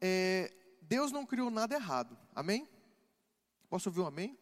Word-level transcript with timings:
é, 0.00 0.52
Deus 0.82 1.12
não 1.12 1.26
criou 1.26 1.50
nada 1.50 1.74
errado. 1.74 2.18
Amém? 2.34 2.68
Posso 3.68 3.88
ouvir 3.88 4.00
um 4.00 4.06
amém? 4.06 4.38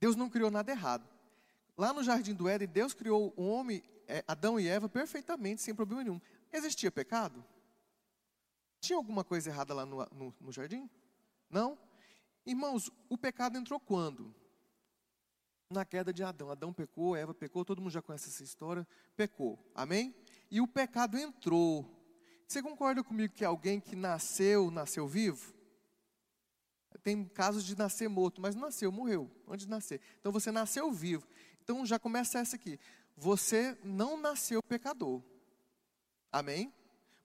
Deus 0.00 0.16
não 0.16 0.28
criou 0.28 0.50
nada 0.50 0.70
errado. 0.70 1.08
Lá 1.76 1.92
no 1.92 2.02
jardim 2.02 2.34
do 2.34 2.48
Éden, 2.48 2.68
Deus 2.68 2.94
criou 2.94 3.32
o 3.36 3.46
homem, 3.46 3.82
é, 4.08 4.24
Adão 4.26 4.58
e 4.58 4.66
Eva, 4.66 4.88
perfeitamente, 4.88 5.62
sem 5.62 5.74
problema 5.74 6.02
nenhum. 6.02 6.20
Existia 6.52 6.90
pecado? 6.90 7.44
Tinha 8.80 8.96
alguma 8.96 9.24
coisa 9.24 9.50
errada 9.50 9.74
lá 9.74 9.84
no, 9.84 10.06
no, 10.12 10.34
no 10.40 10.52
jardim? 10.52 10.88
Não? 11.50 11.78
Irmãos, 12.44 12.90
o 13.08 13.18
pecado 13.18 13.58
entrou 13.58 13.80
quando? 13.80 14.34
Na 15.70 15.84
queda 15.84 16.12
de 16.12 16.22
Adão. 16.22 16.50
Adão 16.50 16.72
pecou, 16.72 17.16
Eva 17.16 17.34
pecou, 17.34 17.64
todo 17.64 17.82
mundo 17.82 17.90
já 17.90 18.00
conhece 18.00 18.28
essa 18.28 18.42
história. 18.42 18.86
Pecou. 19.16 19.58
Amém? 19.74 20.14
E 20.50 20.60
o 20.60 20.66
pecado 20.68 21.18
entrou. 21.18 21.95
Você 22.46 22.62
concorda 22.62 23.02
comigo 23.02 23.34
que 23.34 23.44
alguém 23.44 23.80
que 23.80 23.96
nasceu, 23.96 24.70
nasceu 24.70 25.06
vivo? 25.06 25.54
Tem 27.02 27.24
casos 27.24 27.64
de 27.64 27.76
nascer 27.76 28.08
morto, 28.08 28.40
mas 28.40 28.54
nasceu, 28.54 28.90
morreu 28.90 29.30
antes 29.48 29.66
de 29.66 29.70
nascer. 29.70 30.00
Então 30.20 30.32
você 30.32 30.50
nasceu 30.50 30.90
vivo. 30.92 31.26
Então 31.62 31.84
já 31.84 31.98
começa 31.98 32.38
essa 32.38 32.56
aqui. 32.56 32.78
Você 33.16 33.76
não 33.84 34.16
nasceu 34.16 34.62
pecador. 34.62 35.22
Amém? 36.32 36.72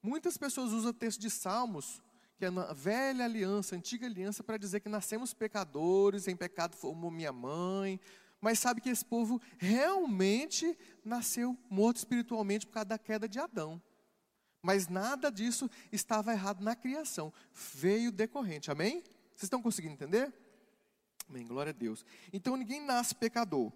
Muitas 0.02 0.38
pessoas 0.38 0.71
usam 0.71 0.91
o 0.91 0.93
texto 0.93 1.20
de 1.20 1.29
Salmos, 1.29 2.01
que 2.38 2.45
é 2.45 2.49
na 2.49 2.73
velha 2.73 3.26
aliança, 3.26 3.76
antiga 3.76 4.07
aliança, 4.07 4.43
para 4.43 4.57
dizer 4.57 4.79
que 4.79 4.90
nascemos 4.90 5.34
pecadores, 5.34 6.27
em 6.27 6.35
pecado 6.35 6.76
formou 6.76 7.12
minha 7.12 7.31
mãe. 7.31 7.99
Mas 8.40 8.57
sabe 8.57 8.81
que 8.81 8.90
esse 8.90 9.05
povo 9.05 9.40
realmente 9.59 10.77
nasceu 11.05 11.55
morto 11.70 11.98
espiritualmente 11.98 12.65
por 12.65 12.73
causa 12.73 12.85
da 12.85 12.98
queda 12.98 13.29
de 13.29 13.40
Adão. 13.40 13.81
Mas 14.61 14.88
nada 14.88 15.31
disso 15.31 15.70
estava 15.91 16.31
errado 16.31 16.63
na 16.63 16.75
criação. 16.75 17.33
Veio 17.53 18.11
decorrente. 18.11 18.70
Amém? 18.70 19.01
Vocês 19.31 19.43
estão 19.43 19.61
conseguindo 19.61 19.93
entender? 19.93 20.31
Amém. 21.27 21.48
Glória 21.48 21.71
a 21.71 21.73
Deus. 21.73 22.05
Então 22.31 22.55
ninguém 22.55 22.85
nasce 22.85 23.15
pecador. 23.15 23.71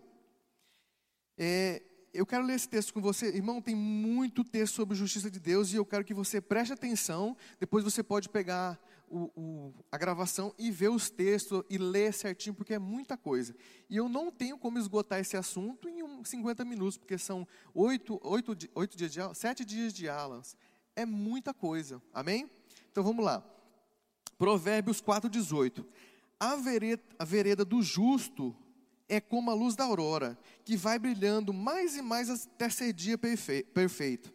É, 1.38 1.82
eu 2.14 2.26
quero 2.26 2.46
ler 2.46 2.56
esse 2.56 2.70
texto 2.70 2.94
com 2.94 3.02
você. 3.02 3.28
Irmão, 3.28 3.62
tem 3.62 3.76
muito 3.76 4.44
texto 4.44 4.76
sobre 4.76 4.96
justiça 4.96 5.30
de 5.30 5.40
Deus 5.40 5.74
e 5.74 5.76
eu 5.76 5.86
quero 5.86 6.06
que 6.06 6.14
você 6.14 6.40
preste 6.40 6.72
atenção. 6.72 7.36
Depois 7.60 7.84
você 7.84 8.02
pode 8.02 8.30
pegar 8.30 8.80
o, 9.08 9.32
o, 9.36 9.74
a 9.92 9.98
gravação 9.98 10.54
e 10.58 10.72
ver 10.72 10.90
os 10.90 11.10
textos 11.10 11.64
e 11.70 11.78
ler 11.78 12.14
certinho, 12.14 12.56
porque 12.56 12.74
é 12.74 12.80
muita 12.80 13.18
coisa. 13.18 13.56
E 13.90 13.98
eu 13.98 14.08
não 14.08 14.32
tenho 14.32 14.58
como 14.58 14.80
esgotar 14.80 15.20
esse 15.20 15.36
assunto 15.36 15.90
em 15.90 16.04
um, 16.04 16.24
50 16.24 16.64
minutos, 16.64 16.98
porque 16.98 17.18
são 17.18 17.48
oito, 17.74 18.20
oito, 18.24 18.56
oito 18.74 18.98
dias 18.98 19.12
de 19.12 19.20
sete 19.36 19.66
dias 19.66 19.94
de 19.94 20.08
aulas. 20.08 20.56
É 20.96 21.06
muita 21.06 21.54
coisa. 21.54 22.02
Amém? 22.14 22.50
Então 22.92 23.04
vamos 23.04 23.24
lá. 23.24 23.44
Provérbios 24.38 25.02
4,18. 25.02 25.86
A 26.40 26.56
vereda, 26.56 27.04
a 27.18 27.26
vereda 27.26 27.66
do 27.66 27.82
justo 27.82 28.56
é 29.08 29.22
como 29.22 29.52
a 29.52 29.54
luz 29.54 29.76
da 29.76 29.84
aurora, 29.84 30.38
que 30.64 30.76
vai 30.76 30.98
brilhando 30.98 31.54
mais 31.54 31.96
e 31.96 32.02
mais 32.02 32.30
até 32.30 32.70
ser 32.70 32.92
dia 32.94 33.18
perfeito. 33.18 34.34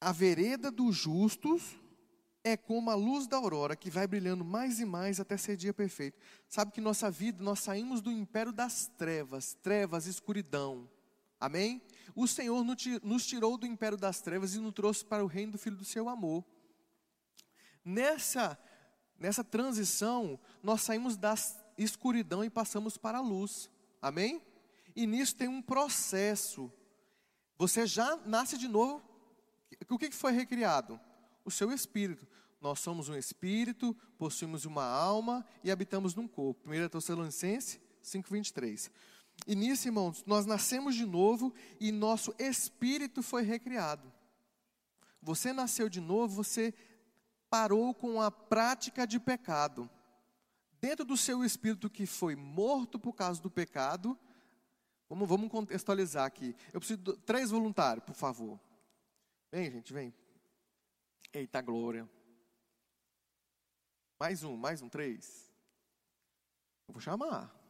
A 0.00 0.12
vereda 0.12 0.70
dos 0.70 0.94
justos 0.94 1.62
é 2.44 2.58
como 2.58 2.90
a 2.90 2.94
luz 2.94 3.26
da 3.26 3.38
aurora, 3.38 3.74
que 3.74 3.90
vai 3.90 4.06
brilhando 4.06 4.44
mais 4.44 4.78
e 4.78 4.84
mais 4.84 5.18
até 5.18 5.34
ser 5.36 5.56
dia 5.56 5.72
perfeito. 5.72 6.18
Sabe 6.46 6.72
que 6.72 6.80
nossa 6.80 7.10
vida, 7.10 7.42
nós 7.42 7.60
saímos 7.60 8.02
do 8.02 8.12
império 8.12 8.52
das 8.52 8.86
trevas, 8.98 9.54
trevas, 9.62 10.06
escuridão. 10.06 10.86
Amém? 11.40 11.80
O 12.14 12.26
Senhor 12.26 12.64
nos 13.02 13.26
tirou 13.26 13.56
do 13.56 13.66
império 13.66 13.96
das 13.96 14.20
trevas 14.20 14.54
e 14.54 14.58
nos 14.58 14.74
trouxe 14.74 15.04
para 15.04 15.24
o 15.24 15.28
reino 15.28 15.52
do 15.52 15.58
Filho 15.58 15.76
do 15.76 15.84
seu 15.84 16.08
amor. 16.08 16.44
Nessa, 17.84 18.58
nessa 19.18 19.44
transição, 19.44 20.38
nós 20.62 20.82
saímos 20.82 21.16
das 21.16 21.62
escuridão 21.76 22.44
e 22.44 22.50
passamos 22.50 22.96
para 22.96 23.18
a 23.18 23.20
luz. 23.20 23.70
Amém? 24.00 24.42
E 24.94 25.06
nisso 25.06 25.34
tem 25.34 25.48
um 25.48 25.60
processo. 25.60 26.72
Você 27.58 27.86
já 27.86 28.16
nasce 28.24 28.56
de 28.56 28.68
novo. 28.68 29.02
O 29.88 29.98
que 29.98 30.10
foi 30.10 30.32
recriado? 30.32 31.00
O 31.44 31.50
seu 31.50 31.72
espírito. 31.72 32.26
Nós 32.60 32.80
somos 32.80 33.08
um 33.08 33.16
espírito, 33.16 33.94
possuímos 34.16 34.64
uma 34.64 34.84
alma 34.84 35.44
e 35.62 35.70
habitamos 35.70 36.14
num 36.14 36.26
corpo. 36.26 36.70
1 36.70 36.88
Tessalonicenses 36.88 37.80
5,23. 38.02 38.90
E 39.46 39.54
nisso, 39.54 39.88
irmãos, 39.88 40.24
nós 40.26 40.46
nascemos 40.46 40.94
de 40.94 41.04
novo 41.04 41.52
e 41.78 41.92
nosso 41.92 42.34
espírito 42.38 43.22
foi 43.22 43.42
recriado. 43.42 44.12
Você 45.20 45.52
nasceu 45.52 45.88
de 45.88 46.00
novo, 46.00 46.34
você 46.34 46.74
parou 47.50 47.94
com 47.94 48.20
a 48.20 48.30
prática 48.30 49.06
de 49.06 49.20
pecado 49.20 49.88
dentro 50.84 51.02
do 51.02 51.16
seu 51.16 51.42
espírito 51.42 51.88
que 51.88 52.04
foi 52.04 52.36
morto 52.36 52.98
por 52.98 53.14
causa 53.14 53.40
do 53.40 53.50
pecado, 53.50 54.18
vamos, 55.08 55.26
vamos 55.26 55.50
contextualizar 55.50 56.26
aqui. 56.26 56.54
Eu 56.74 56.80
preciso 56.80 57.00
de 57.00 57.16
três 57.22 57.50
voluntários, 57.50 58.04
por 58.04 58.14
favor. 58.14 58.60
Vem, 59.50 59.70
gente, 59.70 59.94
vem. 59.94 60.12
Eita 61.32 61.62
glória. 61.62 62.06
Mais 64.20 64.42
um, 64.42 64.58
mais 64.58 64.82
um, 64.82 64.88
três. 64.90 65.50
Eu 66.86 66.92
vou 66.92 67.00
chamar. 67.00 67.63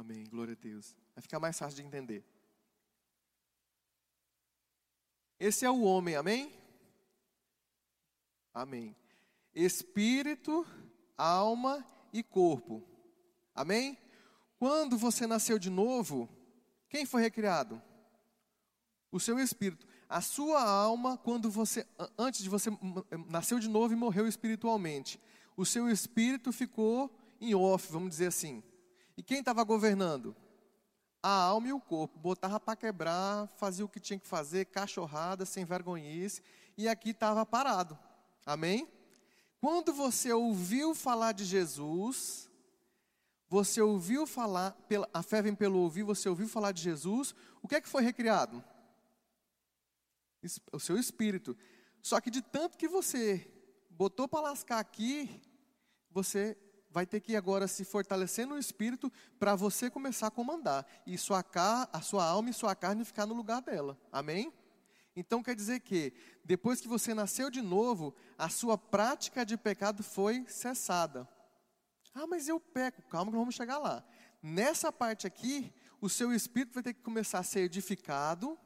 Amém, 0.00 0.24
glória 0.24 0.52
a 0.52 0.62
Deus. 0.62 0.96
Vai 1.14 1.22
ficar 1.22 1.38
mais 1.38 1.58
fácil 1.58 1.76
de 1.76 1.82
entender. 1.86 2.24
Esse 5.38 5.64
é 5.64 5.70
o 5.70 5.82
homem, 5.82 6.16
amém? 6.16 6.52
Amém 8.52 8.96
espírito, 9.54 10.66
alma 11.16 11.84
e 12.12 12.22
corpo. 12.22 12.82
Amém? 13.54 13.98
Quando 14.58 14.96
você 14.96 15.26
nasceu 15.26 15.58
de 15.58 15.70
novo, 15.70 16.28
quem 16.88 17.04
foi 17.04 17.22
recriado? 17.22 17.80
O 19.10 19.18
seu 19.18 19.38
espírito. 19.38 19.86
A 20.08 20.20
sua 20.20 20.62
alma, 20.62 21.16
quando 21.18 21.50
você, 21.50 21.86
antes 22.18 22.42
de 22.42 22.48
você 22.48 22.70
nasceu 23.28 23.58
de 23.58 23.68
novo 23.68 23.92
e 23.92 23.96
morreu 23.96 24.26
espiritualmente, 24.26 25.20
o 25.56 25.64
seu 25.64 25.88
espírito 25.88 26.52
ficou 26.52 27.14
em 27.40 27.54
off, 27.54 27.90
vamos 27.92 28.10
dizer 28.10 28.26
assim. 28.26 28.62
E 29.16 29.22
quem 29.22 29.40
estava 29.40 29.62
governando? 29.64 30.34
A 31.22 31.30
alma 31.30 31.68
e 31.68 31.72
o 31.72 31.80
corpo. 31.80 32.18
Botava 32.18 32.58
para 32.58 32.76
quebrar, 32.76 33.48
fazia 33.56 33.84
o 33.84 33.88
que 33.88 34.00
tinha 34.00 34.18
que 34.18 34.26
fazer, 34.26 34.66
cachorrada, 34.66 35.44
sem 35.44 35.64
vergonhice, 35.64 36.42
e 36.76 36.88
aqui 36.88 37.10
estava 37.10 37.44
parado. 37.44 37.98
Amém? 38.46 38.88
Quando 39.60 39.92
você 39.92 40.32
ouviu 40.32 40.94
falar 40.94 41.32
de 41.32 41.44
Jesus, 41.44 42.50
você 43.48 43.82
ouviu 43.82 44.26
falar, 44.26 44.76
a 45.12 45.22
fé 45.22 45.42
vem 45.42 45.54
pelo 45.54 45.80
ouvir, 45.80 46.02
você 46.02 46.28
ouviu 46.28 46.48
falar 46.48 46.72
de 46.72 46.80
Jesus, 46.82 47.34
o 47.60 47.68
que 47.68 47.74
é 47.74 47.80
que 47.80 47.88
foi 47.88 48.02
recriado? 48.02 48.64
O 50.72 50.80
seu 50.80 50.96
espírito. 50.96 51.54
Só 52.00 52.20
que 52.20 52.30
de 52.30 52.40
tanto 52.40 52.78
que 52.78 52.88
você 52.88 53.46
botou 53.90 54.26
para 54.26 54.40
lascar 54.40 54.78
aqui, 54.78 55.28
você 56.10 56.56
vai 56.90 57.06
ter 57.06 57.20
que 57.20 57.36
agora 57.36 57.68
se 57.68 57.84
fortalecer 57.84 58.46
no 58.46 58.58
espírito 58.58 59.10
para 59.38 59.54
você 59.54 59.88
começar 59.88 60.26
a 60.26 60.30
comandar. 60.30 60.86
E 61.06 61.16
sua, 61.16 61.44
a 61.92 62.00
sua 62.00 62.24
alma 62.24 62.50
e 62.50 62.54
sua 62.54 62.74
carne 62.74 63.04
ficar 63.04 63.26
no 63.26 63.34
lugar 63.34 63.62
dela. 63.62 63.98
Amém? 64.10 64.52
Então 65.14 65.42
quer 65.42 65.54
dizer 65.54 65.80
que, 65.80 66.12
depois 66.44 66.80
que 66.80 66.88
você 66.88 67.14
nasceu 67.14 67.50
de 67.50 67.62
novo, 67.62 68.14
a 68.38 68.48
sua 68.48 68.76
prática 68.78 69.44
de 69.44 69.56
pecado 69.56 70.02
foi 70.02 70.44
cessada. 70.48 71.28
Ah, 72.14 72.26
mas 72.26 72.48
eu 72.48 72.58
peco. 72.58 73.02
Calma 73.02 73.30
que 73.30 73.38
vamos 73.38 73.54
chegar 73.54 73.78
lá. 73.78 74.04
Nessa 74.42 74.90
parte 74.92 75.26
aqui, 75.26 75.72
o 76.00 76.08
seu 76.08 76.32
espírito 76.32 76.74
vai 76.74 76.82
ter 76.82 76.94
que 76.94 77.02
começar 77.02 77.38
a 77.38 77.44
ser 77.44 77.60
edificado 77.60 78.58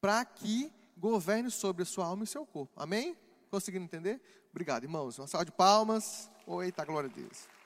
para 0.00 0.24
que 0.24 0.72
governe 0.96 1.50
sobre 1.50 1.82
a 1.82 1.86
sua 1.86 2.06
alma 2.06 2.24
e 2.24 2.26
seu 2.26 2.46
corpo. 2.46 2.80
Amém? 2.80 3.16
Conseguindo 3.50 3.84
entender? 3.84 4.20
Obrigado, 4.50 4.84
irmãos. 4.84 5.18
Uma 5.18 5.26
salva 5.26 5.44
de 5.44 5.52
palmas. 5.52 6.30
Eita, 6.62 6.84
glória 6.84 7.10
a 7.10 7.12
Deus. 7.12 7.57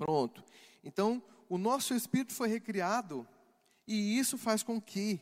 Pronto. 0.00 0.42
Então, 0.82 1.22
o 1.46 1.58
nosso 1.58 1.92
espírito 1.92 2.32
foi 2.32 2.48
recriado 2.48 3.28
e 3.86 4.18
isso 4.18 4.38
faz 4.38 4.62
com 4.62 4.80
que 4.80 5.20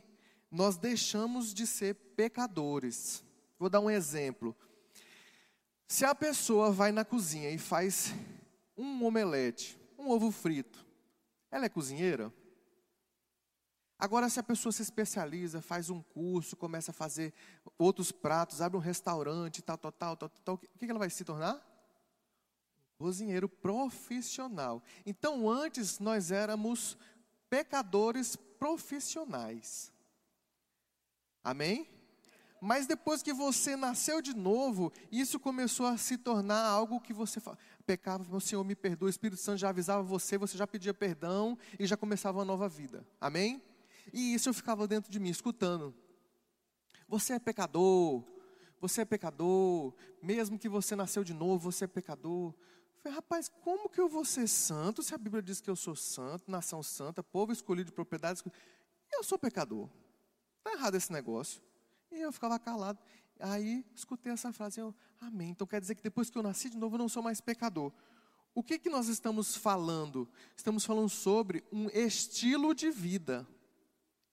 nós 0.49 0.77
deixamos 0.77 1.53
de 1.53 1.67
ser 1.67 1.95
pecadores. 2.15 3.21
Vou 3.59 3.69
dar 3.69 3.81
um 3.81 3.89
exemplo. 3.89 4.55
Se 5.85 6.05
a 6.05 6.15
pessoa 6.15 6.71
vai 6.71 6.93
na 6.93 7.03
cozinha 7.03 7.51
e 7.51 7.57
faz 7.57 8.13
um 8.77 9.03
omelete, 9.03 9.77
um 9.97 10.09
ovo 10.09 10.31
frito, 10.31 10.85
ela 11.51 11.65
é 11.65 11.69
cozinheira? 11.69 12.33
Agora, 13.97 14.29
se 14.29 14.39
a 14.39 14.43
pessoa 14.43 14.71
se 14.71 14.81
especializa, 14.81 15.61
faz 15.61 15.89
um 15.89 16.01
curso, 16.01 16.55
começa 16.55 16.91
a 16.91 16.93
fazer 16.93 17.33
outros 17.77 18.13
pratos, 18.13 18.61
abre 18.61 18.77
um 18.77 18.81
restaurante, 18.81 19.61
tal, 19.61 19.77
tal, 19.77 19.91
tal, 19.91 20.15
tal, 20.15 20.29
tal 20.29 20.55
o 20.55 20.57
que 20.57 20.85
ela 20.85 20.97
vai 20.97 21.09
se 21.09 21.25
tornar? 21.25 21.68
Cozinheiro 22.99 23.47
profissional. 23.47 24.83
Então, 25.05 25.49
antes 25.49 25.99
nós 25.99 26.31
éramos 26.31 26.97
pecadores 27.49 28.35
profissionais. 28.35 29.89
Amém? 31.41 31.87
Mas 32.61 32.85
depois 32.85 33.23
que 33.23 33.31
você 33.31 33.77
nasceu 33.77 34.21
de 34.21 34.35
novo, 34.35 34.91
isso 35.09 35.39
começou 35.39 35.85
a 35.85 35.97
se 35.97 36.17
tornar 36.17 36.61
algo 36.61 36.99
que 36.99 37.13
você 37.13 37.41
pecava, 37.85 38.35
o 38.35 38.41
Senhor 38.41 38.65
me 38.65 38.75
perdoa, 38.75 39.07
o 39.07 39.09
Espírito 39.09 39.41
Santo 39.41 39.59
já 39.59 39.69
avisava 39.69 40.03
você, 40.03 40.37
você 40.37 40.57
já 40.57 40.67
pedia 40.67 40.93
perdão 40.93 41.57
e 41.79 41.87
já 41.87 41.95
começava 41.95 42.39
uma 42.39 42.45
nova 42.45 42.67
vida. 42.67 43.07
Amém? 43.21 43.63
E 44.11 44.33
isso 44.33 44.49
eu 44.49 44.53
ficava 44.53 44.85
dentro 44.89 45.09
de 45.09 45.21
mim, 45.21 45.29
escutando. 45.29 45.95
Você 47.07 47.31
é 47.31 47.39
pecador, 47.39 48.25
você 48.81 49.01
é 49.01 49.05
pecador, 49.05 49.93
mesmo 50.21 50.59
que 50.59 50.67
você 50.67 50.97
nasceu 50.97 51.23
de 51.23 51.33
novo, 51.33 51.71
você 51.71 51.85
é 51.85 51.87
pecador. 51.87 52.53
Falei, 53.01 53.15
rapaz, 53.15 53.47
como 53.47 53.89
que 53.89 53.99
eu 53.99 54.09
vou 54.09 54.25
ser 54.25 54.47
santo 54.47 55.01
se 55.01 55.15
a 55.15 55.17
Bíblia 55.17 55.41
diz 55.41 55.61
que 55.61 55.69
eu 55.69 55.75
sou 55.75 55.95
santo, 55.95 56.51
nação 56.51 56.83
santa, 56.83 57.23
povo 57.23 57.51
escolhido 57.51 57.89
de 57.89 57.95
propriedades? 57.95 58.43
Eu 59.11 59.23
sou 59.23 59.39
pecador. 59.39 59.89
Está 60.57 60.73
errado 60.73 60.95
esse 60.95 61.11
negócio. 61.11 61.61
E 62.11 62.19
eu 62.19 62.31
ficava 62.31 62.59
calado. 62.59 62.99
Aí 63.39 63.85
escutei 63.95 64.33
essa 64.33 64.51
frase, 64.51 64.81
eu, 64.81 64.93
amém. 65.19 65.51
Então 65.51 65.65
quer 65.65 65.79
dizer 65.79 65.95
que 65.95 66.03
depois 66.03 66.29
que 66.29 66.37
eu 66.37 66.43
nasci 66.43 66.69
de 66.69 66.77
novo 66.77 66.95
eu 66.95 66.99
não 66.99 67.07
sou 67.09 67.23
mais 67.23 67.39
pecador. 67.39 67.93
O 68.53 68.61
que, 68.61 68.77
que 68.77 68.89
nós 68.89 69.07
estamos 69.07 69.55
falando? 69.55 70.27
Estamos 70.57 70.83
falando 70.83 71.07
sobre 71.07 71.63
um 71.71 71.87
estilo 71.89 72.75
de 72.75 72.91
vida. 72.91 73.47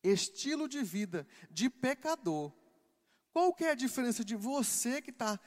Estilo 0.03 0.69
de 0.69 0.83
vida 0.83 1.27
de 1.51 1.71
pecador. 1.71 2.53
Qual 3.33 3.53
que 3.53 3.65
é 3.65 3.71
a 3.71 3.75
diferença 3.75 4.25
de 4.25 4.35
você 4.35 5.01
que 5.01 5.11
está 5.11 5.39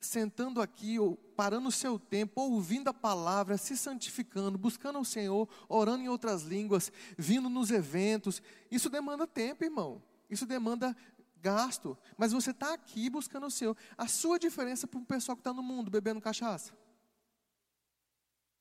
sentando 0.00 0.62
aqui, 0.62 0.98
ou 0.98 1.16
parando 1.16 1.68
o 1.68 1.72
seu 1.72 1.98
tempo, 1.98 2.40
ouvindo 2.40 2.88
a 2.88 2.94
palavra, 2.94 3.58
se 3.58 3.76
santificando, 3.76 4.56
buscando 4.56 4.98
o 4.98 5.04
Senhor, 5.04 5.48
orando 5.68 6.02
em 6.02 6.08
outras 6.08 6.42
línguas, 6.42 6.90
vindo 7.18 7.48
nos 7.50 7.70
eventos? 7.70 8.42
Isso 8.70 8.88
demanda 8.88 9.26
tempo, 9.26 9.62
irmão. 9.62 10.02
Isso 10.28 10.46
demanda 10.46 10.96
gasto, 11.40 11.96
mas 12.16 12.32
você 12.32 12.50
está 12.50 12.74
aqui 12.74 13.10
buscando 13.10 13.46
o 13.46 13.50
seu. 13.50 13.76
A 13.96 14.06
sua 14.06 14.38
diferença 14.38 14.86
para 14.86 14.98
um 14.98 15.04
pessoal 15.04 15.36
que 15.36 15.40
está 15.40 15.52
no 15.52 15.62
mundo 15.62 15.90
bebendo 15.90 16.20
cachaça, 16.20 16.72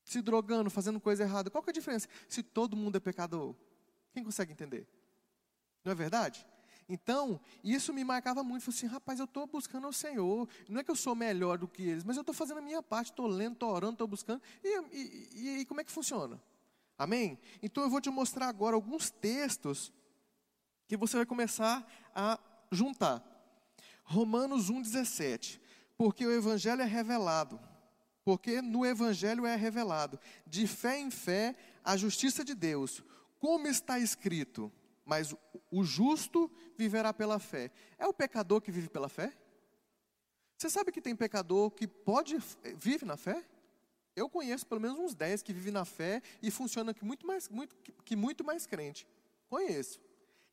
se 0.03 0.21
drogando, 0.21 0.69
fazendo 0.69 0.99
coisa 0.99 1.23
errada. 1.23 1.49
Qual 1.49 1.63
que 1.63 1.69
é 1.69 1.71
a 1.71 1.73
diferença? 1.73 2.07
Se 2.27 2.41
todo 2.41 2.75
mundo 2.75 2.95
é 2.95 2.99
pecador, 2.99 3.55
quem 4.11 4.23
consegue 4.23 4.51
entender? 4.51 4.87
Não 5.83 5.91
é 5.91 5.95
verdade? 5.95 6.45
Então, 6.89 7.39
isso 7.63 7.93
me 7.93 8.03
marcava 8.03 8.43
muito. 8.43 8.63
Falei 8.63 8.77
assim, 8.77 8.87
rapaz, 8.87 9.19
eu 9.19 9.25
estou 9.25 9.45
buscando 9.45 9.87
o 9.87 9.93
Senhor. 9.93 10.49
Não 10.67 10.81
é 10.81 10.83
que 10.83 10.89
eu 10.89 10.95
sou 10.95 11.13
melhor 11.13 11.59
do 11.59 11.67
que 11.67 11.83
eles, 11.83 12.03
mas 12.03 12.17
eu 12.17 12.21
estou 12.21 12.33
fazendo 12.33 12.57
a 12.57 12.61
minha 12.61 12.81
parte, 12.81 13.11
estou 13.11 13.27
lendo, 13.27 13.53
estou 13.53 13.69
orando, 13.69 13.93
estou 13.93 14.07
buscando. 14.07 14.41
E, 14.63 14.81
e, 14.91 15.59
e 15.59 15.65
como 15.65 15.79
é 15.81 15.83
que 15.83 15.91
funciona? 15.91 16.41
Amém? 16.97 17.37
Então 17.61 17.83
eu 17.83 17.89
vou 17.89 18.01
te 18.01 18.09
mostrar 18.09 18.47
agora 18.47 18.75
alguns 18.75 19.11
textos 19.11 19.93
que 20.87 20.97
você 20.97 21.15
vai 21.15 21.25
começar 21.25 21.87
a 22.13 22.39
juntar. 22.71 23.23
Romanos 24.03 24.71
1,17. 24.71 25.61
Porque 25.95 26.25
o 26.25 26.31
Evangelho 26.31 26.81
é 26.81 26.85
revelado. 26.85 27.59
Porque 28.25 28.61
no 28.61 28.85
Evangelho 28.85 29.45
é 29.45 29.55
revelado, 29.55 30.19
de 30.45 30.67
fé 30.67 30.99
em 30.99 31.09
fé, 31.09 31.55
a 31.83 31.95
justiça 31.95 32.43
de 32.43 32.53
Deus. 32.53 33.03
Como 33.39 33.67
está 33.67 33.97
escrito, 33.99 34.71
mas 35.09 35.35
o 35.71 35.83
justo 35.83 36.51
viverá 36.77 37.11
pela 37.11 37.39
fé. 37.39 37.71
É 37.97 38.05
o 38.05 38.13
pecador 38.13 38.61
que 38.61 38.71
vive 38.71 38.87
pela 38.87 39.09
fé? 39.09 39.35
Você 40.55 40.69
sabe 40.69 40.91
que 40.91 41.01
tem 41.01 41.15
pecador 41.15 41.71
que 41.71 41.87
pode 41.87 42.37
vive 42.77 43.05
na 43.05 43.17
fé? 43.17 43.43
Eu 44.15 44.29
conheço 44.29 44.67
pelo 44.67 44.79
menos 44.79 44.99
uns 44.99 45.15
10 45.15 45.41
que 45.41 45.51
vivem 45.51 45.73
na 45.73 45.83
fé 45.83 46.21
e 46.43 46.51
funcionam 46.51 46.93
que 46.93 47.03
muito 47.03 47.25
mais, 47.25 47.49
muito, 47.49 47.75
que 48.05 48.15
muito 48.15 48.43
mais 48.43 48.67
crente. 48.67 49.07
Conheço. 49.49 49.99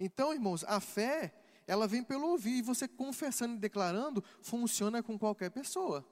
Então, 0.00 0.32
irmãos, 0.32 0.64
a 0.64 0.80
fé 0.80 1.34
ela 1.66 1.86
vem 1.86 2.02
pelo 2.02 2.28
ouvir, 2.28 2.58
e 2.58 2.62
você 2.62 2.88
confessando 2.88 3.56
e 3.56 3.58
declarando, 3.58 4.24
funciona 4.40 5.02
com 5.02 5.18
qualquer 5.18 5.50
pessoa. 5.50 6.06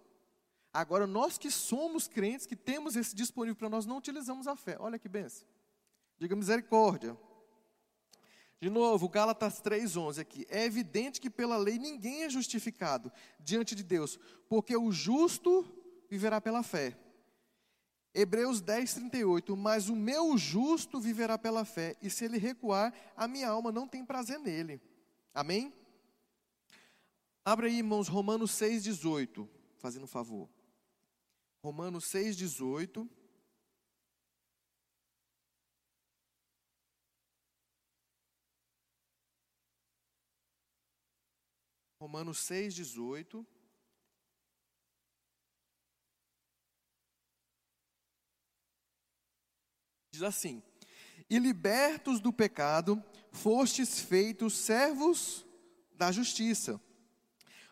Agora, 0.70 1.06
nós 1.06 1.38
que 1.38 1.50
somos 1.50 2.08
crentes, 2.08 2.44
que 2.44 2.56
temos 2.56 2.96
esse 2.96 3.14
disponível 3.14 3.56
para 3.56 3.70
nós, 3.70 3.86
não 3.86 3.96
utilizamos 3.96 4.48
a 4.48 4.56
fé. 4.56 4.76
Olha 4.80 4.98
que 4.98 5.08
benção. 5.08 5.46
Diga 6.18 6.34
misericórdia. 6.34 7.16
De 8.64 8.70
novo, 8.70 9.10
Gálatas 9.10 9.60
3,11 9.60 10.20
aqui. 10.20 10.46
É 10.48 10.64
evidente 10.64 11.20
que 11.20 11.28
pela 11.28 11.58
lei 11.58 11.78
ninguém 11.78 12.22
é 12.22 12.30
justificado 12.30 13.12
diante 13.38 13.74
de 13.74 13.82
Deus, 13.82 14.18
porque 14.48 14.74
o 14.74 14.90
justo 14.90 15.66
viverá 16.08 16.40
pela 16.40 16.62
fé. 16.62 16.96
Hebreus 18.14 18.62
10, 18.62 18.94
38. 18.94 19.54
Mas 19.54 19.90
o 19.90 19.94
meu 19.94 20.38
justo 20.38 20.98
viverá 20.98 21.36
pela 21.36 21.66
fé, 21.66 21.94
e 22.00 22.08
se 22.08 22.24
ele 22.24 22.38
recuar, 22.38 22.94
a 23.14 23.28
minha 23.28 23.50
alma 23.50 23.70
não 23.70 23.86
tem 23.86 24.02
prazer 24.02 24.38
nele. 24.38 24.80
Amém? 25.34 25.70
Abra 27.44 27.66
aí, 27.66 27.76
irmãos, 27.76 28.08
Romanos 28.08 28.52
6,18, 28.52 29.46
fazendo 29.76 30.04
um 30.04 30.06
favor. 30.06 30.48
Romanos 31.62 32.06
6,18. 32.06 33.06
Romanos 42.04 42.36
6,18. 42.50 43.46
Diz 50.10 50.22
assim: 50.22 50.62
E 51.30 51.38
libertos 51.38 52.20
do 52.20 52.30
pecado, 52.30 53.02
fostes 53.32 54.00
feitos 54.00 54.52
servos 54.52 55.46
da 55.94 56.12
justiça. 56.12 56.78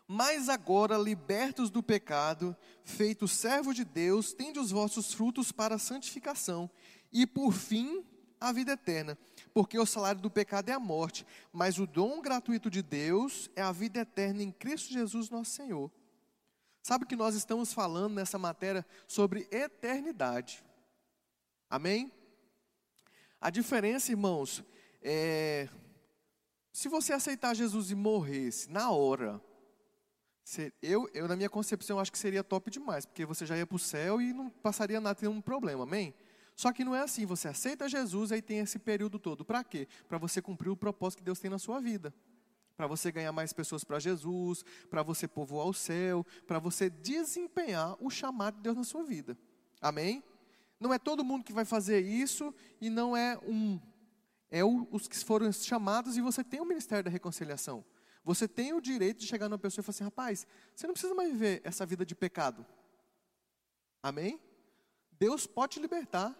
Mas 0.08 0.48
agora, 0.48 0.96
libertos 0.96 1.68
do 1.68 1.82
pecado, 1.82 2.56
feitos 2.86 3.32
servos 3.32 3.76
de 3.76 3.84
Deus, 3.84 4.32
tende 4.32 4.58
os 4.58 4.70
vossos 4.70 5.12
frutos 5.12 5.52
para 5.52 5.74
a 5.74 5.78
santificação, 5.78 6.70
e 7.12 7.26
por 7.26 7.52
fim, 7.52 8.02
a 8.40 8.50
vida 8.50 8.72
eterna. 8.72 9.18
Porque 9.54 9.78
o 9.78 9.86
salário 9.86 10.20
do 10.20 10.30
pecado 10.30 10.70
é 10.70 10.72
a 10.72 10.80
morte, 10.80 11.26
mas 11.52 11.78
o 11.78 11.86
dom 11.86 12.22
gratuito 12.22 12.70
de 12.70 12.82
Deus 12.82 13.50
é 13.54 13.62
a 13.62 13.72
vida 13.72 14.00
eterna 14.00 14.42
em 14.42 14.50
Cristo 14.50 14.92
Jesus, 14.92 15.28
nosso 15.28 15.50
Senhor. 15.50 15.90
Sabe 16.82 17.06
que 17.06 17.14
nós 17.14 17.34
estamos 17.34 17.72
falando 17.72 18.14
nessa 18.14 18.38
matéria 18.38 18.84
sobre 19.06 19.46
eternidade. 19.50 20.64
Amém? 21.70 22.10
A 23.40 23.50
diferença, 23.50 24.10
irmãos, 24.10 24.64
é, 25.02 25.68
se 26.72 26.88
você 26.88 27.12
aceitar 27.12 27.54
Jesus 27.54 27.90
e 27.90 27.94
morresse 27.94 28.70
na 28.70 28.90
hora, 28.90 29.40
eu, 30.82 31.08
eu, 31.14 31.28
na 31.28 31.36
minha 31.36 31.48
concepção, 31.48 32.00
acho 32.00 32.10
que 32.10 32.18
seria 32.18 32.42
top 32.42 32.70
demais, 32.70 33.06
porque 33.06 33.24
você 33.24 33.46
já 33.46 33.56
ia 33.56 33.66
para 33.66 33.76
o 33.76 33.78
céu 33.78 34.20
e 34.20 34.32
não 34.32 34.50
passaria 34.50 35.00
nada, 35.00 35.18
nenhum 35.20 35.40
problema, 35.40 35.84
amém? 35.84 36.14
Só 36.62 36.72
que 36.72 36.84
não 36.84 36.94
é 36.94 37.00
assim, 37.00 37.26
você 37.26 37.48
aceita 37.48 37.88
Jesus 37.88 38.30
e 38.30 38.34
aí 38.34 38.40
tem 38.40 38.60
esse 38.60 38.78
período 38.78 39.18
todo. 39.18 39.44
Para 39.44 39.64
quê? 39.64 39.88
Para 40.06 40.16
você 40.16 40.40
cumprir 40.40 40.70
o 40.70 40.76
propósito 40.76 41.18
que 41.18 41.24
Deus 41.24 41.40
tem 41.40 41.50
na 41.50 41.58
sua 41.58 41.80
vida. 41.80 42.14
Para 42.76 42.86
você 42.86 43.10
ganhar 43.10 43.32
mais 43.32 43.52
pessoas 43.52 43.82
para 43.82 43.98
Jesus, 43.98 44.64
para 44.88 45.02
você 45.02 45.26
povoar 45.26 45.66
o 45.66 45.74
céu, 45.74 46.24
para 46.46 46.60
você 46.60 46.88
desempenhar 46.88 47.96
o 47.98 48.08
chamado 48.10 48.58
de 48.58 48.62
Deus 48.62 48.76
na 48.76 48.84
sua 48.84 49.02
vida. 49.02 49.36
Amém? 49.80 50.22
Não 50.78 50.94
é 50.94 51.00
todo 51.00 51.24
mundo 51.24 51.42
que 51.42 51.52
vai 51.52 51.64
fazer 51.64 51.98
isso 51.98 52.54
e 52.80 52.88
não 52.88 53.16
é 53.16 53.36
um 53.38 53.80
é 54.48 54.62
o, 54.62 54.86
os 54.92 55.08
que 55.08 55.18
foram 55.18 55.50
chamados 55.50 56.16
e 56.16 56.20
você 56.20 56.44
tem 56.44 56.60
o 56.60 56.64
ministério 56.64 57.02
da 57.02 57.10
reconciliação. 57.10 57.84
Você 58.22 58.46
tem 58.46 58.72
o 58.72 58.80
direito 58.80 59.18
de 59.18 59.26
chegar 59.26 59.48
numa 59.48 59.58
pessoa 59.58 59.82
e 59.82 59.84
falar 59.84 59.94
assim: 59.96 60.04
rapaz, 60.04 60.46
você 60.76 60.86
não 60.86 60.94
precisa 60.94 61.12
mais 61.12 61.32
viver 61.32 61.60
essa 61.64 61.84
vida 61.84 62.06
de 62.06 62.14
pecado. 62.14 62.64
Amém? 64.00 64.40
Deus 65.18 65.44
pode 65.44 65.72
te 65.72 65.80
libertar. 65.80 66.38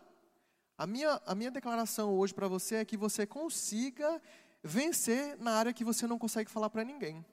A 0.77 0.87
minha, 0.87 1.21
a 1.27 1.35
minha 1.35 1.51
declaração 1.51 2.17
hoje 2.17 2.33
para 2.35 2.49
você 2.49 2.77
é 2.77 2.85
que 2.85 2.97
você 2.97 3.27
consiga 3.27 4.21
vencer 4.63 5.37
na 5.39 5.53
área 5.53 5.73
que 5.73 5.85
você 5.85 6.07
não 6.07 6.19
consegue 6.19 6.51
falar 6.51 6.71
para 6.71 6.85
ninguém. 6.85 7.25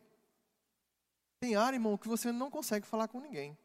Tem 1.40 1.56
área, 1.56 1.78
irmão, 1.78 1.98
que 1.98 2.08
você 2.08 2.32
não 2.32 2.50
consegue 2.50 2.86
falar 2.86 3.08
com 3.08 3.20
ninguém. 3.20 3.58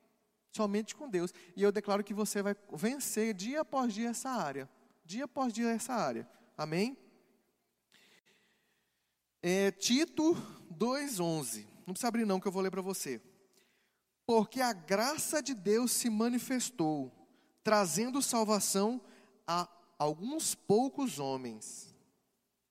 Somente 0.52 0.95
com 0.95 1.09
Deus. 1.09 1.33
E 1.57 1.62
eu 1.62 1.73
declaro 1.73 2.04
que 2.04 2.14
você 2.14 2.40
vai 2.40 2.54
vencer 2.73 3.35
dia 3.35 3.62
após 3.62 3.93
dia 3.93 4.11
essa 4.11 4.31
área. 4.31 4.71
Dia 5.04 5.25
após 5.25 5.52
dia 5.52 5.71
essa 5.71 5.93
área. 5.93 6.28
Amém? 6.57 6.97
É, 9.43 9.73
Tito 9.73 10.35
2,11. 10.73 11.66
Não 11.87 11.93
precisa 11.93 12.09
abrir, 12.09 12.25
não, 12.25 12.38
que 12.38 12.47
eu 12.47 12.52
vou 12.52 12.62
ler 12.62 12.71
para 12.71 12.81
você. 12.81 13.21
Porque 14.25 14.61
a 14.61 14.73
graça 14.73 15.43
de 15.43 15.52
Deus 15.52 15.93
se 15.93 16.09
manifestou, 16.09 17.12
trazendo 17.62 18.23
salvação 18.23 19.00
a 19.46 19.68
alguns 19.98 20.54
poucos 20.54 21.18
homens. 21.18 21.94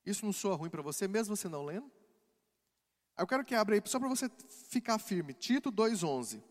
Isso 0.05 0.25
não 0.25 0.33
soa 0.33 0.55
ruim 0.55 0.69
para 0.69 0.81
você, 0.81 1.07
mesmo 1.07 1.35
você 1.35 1.47
não 1.47 1.63
lendo? 1.63 1.91
Eu 3.17 3.27
quero 3.27 3.45
que 3.45 3.55
abra 3.55 3.75
aí, 3.75 3.81
só 3.85 3.99
para 3.99 4.09
você 4.09 4.29
ficar 4.69 4.97
firme. 4.97 5.33
Tito 5.33 5.71
2,11. 5.71 6.41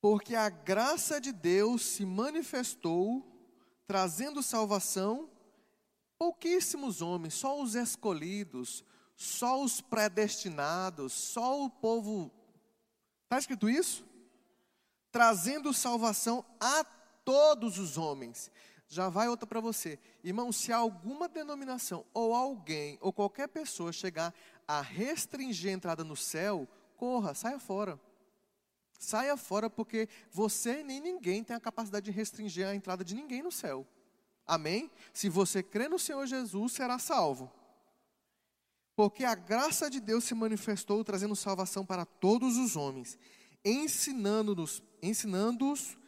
Porque 0.00 0.34
a 0.34 0.48
graça 0.48 1.20
de 1.20 1.32
Deus 1.32 1.82
se 1.82 2.04
manifestou, 2.04 3.26
trazendo 3.86 4.42
salvação 4.42 5.30
pouquíssimos 6.18 7.00
homens, 7.00 7.34
só 7.34 7.60
os 7.60 7.74
escolhidos, 7.74 8.84
só 9.16 9.62
os 9.62 9.80
predestinados, 9.80 11.12
só 11.12 11.64
o 11.64 11.70
povo. 11.70 12.30
Está 13.24 13.38
escrito 13.38 13.68
isso? 13.68 14.04
Trazendo 15.10 15.72
salvação 15.72 16.44
a 16.60 16.84
todos 17.28 17.76
os 17.78 17.98
homens. 17.98 18.50
Já 18.88 19.10
vai 19.10 19.28
outra 19.28 19.46
para 19.46 19.60
você. 19.60 19.98
Irmão, 20.24 20.50
se 20.50 20.72
alguma 20.72 21.28
denominação 21.28 22.06
ou 22.14 22.34
alguém 22.34 22.96
ou 23.02 23.12
qualquer 23.12 23.48
pessoa 23.48 23.92
chegar 23.92 24.32
a 24.66 24.80
restringir 24.80 25.70
a 25.70 25.74
entrada 25.74 26.02
no 26.02 26.16
céu, 26.16 26.66
corra, 26.96 27.34
saia 27.34 27.58
fora. 27.58 28.00
Saia 28.98 29.36
fora 29.36 29.68
porque 29.68 30.08
você 30.32 30.82
nem 30.82 31.02
ninguém 31.02 31.44
tem 31.44 31.54
a 31.54 31.60
capacidade 31.60 32.06
de 32.06 32.10
restringir 32.10 32.66
a 32.66 32.74
entrada 32.74 33.04
de 33.04 33.14
ninguém 33.14 33.42
no 33.42 33.52
céu. 33.52 33.86
Amém? 34.46 34.90
Se 35.12 35.28
você 35.28 35.62
crê 35.62 35.86
no 35.86 35.98
Senhor 35.98 36.26
Jesus, 36.26 36.72
será 36.72 36.98
salvo. 36.98 37.52
Porque 38.96 39.22
a 39.22 39.34
graça 39.34 39.90
de 39.90 40.00
Deus 40.00 40.24
se 40.24 40.34
manifestou 40.34 41.04
trazendo 41.04 41.36
salvação 41.36 41.84
para 41.84 42.06
todos 42.06 42.56
os 42.56 42.74
homens, 42.74 43.18
ensinando-nos, 43.62 44.82
ensinando-os 45.02 45.98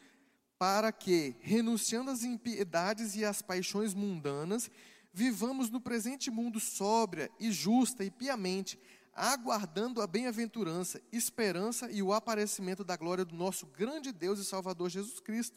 para 0.61 0.93
que, 0.93 1.35
renunciando 1.40 2.11
às 2.11 2.23
impiedades 2.23 3.17
e 3.17 3.25
às 3.25 3.40
paixões 3.40 3.95
mundanas, 3.95 4.71
vivamos 5.11 5.71
no 5.71 5.81
presente 5.81 6.31
mundo 6.31 6.61
sóbria 6.61 7.31
e 7.40 7.50
justa 7.50 8.05
e 8.05 8.11
piamente, 8.11 8.79
aguardando 9.14 10.02
a 10.02 10.07
bem-aventurança, 10.07 11.00
esperança 11.11 11.90
e 11.90 12.02
o 12.02 12.12
aparecimento 12.12 12.85
da 12.85 12.95
glória 12.95 13.25
do 13.25 13.35
nosso 13.35 13.64
grande 13.69 14.12
Deus 14.12 14.38
e 14.38 14.45
Salvador 14.45 14.90
Jesus 14.90 15.19
Cristo, 15.19 15.57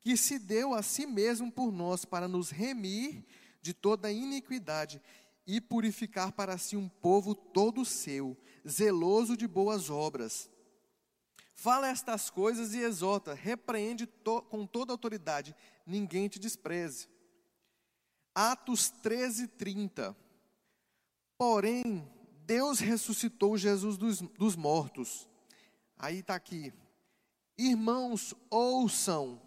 que 0.00 0.16
se 0.16 0.38
deu 0.38 0.72
a 0.72 0.82
si 0.82 1.06
mesmo 1.06 1.52
por 1.52 1.70
nós 1.70 2.06
para 2.06 2.26
nos 2.26 2.48
remir 2.48 3.26
de 3.60 3.74
toda 3.74 4.10
iniquidade 4.10 4.98
e 5.46 5.60
purificar 5.60 6.32
para 6.32 6.56
si 6.56 6.74
um 6.74 6.88
povo 6.88 7.34
todo 7.34 7.84
seu, 7.84 8.34
zeloso 8.66 9.36
de 9.36 9.46
boas 9.46 9.90
obras. 9.90 10.48
Fala 11.60 11.88
estas 11.88 12.30
coisas 12.30 12.72
e 12.72 12.78
exorta, 12.78 13.34
repreende 13.34 14.06
to, 14.06 14.42
com 14.42 14.64
toda 14.64 14.92
autoridade, 14.92 15.56
ninguém 15.84 16.28
te 16.28 16.38
despreze. 16.38 17.08
Atos 18.32 18.90
13, 18.90 19.48
30. 19.48 20.16
Porém, 21.36 22.08
Deus 22.46 22.78
ressuscitou 22.78 23.58
Jesus 23.58 23.96
dos, 23.96 24.20
dos 24.20 24.54
mortos. 24.54 25.28
Aí 25.98 26.20
está 26.20 26.36
aqui. 26.36 26.72
Irmãos, 27.58 28.34
ouçam. 28.48 29.42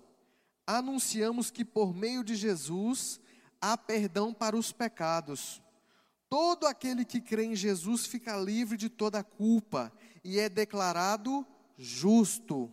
Anunciamos 0.68 1.50
que 1.50 1.63
por 1.63 1.96
meio 1.96 2.25
de 2.25 2.36
Jesus 2.36 3.22
há 3.62 3.77
perdão 3.77 4.34
para 4.34 4.58
os 4.58 4.74
pecados. 4.74 5.62
Todo 6.30 6.68
aquele 6.68 7.06
que 7.06 7.22
crê 7.22 7.46
em 7.46 7.56
Jesus 7.56 8.06
fica 8.06 8.36
livre 8.36 8.75
de 8.75 8.89
toda 8.89 9.24
culpa 9.24 9.94
e 10.22 10.39
é 10.39 10.50
declarado 10.50 11.48
justo, 11.81 12.71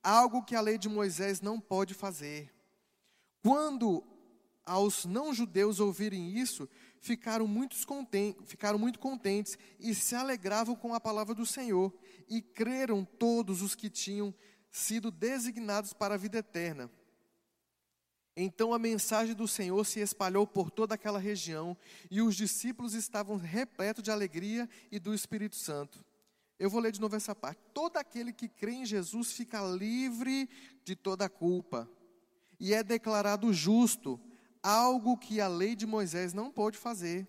algo 0.00 0.44
que 0.44 0.54
a 0.54 0.60
lei 0.60 0.78
de 0.78 0.88
Moisés 0.88 1.40
não 1.40 1.60
pode 1.60 1.94
fazer. 1.94 2.54
Quando 3.42 4.04
aos 4.64 5.04
não-judeus 5.04 5.80
ouvirem 5.80 6.30
isso, 6.30 6.68
ficaram, 7.00 7.48
ficaram 8.44 8.78
muito 8.78 8.98
contentes 9.00 9.58
e 9.80 9.94
se 9.94 10.14
alegravam 10.14 10.76
com 10.76 10.94
a 10.94 11.00
palavra 11.00 11.34
do 11.34 11.44
Senhor, 11.44 11.92
e 12.28 12.40
creram 12.40 13.04
todos 13.04 13.62
os 13.62 13.74
que 13.74 13.90
tinham 13.90 14.32
sido 14.70 15.10
designados 15.10 15.92
para 15.92 16.14
a 16.14 16.18
vida 16.18 16.38
eterna. 16.38 16.90
Então 18.36 18.72
a 18.72 18.78
mensagem 18.78 19.34
do 19.34 19.48
Senhor 19.48 19.84
se 19.84 19.98
espalhou 19.98 20.46
por 20.46 20.70
toda 20.70 20.94
aquela 20.94 21.18
região, 21.18 21.76
e 22.08 22.22
os 22.22 22.36
discípulos 22.36 22.94
estavam 22.94 23.36
repletos 23.36 24.04
de 24.04 24.10
alegria 24.12 24.68
e 24.92 25.00
do 25.00 25.12
Espírito 25.12 25.56
Santo. 25.56 26.05
Eu 26.58 26.70
vou 26.70 26.80
ler 26.80 26.92
de 26.92 27.00
novo 27.00 27.14
essa 27.16 27.34
parte. 27.34 27.60
Todo 27.74 27.96
aquele 27.96 28.32
que 28.32 28.48
crê 28.48 28.72
em 28.72 28.86
Jesus 28.86 29.32
fica 29.32 29.60
livre 29.62 30.48
de 30.84 30.96
toda 30.96 31.28
culpa 31.28 31.88
e 32.58 32.72
é 32.72 32.82
declarado 32.82 33.52
justo 33.52 34.18
algo 34.62 35.16
que 35.16 35.40
a 35.40 35.48
lei 35.48 35.76
de 35.76 35.86
Moisés 35.86 36.32
não 36.32 36.50
pôde 36.50 36.78
fazer. 36.78 37.28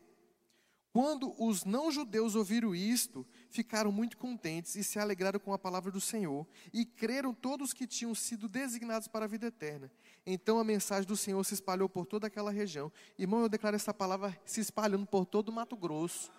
Quando 0.92 1.36
os 1.38 1.64
não-judeus 1.64 2.34
ouviram 2.34 2.74
isto, 2.74 3.24
ficaram 3.52 3.92
muito 3.92 4.18
contentes 4.18 4.74
e 4.76 4.84
se 4.84 4.98
alegraram 4.98 5.40
com 5.40 5.54
a 5.54 5.60
palavra 5.60 5.92
do 5.92 6.02
Senhor, 6.02 6.48
e 6.74 6.84
creram 6.84 7.36
todos 7.36 7.72
que 7.72 7.86
tinham 7.86 8.16
sido 8.16 8.50
designados 8.50 9.08
para 9.08 9.26
a 9.26 9.28
vida 9.28 9.46
eterna. 9.46 9.92
Então 10.26 10.58
a 10.58 10.64
mensagem 10.64 11.08
do 11.08 11.16
Senhor 11.16 11.44
se 11.44 11.54
espalhou 11.54 11.88
por 11.88 12.08
toda 12.08 12.26
aquela 12.26 12.50
região. 12.50 12.92
Irmão, 13.16 13.42
eu 13.42 13.50
declaro 13.50 13.76
essa 13.76 13.94
palavra 13.94 14.36
se 14.44 14.60
espalhando 14.60 15.06
por 15.06 15.24
todo 15.24 15.50
o 15.50 15.54
Mato 15.54 15.78
Grosso. 15.78 16.32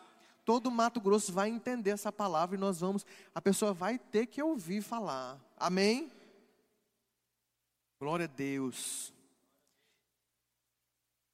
Todo 0.49 0.71
Mato 0.71 0.99
Grosso 0.99 1.31
vai 1.31 1.51
entender 1.51 1.91
essa 1.91 2.11
palavra 2.11 2.57
e 2.57 2.59
nós 2.59 2.81
vamos, 2.81 3.05
a 3.35 3.43
pessoa 3.43 3.75
vai 3.75 3.99
ter 3.99 4.25
que 4.25 4.43
ouvir 4.43 4.81
falar. 4.81 5.39
Amém? 5.59 6.11
Glória 8.01 8.25
a 8.25 8.29
Deus. 8.29 9.13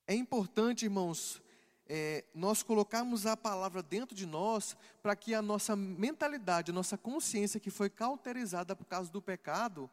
É 0.04 0.16
importante, 0.16 0.86
irmãos, 0.86 1.40
é, 1.86 2.24
nós 2.34 2.64
colocarmos 2.64 3.24
a 3.24 3.36
palavra 3.36 3.84
dentro 3.84 4.16
de 4.16 4.26
nós 4.26 4.76
para 5.00 5.14
que 5.14 5.32
a 5.32 5.40
nossa 5.40 5.76
mentalidade, 5.76 6.72
a 6.72 6.74
nossa 6.74 6.98
consciência 6.98 7.60
que 7.60 7.70
foi 7.70 7.88
cauterizada 7.88 8.74
por 8.74 8.84
causa 8.84 9.12
do 9.12 9.22
pecado, 9.22 9.88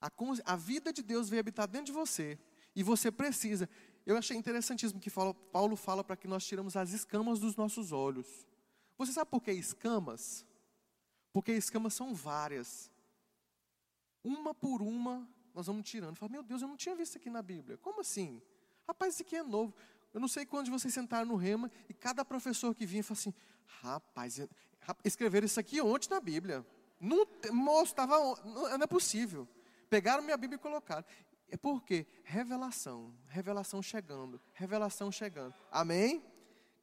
a, 0.00 0.08
a 0.44 0.54
vida 0.54 0.92
de 0.92 1.02
Deus 1.02 1.28
veio 1.28 1.40
habitar 1.40 1.66
dentro 1.66 1.86
de 1.86 1.98
você. 1.98 2.38
E 2.76 2.84
você 2.84 3.10
precisa. 3.10 3.68
Eu 4.06 4.16
achei 4.16 4.36
interessantíssimo 4.36 5.00
que 5.00 5.10
Paulo 5.10 5.76
fala 5.76 6.02
para 6.02 6.16
que 6.16 6.26
nós 6.26 6.44
tiramos 6.44 6.76
as 6.76 6.92
escamas 6.92 7.38
dos 7.38 7.56
nossos 7.56 7.92
olhos. 7.92 8.46
Você 8.98 9.12
sabe 9.12 9.30
por 9.30 9.42
que 9.42 9.52
escamas? 9.52 10.44
Porque 11.32 11.52
escamas 11.52 11.94
são 11.94 12.14
várias. 12.14 12.90
Uma 14.22 14.54
por 14.54 14.82
uma, 14.82 15.28
nós 15.54 15.66
vamos 15.66 15.88
tirando. 15.88 16.16
Fala, 16.16 16.32
meu 16.32 16.42
Deus, 16.42 16.62
eu 16.62 16.68
não 16.68 16.76
tinha 16.76 16.94
visto 16.94 17.16
aqui 17.16 17.30
na 17.30 17.42
Bíblia. 17.42 17.78
Como 17.78 18.00
assim? 18.00 18.42
Rapaz, 18.86 19.14
isso 19.14 19.22
aqui 19.22 19.36
é 19.36 19.42
novo. 19.42 19.74
Eu 20.12 20.20
não 20.20 20.28
sei 20.28 20.44
quando 20.44 20.70
vocês 20.70 20.92
sentaram 20.92 21.26
no 21.26 21.36
rema 21.36 21.70
e 21.88 21.94
cada 21.94 22.24
professor 22.24 22.74
que 22.74 22.84
vinha 22.84 23.04
fala 23.04 23.18
assim: 23.18 23.34
rapaz, 23.80 24.40
escreveram 25.04 25.46
isso 25.46 25.60
aqui 25.60 25.80
ontem 25.80 26.10
na 26.10 26.20
Bíblia. 26.20 26.66
Não, 27.00 27.26
moço, 27.52 27.92
estava. 27.92 28.18
Não, 28.44 28.76
não 28.76 28.84
é 28.84 28.86
possível. 28.86 29.48
Pegaram 29.88 30.22
minha 30.22 30.36
Bíblia 30.36 30.56
e 30.56 30.58
colocaram. 30.58 31.04
É 31.50 31.56
porque 31.56 32.06
revelação, 32.24 33.12
revelação 33.28 33.82
chegando, 33.82 34.40
revelação 34.54 35.10
chegando. 35.10 35.54
Amém? 35.70 36.24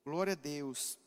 Glória 0.04 0.34
a 0.34 0.36
Deus. 0.36 1.00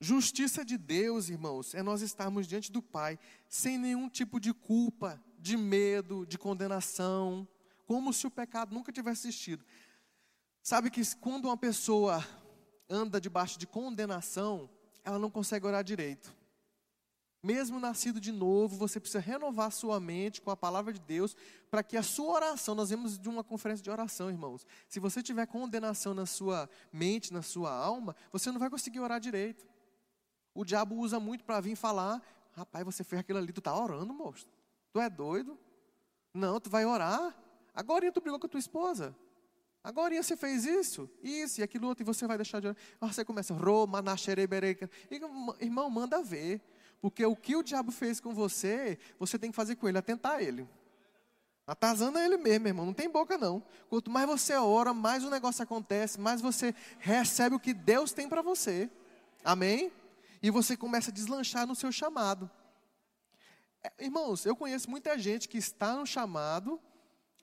Justiça 0.00 0.64
de 0.64 0.76
Deus, 0.76 1.28
irmãos, 1.28 1.74
é 1.74 1.82
nós 1.82 2.02
estarmos 2.02 2.46
diante 2.46 2.70
do 2.70 2.82
Pai 2.82 3.18
sem 3.48 3.78
nenhum 3.78 4.08
tipo 4.08 4.38
de 4.38 4.52
culpa, 4.52 5.22
de 5.38 5.56
medo, 5.56 6.26
de 6.26 6.36
condenação 6.36 7.48
como 7.86 8.12
se 8.12 8.26
o 8.26 8.30
pecado 8.30 8.74
nunca 8.74 8.92
tivesse 8.92 9.28
existido. 9.28 9.64
Sabe 10.62 10.90
que 10.90 11.02
quando 11.16 11.46
uma 11.46 11.56
pessoa 11.56 12.26
anda 12.88 13.20
debaixo 13.20 13.58
de 13.58 13.66
condenação, 13.66 14.70
ela 15.04 15.18
não 15.18 15.30
consegue 15.30 15.66
orar 15.66 15.84
direito. 15.84 16.34
Mesmo 17.44 17.78
nascido 17.78 18.18
de 18.18 18.32
novo, 18.32 18.74
você 18.74 18.98
precisa 18.98 19.20
renovar 19.20 19.70
sua 19.70 20.00
mente 20.00 20.40
com 20.40 20.50
a 20.50 20.56
palavra 20.56 20.94
de 20.94 20.98
Deus, 20.98 21.36
para 21.70 21.82
que 21.82 21.94
a 21.94 22.02
sua 22.02 22.32
oração, 22.32 22.74
nós 22.74 22.88
vemos 22.88 23.18
de 23.18 23.28
uma 23.28 23.44
conferência 23.44 23.84
de 23.84 23.90
oração, 23.90 24.30
irmãos. 24.30 24.66
Se 24.88 24.98
você 24.98 25.22
tiver 25.22 25.44
condenação 25.46 26.14
na 26.14 26.24
sua 26.24 26.70
mente, 26.90 27.34
na 27.34 27.42
sua 27.42 27.70
alma, 27.70 28.16
você 28.32 28.50
não 28.50 28.58
vai 28.58 28.70
conseguir 28.70 28.98
orar 28.98 29.20
direito. 29.20 29.68
O 30.54 30.64
diabo 30.64 30.96
usa 30.96 31.20
muito 31.20 31.44
para 31.44 31.60
vir 31.60 31.76
falar: 31.76 32.22
rapaz, 32.52 32.82
você 32.82 33.04
fez 33.04 33.20
aquilo 33.20 33.38
ali, 33.38 33.52
tu 33.52 33.58
está 33.58 33.78
orando, 33.78 34.14
moço. 34.14 34.48
Tu 34.90 34.98
é 34.98 35.10
doido? 35.10 35.58
Não, 36.32 36.58
tu 36.58 36.70
vai 36.70 36.86
orar. 36.86 37.36
Agora 37.74 38.10
tu 38.10 38.22
brigou 38.22 38.40
com 38.40 38.46
a 38.46 38.48
tua 38.48 38.58
esposa. 38.58 39.14
Agora 39.82 40.14
você 40.14 40.34
fez 40.34 40.64
isso, 40.64 41.10
isso 41.22 41.60
e 41.60 41.62
aquilo 41.62 41.88
outro, 41.88 42.02
e 42.02 42.06
você 42.06 42.26
vai 42.26 42.38
deixar 42.38 42.58
de 42.60 42.68
orar. 42.68 42.78
Você 43.02 43.22
começa, 43.22 43.52
Roma. 43.52 44.02
Irmão, 45.60 45.90
manda 45.90 46.22
ver. 46.22 46.62
Porque 47.00 47.24
o 47.24 47.36
que 47.36 47.56
o 47.56 47.62
diabo 47.62 47.92
fez 47.92 48.20
com 48.20 48.34
você, 48.34 48.98
você 49.18 49.38
tem 49.38 49.50
que 49.50 49.56
fazer 49.56 49.76
com 49.76 49.88
ele, 49.88 49.98
atentar 49.98 50.42
ele. 50.42 50.68
Atazando 51.66 52.18
ele 52.18 52.36
mesmo, 52.36 52.68
irmão. 52.68 52.86
Não 52.86 52.92
tem 52.92 53.08
boca, 53.08 53.38
não. 53.38 53.62
Quanto 53.88 54.10
mais 54.10 54.26
você 54.26 54.54
ora, 54.54 54.92
mais 54.92 55.24
o 55.24 55.30
negócio 55.30 55.62
acontece, 55.62 56.20
mais 56.20 56.40
você 56.40 56.74
recebe 56.98 57.56
o 57.56 57.60
que 57.60 57.72
Deus 57.72 58.12
tem 58.12 58.28
para 58.28 58.42
você. 58.42 58.90
Amém? 59.42 59.90
E 60.42 60.50
você 60.50 60.76
começa 60.76 61.10
a 61.10 61.14
deslanchar 61.14 61.66
no 61.66 61.74
seu 61.74 61.90
chamado. 61.90 62.50
É, 63.82 64.04
irmãos, 64.04 64.44
eu 64.44 64.54
conheço 64.54 64.90
muita 64.90 65.18
gente 65.18 65.48
que 65.48 65.58
está 65.58 65.94
no 65.94 66.06
chamado 66.06 66.80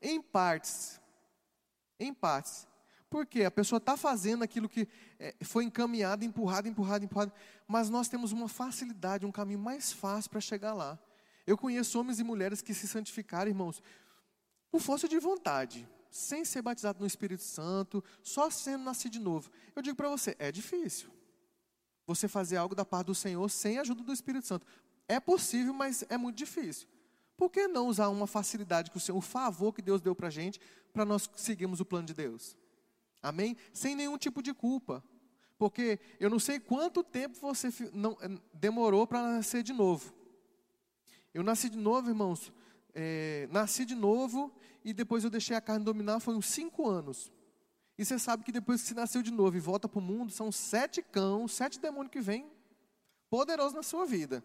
em 0.02 0.22
partes. 0.22 1.00
Em 2.00 2.14
partes. 2.14 2.68
Porque 3.12 3.44
a 3.44 3.52
pessoa 3.52 3.78
está 3.78 3.98
fazendo 3.98 4.42
aquilo 4.42 4.70
que 4.70 4.88
é, 5.20 5.36
foi 5.44 5.66
encaminhado, 5.66 6.24
empurrado, 6.24 6.68
empurrado, 6.68 7.04
empurrado. 7.04 7.32
Mas 7.68 7.90
nós 7.90 8.08
temos 8.08 8.32
uma 8.32 8.48
facilidade, 8.48 9.26
um 9.26 9.32
caminho 9.32 9.60
mais 9.60 9.92
fácil 9.92 10.32
para 10.32 10.40
chegar 10.40 10.74
lá. 10.74 10.98
Eu 11.46 11.58
conheço 11.58 12.00
homens 12.00 12.20
e 12.20 12.24
mulheres 12.24 12.62
que 12.62 12.74
se 12.74 12.88
santificaram, 12.88 13.50
irmãos, 13.50 13.84
por 14.72 14.80
força 14.80 15.10
de 15.10 15.20
vontade. 15.20 15.88
sem 16.12 16.44
ser 16.44 16.62
batizado 16.62 17.00
no 17.00 17.08
Espírito 17.08 17.42
Santo, 17.42 18.04
só 18.22 18.50
sendo 18.50 18.84
nascido 18.84 19.14
de 19.14 19.20
novo. 19.20 19.50
Eu 19.74 19.82
digo 19.82 19.96
para 19.96 20.10
você, 20.10 20.36
é 20.38 20.52
difícil. 20.52 21.10
Você 22.06 22.28
fazer 22.28 22.58
algo 22.58 22.76
da 22.76 22.84
parte 22.84 23.08
do 23.08 23.16
Senhor 23.16 23.50
sem 23.50 23.78
a 23.78 23.82
ajuda 23.82 24.04
do 24.04 24.12
Espírito 24.12 24.46
Santo. 24.46 24.68
É 25.08 25.20
possível, 25.20 25.74
mas 25.74 26.04
é 26.10 26.18
muito 26.18 26.36
difícil. 26.36 26.88
Por 27.38 27.50
que 27.50 27.68
não 27.68 27.88
usar 27.88 28.10
uma 28.10 28.28
facilidade 28.28 28.92
que 28.92 28.98
o 28.98 29.00
Senhor, 29.00 29.18
o 29.18 29.22
favor 29.22 29.74
que 29.74 29.82
Deus 29.82 30.02
deu 30.02 30.14
para 30.14 30.28
a 30.28 30.32
gente, 30.32 30.60
para 30.94 31.06
nós 31.06 31.30
seguirmos 31.36 31.80
o 31.80 31.86
plano 31.86 32.06
de 32.06 32.14
Deus? 32.14 32.58
Amém? 33.22 33.56
Sem 33.74 33.96
nenhum 33.96 34.18
tipo 34.18 34.42
de 34.42 34.54
culpa. 34.54 35.04
Porque 35.58 36.00
eu 36.20 36.30
não 36.30 36.40
sei 36.40 36.60
quanto 36.60 37.04
tempo 37.04 37.38
você 37.40 37.70
não, 37.94 38.18
eh, 38.22 38.40
demorou 38.54 39.06
para 39.06 39.22
nascer 39.22 39.62
de 39.62 39.74
novo. 39.74 40.14
Eu 41.34 41.44
nasci 41.44 41.70
de 41.70 41.78
novo, 41.78 42.10
irmãos. 42.10 42.52
É, 42.94 43.48
nasci 43.52 43.86
de 43.86 43.96
novo 43.96 44.52
e 44.84 44.94
depois 44.94 45.24
eu 45.24 45.30
deixei 45.30 45.56
a 45.56 45.62
carne 45.62 45.86
dominar, 45.86 46.20
foi 46.20 46.36
uns 46.36 46.48
cinco 46.48 46.90
anos. 46.90 47.32
E 47.98 48.04
você 48.04 48.18
sabe 48.18 48.44
que 48.44 48.52
depois 48.52 48.82
que 48.82 48.88
você 48.88 48.94
nasceu 48.96 49.22
de 49.22 49.32
novo 49.32 49.56
e 49.56 49.60
volta 49.60 49.88
para 49.88 50.00
o 50.00 50.02
mundo, 50.02 50.32
são 50.32 50.52
sete 50.52 51.02
cão, 51.02 51.48
sete 51.48 51.80
demônios 51.80 52.12
que 52.12 52.20
vêm 52.20 52.50
poderosos 53.30 53.74
na 53.74 53.84
sua 53.84 54.06
vida. 54.06 54.44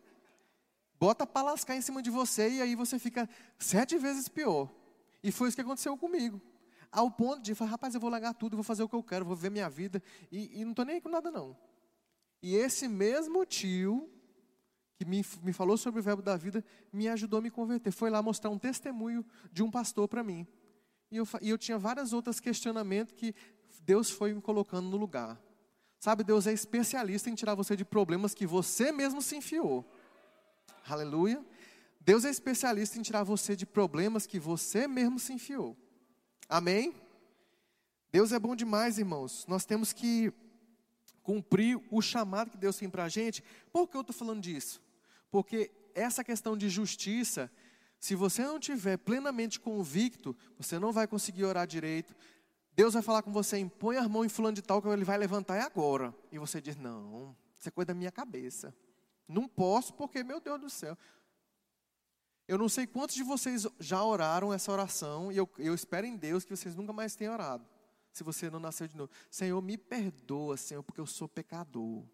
Bota 0.99 1.27
para 1.27 1.47
lascar 1.47 1.77
em 1.77 1.81
cima 1.81 2.03
de 2.03 2.11
você 2.11 2.49
e 2.51 2.63
aí 2.63 2.75
você 2.75 2.99
fica 2.99 3.29
sete 3.59 3.99
vezes 3.99 4.29
pior. 4.29 4.71
E 5.23 5.33
foi 5.33 5.49
isso 5.49 5.57
que 5.57 5.63
aconteceu 5.63 5.97
comigo. 5.97 6.41
Ao 6.91 7.11
ponto 7.11 7.43
de 7.43 7.55
falar, 7.55 7.73
rapaz, 7.73 7.95
eu 7.95 8.01
vou 8.01 8.11
largar 8.11 8.35
tudo, 8.35 8.57
vou 8.57 8.65
fazer 8.65 8.83
o 8.83 8.89
que 8.89 8.95
eu 8.95 9.03
quero, 9.03 9.25
vou 9.25 9.37
ver 9.37 9.51
minha 9.51 9.69
vida. 9.69 10.03
E, 10.31 10.61
e 10.61 10.65
não 10.65 10.73
estou 10.73 10.85
nem 10.85 10.97
aí 10.97 11.01
com 11.01 11.09
nada, 11.09 11.31
não. 11.31 11.57
E 12.43 12.55
esse 12.55 12.89
mesmo 12.89 13.45
tio 13.45 14.11
que 14.97 15.05
me, 15.05 15.25
me 15.43 15.53
falou 15.53 15.77
sobre 15.77 16.01
o 16.01 16.03
verbo 16.03 16.23
da 16.23 16.37
vida, 16.37 16.65
me 16.93 17.09
ajudou 17.09 17.39
a 17.39 17.43
me 17.43 17.51
converter. 17.51 17.91
Foi 17.91 18.09
lá 18.09 18.23
mostrar 18.23 18.51
um 18.51 18.59
testemunho 18.59 19.25
de 19.53 19.63
um 19.63 19.71
pastor 19.71 20.09
para 20.09 20.23
mim. 20.23 20.47
E 21.11 21.17
eu, 21.17 21.29
e 21.43 21.51
eu 21.51 21.59
tinha 21.59 21.79
vários 21.79 22.13
outros 22.13 22.41
questionamentos 22.41 23.15
que 23.15 23.35
Deus 23.83 24.11
foi 24.11 24.33
me 24.33 24.41
colocando 24.41 24.89
no 24.89 24.97
lugar. 24.97 25.41
Sabe, 26.01 26.25
Deus 26.25 26.47
é 26.47 26.53
especialista 26.53 27.29
em 27.31 27.35
tirar 27.35 27.55
você 27.55 27.77
de 27.77 27.85
problemas 27.85 28.35
que 28.35 28.47
você 28.47 28.91
mesmo 28.91 29.21
se 29.21 29.37
enfiou. 29.37 29.85
Aleluia. 30.89 31.45
Deus 32.01 32.25
é 32.25 32.31
especialista 32.31 32.99
em 32.99 33.03
tirar 33.03 33.25
você 33.25 33.57
de 33.57 33.67
problemas 33.67 34.27
que 34.27 34.39
você 34.39 34.87
mesmo 34.87 35.19
se 35.19 35.33
enfiou. 35.33 35.77
Amém? 36.49 36.95
Deus 38.13 38.33
é 38.33 38.39
bom 38.39 38.55
demais, 38.55 38.99
irmãos. 38.99 39.45
Nós 39.49 39.65
temos 39.65 39.93
que 39.93 40.33
cumprir 41.23 41.81
o 41.91 42.01
chamado 42.01 42.51
que 42.51 42.57
Deus 42.57 42.77
tem 42.77 42.89
para 42.89 43.05
a 43.05 43.09
gente. 43.09 43.43
Por 43.73 43.89
que 43.89 43.97
eu 43.97 44.01
estou 44.01 44.15
falando 44.15 44.41
disso? 44.41 44.81
Porque 45.31 45.71
essa 45.95 46.23
questão 46.23 46.57
de 46.57 46.69
justiça, 46.69 47.51
se 47.99 48.15
você 48.15 48.43
não 48.43 48.61
tiver 48.61 48.97
plenamente 48.97 49.59
convicto, 49.59 50.37
você 50.57 50.79
não 50.79 50.93
vai 50.93 51.07
conseguir 51.09 51.45
orar 51.45 51.67
direito. 51.67 52.15
Deus 52.73 52.95
vai 52.95 53.03
falar 53.03 53.23
com 53.23 53.33
você, 53.33 53.65
põe 53.79 53.97
a 53.97 54.09
mão 54.09 54.25
em 54.25 54.29
fulano 54.29 54.55
de 54.55 54.63
tal 54.63 54.81
que 54.81 54.89
ele 54.89 55.05
vai 55.05 55.19
levantar 55.19 55.57
é 55.57 55.63
agora. 55.63 56.15
E 56.31 56.39
você 56.39 56.61
diz, 56.61 56.77
não, 56.77 57.35
isso 57.59 57.69
é 57.69 57.73
coisa 57.73 57.87
da 57.87 57.95
minha 57.95 58.13
cabeça. 58.13 58.73
Não 59.27 59.49
posso 59.49 59.95
porque, 59.95 60.23
meu 60.23 60.41
Deus 60.41 60.61
do 60.61 60.71
céu. 60.71 60.97
Eu 62.49 62.57
não 62.57 62.69
sei 62.69 62.87
quantos 62.87 63.17
de 63.17 63.25
vocês 63.25 63.67
já 63.81 64.03
oraram 64.05 64.53
essa 64.53 64.71
oração, 64.71 65.33
e 65.33 65.37
eu, 65.37 65.49
eu 65.59 65.75
espero 65.75 66.07
em 66.07 66.17
Deus 66.17 66.45
que 66.45 66.57
vocês 66.57 66.77
nunca 66.77 66.93
mais 66.93 67.17
tenham 67.17 67.33
orado. 67.33 67.67
Se 68.13 68.23
você 68.23 68.49
não 68.49 68.61
nasceu 68.61 68.87
de 68.87 68.97
novo. 68.97 69.11
Senhor, 69.31 69.61
me 69.61 69.77
perdoa, 69.77 70.57
Senhor, 70.57 70.83
porque 70.83 71.01
eu 71.01 71.07
sou 71.07 71.29
pecador. 71.29 72.05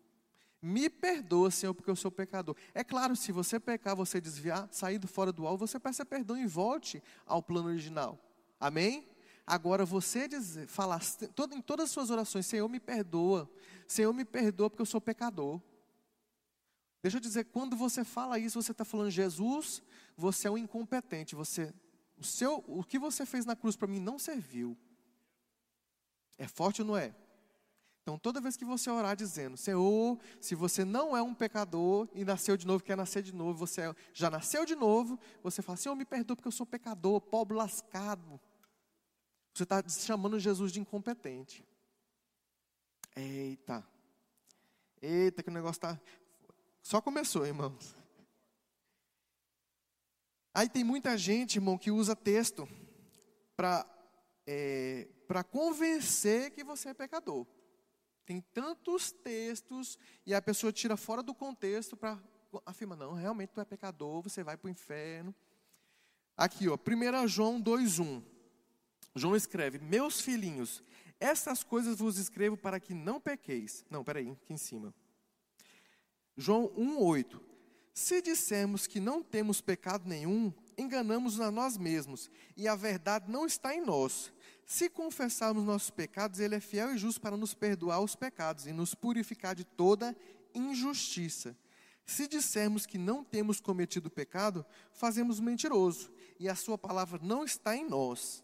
Me 0.61 0.89
perdoa, 0.89 1.51
Senhor, 1.51 1.75
porque 1.75 1.91
eu 1.91 1.97
sou 1.97 2.11
pecador. 2.11 2.57
É 2.73 2.83
claro, 2.83 3.15
se 3.15 3.31
você 3.31 3.61
pecar, 3.61 3.95
você 3.95 4.21
desviar, 4.21 4.69
sair 4.71 4.99
do 4.99 5.07
fora 5.07 5.33
do 5.33 5.47
alvo, 5.47 5.67
você 5.67 5.79
peça 5.79 6.05
perdão 6.05 6.39
e 6.39 6.47
volte 6.47 7.03
ao 7.27 7.43
plano 7.43 7.69
original. 7.69 8.19
Amém? 8.59 9.09
Agora 9.47 9.85
você 9.85 10.29
dizer, 10.29 10.67
falar 10.69 11.03
em 11.53 11.61
todas 11.61 11.87
as 11.87 11.91
suas 11.91 12.11
orações, 12.11 12.47
Senhor, 12.47 12.69
me 12.69 12.79
perdoa. 12.79 13.51
Senhor, 13.87 14.13
me 14.13 14.25
perdoa 14.25 14.71
porque 14.71 14.83
eu 14.83 14.87
sou 14.87 15.01
pecador. 15.01 15.61
Deixa 17.03 17.17
eu 17.17 17.21
dizer, 17.21 17.45
quando 17.47 17.77
você 17.77 18.05
fala 18.05 18.39
isso, 18.39 18.63
você 18.63 18.71
está 18.71 18.85
falando, 18.85 19.11
Jesus, 19.11 19.83
você 20.17 20.49
é 20.49 20.51
um 20.51 20.59
incompetente. 20.59 21.35
Você, 21.35 21.73
o, 22.19 22.25
seu, 22.25 22.65
o 22.67 22.85
que 22.85 22.99
você 22.99 23.25
fez 23.27 23.45
na 23.45 23.57
cruz 23.57 23.77
para 23.77 23.89
mim 23.89 24.01
não 24.01 24.19
serviu. 24.19 24.77
É 26.39 26.47
forte 26.49 26.83
ou 26.83 26.89
não 26.89 26.97
é? 26.97 27.15
Então, 28.03 28.19
toda 28.19 28.41
vez 28.41 28.57
que 28.57 28.65
você 28.65 28.91
orar 28.91 29.15
dizendo, 29.15 29.57
Senhor, 29.57 30.19
se 30.41 30.57
você 30.57 30.85
não 30.85 31.17
é 31.17 31.23
um 31.23 31.33
pecador 31.33 32.09
e 32.13 32.25
nasceu 32.25 32.57
de 32.57 32.67
novo, 32.67 32.83
quer 32.83 32.97
nascer 32.97 33.23
de 33.23 33.33
novo, 33.33 33.57
você 33.57 33.95
já 34.13 34.29
nasceu 34.29 34.67
de 34.67 34.75
novo, 34.75 35.19
você 35.41 35.63
fala, 35.63 35.77
Senhor, 35.77 35.95
me 35.95 36.05
perdoa 36.05 36.35
porque 36.35 36.49
eu 36.49 36.53
sou 36.53 36.67
pecador, 36.67 37.21
pobre 37.21 37.57
lascado. 37.57 38.41
Você 39.55 39.63
está 39.63 39.87
chamando 39.89 40.41
Jesus 40.41 40.73
de 40.73 40.81
incompetente. 40.81 41.65
Eita. 43.15 43.87
Eita, 45.01 45.43
que 45.43 45.49
o 45.49 45.53
negócio 45.53 45.79
está. 45.79 46.01
Só 46.83 47.01
começou, 47.01 47.47
irmãos. 47.47 48.02
Aí 50.55 50.69
tem 50.69 50.85
muita 50.85 51.17
gente, 51.17 51.57
irmão, 51.57 51.79
que 51.79 51.91
usa 51.91 52.15
texto 52.15 52.69
para 53.57 53.87
é, 54.47 55.09
convencer 55.51 56.51
que 56.51 56.63
você 56.63 56.91
é 56.91 56.95
pecador. 56.95 57.47
Tem 58.27 58.41
tantos 58.53 59.11
textos 59.11 59.99
e 60.27 60.35
a 60.35 60.43
pessoa 60.43 60.73
tira 60.73 60.97
fora 60.97 61.23
do 61.23 61.35
contexto 61.35 61.97
para 61.97 62.19
afirmar, 62.67 62.97
não, 62.97 63.15
realmente 63.15 63.51
tu 63.51 63.61
é 63.61 63.65
pecador, 63.65 64.21
você 64.23 64.45
vai 64.45 64.57
para 64.57 64.69
o 64.69 64.71
inferno. 64.71 65.35
Aqui, 66.37 66.69
ó, 66.69 66.77
1 66.77 67.29
João 67.29 67.63
2,1. 67.63 68.23
João 69.15 69.37
escreve, 69.37 69.79
meus 69.79 70.21
filhinhos, 70.21 70.83
essas 71.19 71.63
coisas 71.63 71.99
vos 71.99 72.19
escrevo 72.19 72.57
para 72.57 72.81
que 72.81 72.95
não 72.95 73.21
pequeis. 73.21 73.85
Não, 73.89 74.03
peraí, 74.03 74.31
aqui 74.31 74.53
em 74.53 74.59
cima. 74.59 74.95
João 76.37 76.69
1,8. 76.71 77.41
Se 77.95 78.23
dissermos 78.23 78.87
que 78.87 78.99
não 78.99 79.23
temos 79.23 79.61
pecado 79.61 80.09
nenhum, 80.09 80.53
enganamos 80.79 81.41
a 81.41 81.51
nós 81.51 81.77
mesmos, 81.77 82.31
e 82.57 82.67
a 82.67 82.75
verdade 82.75 83.31
não 83.31 83.45
está 83.45 83.75
em 83.75 83.85
nós. 83.85 84.33
Se 84.65 84.89
confessarmos 84.89 85.65
nossos 85.65 85.91
pecados, 85.91 86.41
Ele 86.41 86.55
é 86.55 86.61
fiel 86.61 86.95
e 86.95 86.99
justo 86.99 87.21
para 87.21 87.37
nos 87.37 87.53
perdoar 87.53 88.01
os 88.01 88.17
pecados 88.17 88.67
e 88.67 88.73
nos 88.73 88.95
purificar 88.95 89.55
de 89.55 89.65
toda 89.65 90.17
injustiça. 90.55 91.57
Se 92.07 92.27
dissermos 92.27 92.87
que 92.87 92.99
não 92.99 93.23
temos 93.23 93.61
cometido 93.61 94.11
pecado, 94.11 94.65
fazemos 94.93 95.39
mentiroso, 95.39 96.11
e 96.39 96.49
a 96.49 96.55
Sua 96.55 96.79
palavra 96.79 97.21
não 97.23 97.45
está 97.45 97.77
em 97.77 97.89
nós. 97.89 98.43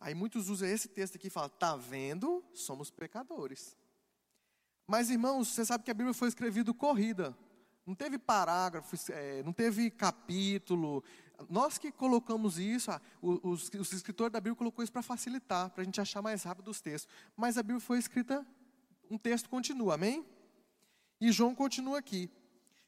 Aí 0.00 0.14
muitos 0.14 0.48
usam 0.48 0.68
esse 0.68 0.88
texto 0.88 1.16
aqui 1.16 1.28
e 1.28 1.30
falam: 1.30 1.48
está 1.48 1.76
vendo? 1.76 2.44
Somos 2.52 2.90
pecadores. 2.90 3.76
Mas 4.86 5.08
irmãos, 5.08 5.48
você 5.48 5.64
sabe 5.64 5.84
que 5.84 5.90
a 5.90 5.94
Bíblia 5.94 6.12
foi 6.12 6.28
escrevida 6.28 6.74
corrida. 6.74 7.36
Não 7.86 7.94
teve 7.94 8.18
parágrafo, 8.18 8.96
é, 9.12 9.42
não 9.42 9.52
teve 9.52 9.90
capítulo, 9.90 11.02
nós 11.48 11.78
que 11.78 11.90
colocamos 11.90 12.58
isso, 12.58 12.90
ah, 12.90 13.00
os, 13.22 13.70
os, 13.70 13.92
escritores 13.92 14.32
da 14.32 14.40
Bíblia 14.40 14.56
colocou 14.56 14.82
isso 14.82 14.92
para 14.92 15.02
facilitar, 15.02 15.70
para 15.70 15.82
a 15.82 15.84
gente 15.84 16.00
achar 16.00 16.20
mais 16.20 16.42
rápido 16.42 16.70
os 16.70 16.80
textos. 16.80 17.12
Mas 17.36 17.56
a 17.56 17.62
Bíblia 17.62 17.80
foi 17.80 17.98
escrita, 17.98 18.46
um 19.10 19.16
texto 19.16 19.48
continua, 19.48 19.94
amém? 19.94 20.26
E 21.20 21.32
João 21.32 21.54
continua 21.54 21.98
aqui: 21.98 22.30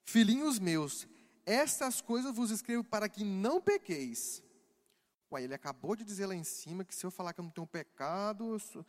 Filhinhos 0.05 0.59
meus, 0.59 1.07
estas 1.47 2.01
coisas 2.01 2.35
vos 2.35 2.51
escrevo 2.51 2.85
para 2.85 3.09
que 3.09 3.25
não 3.25 3.61
pequeis. 3.61 4.43
Ué, 5.31 5.45
ele 5.45 5.55
acabou 5.55 5.97
de 5.97 6.05
dizer 6.05 6.27
lá 6.27 6.35
em 6.35 6.45
cima 6.45 6.85
que 6.85 6.95
se 6.95 7.05
eu 7.07 7.11
falar 7.11 7.33
que 7.33 7.41
eu 7.41 7.45
não 7.45 7.51
tenho 7.51 7.67
pecado. 7.67 8.59
Sou... 8.59 8.85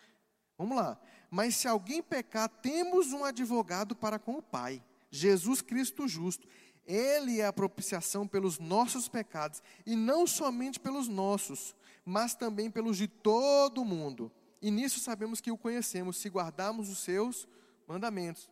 Vamos 0.57 0.75
lá. 0.75 0.99
Mas 1.31 1.55
se 1.55 1.67
alguém 1.67 2.03
pecar, 2.03 2.49
temos 2.49 3.13
um 3.13 3.23
advogado 3.23 3.95
para 3.95 4.19
com 4.19 4.35
o 4.35 4.41
Pai, 4.41 4.83
Jesus 5.13 5.61
Cristo 5.61 6.07
justo. 6.07 6.47
Ele 6.85 7.39
é 7.39 7.45
a 7.45 7.53
propiciação 7.53 8.27
pelos 8.27 8.59
nossos 8.59 9.07
pecados, 9.07 9.61
e 9.85 9.95
não 9.95 10.27
somente 10.27 10.79
pelos 10.79 11.07
nossos, 11.07 11.75
mas 12.03 12.35
também 12.35 12.69
pelos 12.69 12.97
de 12.97 13.07
todo 13.07 13.81
o 13.81 13.85
mundo. 13.85 14.31
E 14.61 14.71
nisso 14.71 14.99
sabemos 14.99 15.39
que 15.39 15.51
o 15.51 15.57
conhecemos, 15.57 16.17
se 16.17 16.27
guardarmos 16.29 16.89
os 16.89 16.97
seus 16.97 17.47
mandamentos. 17.87 18.49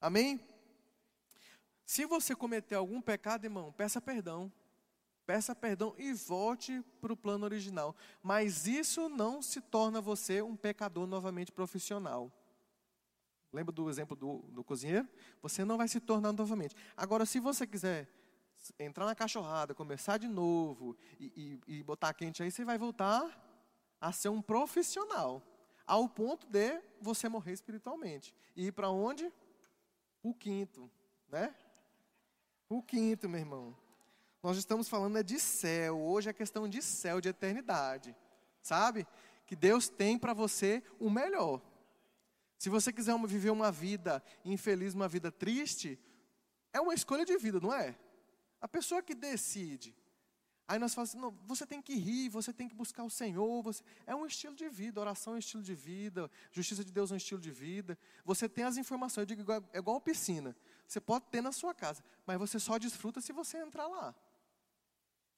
Amém? 0.00 0.40
Se 1.84 2.06
você 2.06 2.34
cometer 2.34 2.76
algum 2.76 3.00
pecado, 3.00 3.44
irmão, 3.44 3.72
peça 3.72 4.00
perdão. 4.00 4.50
Peça 5.26 5.54
perdão 5.54 5.94
e 5.98 6.12
volte 6.12 6.82
para 7.00 7.12
o 7.12 7.16
plano 7.16 7.44
original. 7.44 7.96
Mas 8.22 8.66
isso 8.66 9.08
não 9.08 9.42
se 9.42 9.60
torna 9.60 10.00
você 10.00 10.40
um 10.40 10.54
pecador 10.54 11.06
novamente 11.06 11.50
profissional. 11.50 12.30
Lembra 13.54 13.72
do 13.72 13.88
exemplo 13.88 14.16
do, 14.16 14.38
do 14.50 14.64
cozinheiro? 14.64 15.08
Você 15.40 15.64
não 15.64 15.76
vai 15.76 15.88
se 15.88 16.00
tornar 16.00 16.32
novamente. 16.32 16.74
Agora, 16.96 17.24
se 17.24 17.38
você 17.40 17.66
quiser 17.66 18.08
entrar 18.78 19.06
na 19.06 19.14
cachorrada, 19.14 19.74
começar 19.74 20.18
de 20.18 20.26
novo 20.26 20.96
e, 21.20 21.60
e, 21.66 21.76
e 21.78 21.82
botar 21.82 22.12
quente 22.14 22.42
aí, 22.42 22.50
você 22.50 22.64
vai 22.64 22.76
voltar 22.76 23.40
a 24.00 24.12
ser 24.12 24.28
um 24.28 24.42
profissional. 24.42 25.42
Ao 25.86 26.08
ponto 26.08 26.46
de 26.46 26.80
você 27.00 27.28
morrer 27.28 27.52
espiritualmente. 27.52 28.34
E 28.56 28.66
ir 28.66 28.72
para 28.72 28.90
onde? 28.90 29.32
O 30.22 30.34
quinto, 30.34 30.90
né? 31.30 31.54
O 32.68 32.82
quinto, 32.82 33.28
meu 33.28 33.40
irmão. 33.40 33.76
Nós 34.42 34.56
estamos 34.56 34.88
falando 34.88 35.18
é 35.18 35.22
de 35.22 35.38
céu. 35.38 36.00
Hoje 36.00 36.30
é 36.30 36.32
questão 36.32 36.68
de 36.68 36.82
céu, 36.82 37.20
de 37.20 37.28
eternidade. 37.28 38.16
Sabe? 38.62 39.06
que 39.46 39.54
Deus 39.54 39.88
tem 39.88 40.18
para 40.18 40.32
você 40.32 40.82
o 40.98 41.10
melhor. 41.10 41.60
Se 42.64 42.70
você 42.70 42.90
quiser 42.90 43.14
viver 43.26 43.50
uma 43.50 43.70
vida 43.70 44.24
infeliz, 44.42 44.94
uma 44.94 45.06
vida 45.06 45.30
triste, 45.30 45.98
é 46.72 46.80
uma 46.80 46.94
escolha 46.94 47.22
de 47.22 47.36
vida, 47.36 47.60
não 47.60 47.70
é? 47.70 47.94
A 48.58 48.66
pessoa 48.66 49.02
que 49.02 49.14
decide. 49.14 49.94
Aí 50.66 50.78
nós 50.78 50.94
falamos 50.94 51.10
assim, 51.10 51.20
não, 51.20 51.30
você 51.44 51.66
tem 51.66 51.82
que 51.82 51.94
rir, 51.94 52.30
você 52.30 52.54
tem 52.54 52.66
que 52.66 52.74
buscar 52.74 53.04
o 53.04 53.10
Senhor. 53.10 53.62
Você... 53.64 53.84
É 54.06 54.16
um 54.16 54.24
estilo 54.24 54.54
de 54.54 54.66
vida, 54.70 54.98
oração 54.98 55.34
é 55.34 55.36
um 55.36 55.38
estilo 55.40 55.62
de 55.62 55.74
vida, 55.74 56.30
justiça 56.50 56.82
de 56.82 56.90
Deus 56.90 57.10
é 57.10 57.14
um 57.14 57.16
estilo 57.18 57.38
de 57.38 57.50
vida. 57.50 57.98
Você 58.24 58.48
tem 58.48 58.64
as 58.64 58.78
informações, 58.78 59.28
eu 59.28 59.36
digo, 59.36 59.52
é 59.52 59.78
igual 59.78 60.00
piscina. 60.00 60.56
Você 60.88 61.02
pode 61.02 61.26
ter 61.26 61.42
na 61.42 61.52
sua 61.52 61.74
casa, 61.74 62.02
mas 62.24 62.38
você 62.38 62.58
só 62.58 62.78
desfruta 62.78 63.20
se 63.20 63.30
você 63.30 63.58
entrar 63.58 63.86
lá. 63.86 64.14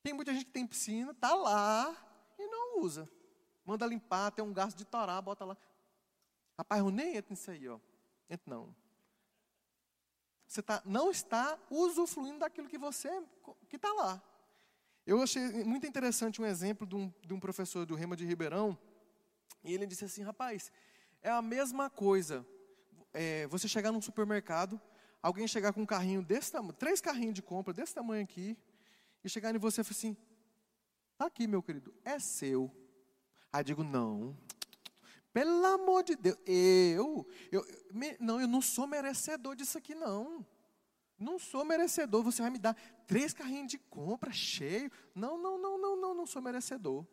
Tem 0.00 0.12
muita 0.12 0.32
gente 0.32 0.44
que 0.44 0.52
tem 0.52 0.64
piscina, 0.64 1.10
está 1.10 1.34
lá 1.34 1.92
e 2.38 2.46
não 2.46 2.82
usa. 2.82 3.10
Manda 3.64 3.84
limpar, 3.84 4.30
tem 4.30 4.44
um 4.44 4.52
gasto 4.52 4.76
de 4.78 4.84
torá, 4.84 5.20
bota 5.20 5.44
lá. 5.44 5.56
Rapaz, 6.56 6.80
eu 6.80 6.90
nem 6.90 7.16
entro 7.16 7.32
nisso 7.32 7.50
aí, 7.50 7.68
ó. 7.68 7.78
Entro 8.28 8.50
não. 8.50 8.74
Você 10.46 10.62
tá, 10.62 10.82
não 10.84 11.10
está 11.10 11.58
usufruindo 11.70 12.38
daquilo 12.38 12.68
que 12.68 12.78
você 12.78 13.10
que 13.68 13.76
está 13.76 13.92
lá. 13.92 14.22
Eu 15.06 15.22
achei 15.22 15.42
muito 15.64 15.86
interessante 15.86 16.40
um 16.40 16.46
exemplo 16.46 16.86
de 16.86 16.96
um, 16.96 17.12
de 17.22 17.32
um 17.34 17.38
professor 17.38 17.84
do 17.84 17.94
Rema 17.94 18.16
de 18.16 18.24
Ribeirão. 18.24 18.78
E 19.62 19.72
ele 19.72 19.86
disse 19.86 20.04
assim, 20.04 20.22
rapaz, 20.22 20.72
é 21.22 21.30
a 21.30 21.42
mesma 21.42 21.90
coisa. 21.90 22.46
É, 23.12 23.46
você 23.48 23.68
chegar 23.68 23.92
num 23.92 24.00
supermercado, 24.00 24.80
alguém 25.22 25.46
chegar 25.46 25.72
com 25.72 25.82
um 25.82 25.86
carrinho 25.86 26.22
desse 26.22 26.52
tamanho, 26.52 26.72
três 26.72 27.00
carrinhos 27.00 27.34
de 27.34 27.42
compra 27.42 27.72
desse 27.72 27.94
tamanho 27.94 28.22
aqui, 28.22 28.56
e 29.24 29.28
chegar 29.28 29.54
em 29.54 29.58
você 29.58 29.80
e 29.80 29.84
falar 29.84 29.96
assim: 29.96 30.16
tá 31.16 31.26
aqui, 31.26 31.46
meu 31.46 31.62
querido, 31.62 31.92
é 32.04 32.18
seu. 32.18 32.70
Aí 33.52 33.64
digo: 33.64 33.82
não, 33.82 34.36
pelo 35.36 35.66
amor 35.66 36.02
de 36.02 36.16
Deus, 36.16 36.38
eu, 36.46 37.26
eu, 37.52 37.62
me, 37.92 38.16
não, 38.18 38.40
eu 38.40 38.48
não 38.48 38.62
sou 38.62 38.86
merecedor 38.86 39.54
disso 39.54 39.76
aqui, 39.76 39.94
não. 39.94 40.46
Não 41.18 41.38
sou 41.38 41.62
merecedor, 41.62 42.22
você 42.22 42.40
vai 42.40 42.50
me 42.50 42.58
dar 42.58 42.74
três 43.06 43.34
carrinhos 43.34 43.70
de 43.70 43.76
compra 43.76 44.32
cheio. 44.32 44.90
Não, 45.14 45.36
não, 45.36 45.58
não, 45.58 45.76
não, 45.76 45.94
não, 45.94 46.14
não 46.14 46.24
sou 46.26 46.40
merecedor. 46.40 47.06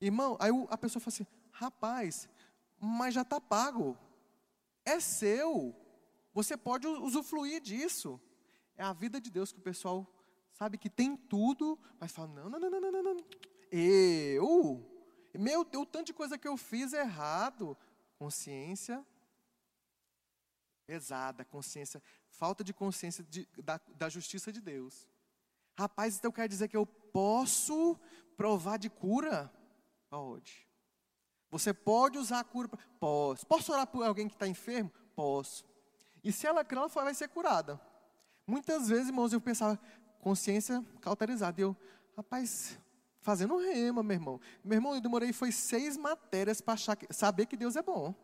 Irmão, 0.00 0.38
aí 0.40 0.50
a 0.70 0.78
pessoa 0.78 1.02
fala 1.02 1.12
assim: 1.12 1.26
rapaz, 1.50 2.26
mas 2.80 3.12
já 3.12 3.20
está 3.20 3.38
pago. 3.38 3.94
É 4.86 4.98
seu. 5.00 5.76
Você 6.32 6.56
pode 6.56 6.86
usufruir 6.86 7.60
disso. 7.60 8.18
É 8.74 8.82
a 8.82 8.94
vida 8.94 9.20
de 9.20 9.30
Deus 9.30 9.52
que 9.52 9.58
o 9.58 9.62
pessoal 9.62 10.10
sabe 10.54 10.78
que 10.78 10.88
tem 10.88 11.14
tudo, 11.14 11.78
mas 12.00 12.10
fala: 12.10 12.28
não, 12.28 12.48
não, 12.48 12.58
não, 12.58 12.70
não, 12.70 12.90
não, 12.90 13.02
não. 13.02 13.16
Eu? 13.70 14.93
Meu 15.38 15.64
Deus, 15.64 15.82
o 15.82 15.86
tanto 15.86 16.06
de 16.06 16.12
coisa 16.12 16.38
que 16.38 16.48
eu 16.48 16.56
fiz 16.56 16.92
errado. 16.92 17.76
Consciência 18.18 19.04
pesada, 20.86 21.44
consciência, 21.44 22.02
falta 22.28 22.62
de 22.62 22.72
consciência 22.72 23.24
de, 23.24 23.48
da, 23.62 23.80
da 23.96 24.08
justiça 24.08 24.52
de 24.52 24.60
Deus. 24.60 25.08
Rapaz, 25.76 26.16
então 26.16 26.30
quer 26.30 26.48
dizer 26.48 26.68
que 26.68 26.76
eu 26.76 26.86
posso 26.86 27.98
provar 28.36 28.78
de 28.78 28.88
cura? 28.88 29.52
Pode. 30.08 30.68
Você 31.50 31.72
pode 31.72 32.18
usar 32.18 32.40
a 32.40 32.44
cura? 32.44 32.68
Posso. 32.98 33.46
Posso 33.46 33.72
orar 33.72 33.86
por 33.86 34.04
alguém 34.04 34.28
que 34.28 34.34
está 34.34 34.46
enfermo? 34.46 34.90
Posso. 35.14 35.64
E 36.22 36.32
se 36.32 36.46
ela 36.46 36.64
crer, 36.64 36.78
ela 36.78 36.88
vai 36.88 37.14
ser 37.14 37.28
curada. 37.28 37.80
Muitas 38.46 38.88
vezes, 38.88 39.08
irmãos, 39.08 39.32
eu 39.32 39.40
pensava, 39.40 39.78
consciência 40.20 40.84
cauterizada. 41.00 41.60
E 41.60 41.64
eu, 41.64 41.76
rapaz, 42.16 42.78
fazendo 43.24 43.56
rema, 43.56 44.02
meu 44.02 44.14
irmão. 44.14 44.40
Meu 44.62 44.76
irmão, 44.76 44.94
eu 44.94 45.00
demorei, 45.00 45.32
foi 45.32 45.50
seis 45.50 45.96
matérias 45.96 46.60
para 46.60 46.76
saber 47.08 47.46
que 47.46 47.56
Deus 47.56 47.74
é 47.74 47.82
bom. 47.82 48.14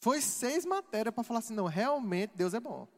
Foi 0.00 0.20
seis 0.20 0.66
matérias 0.66 1.14
para 1.14 1.22
falar 1.22 1.38
assim, 1.38 1.54
não, 1.54 1.66
realmente 1.66 2.32
Deus 2.34 2.52
é 2.52 2.58
bom. 2.58 2.88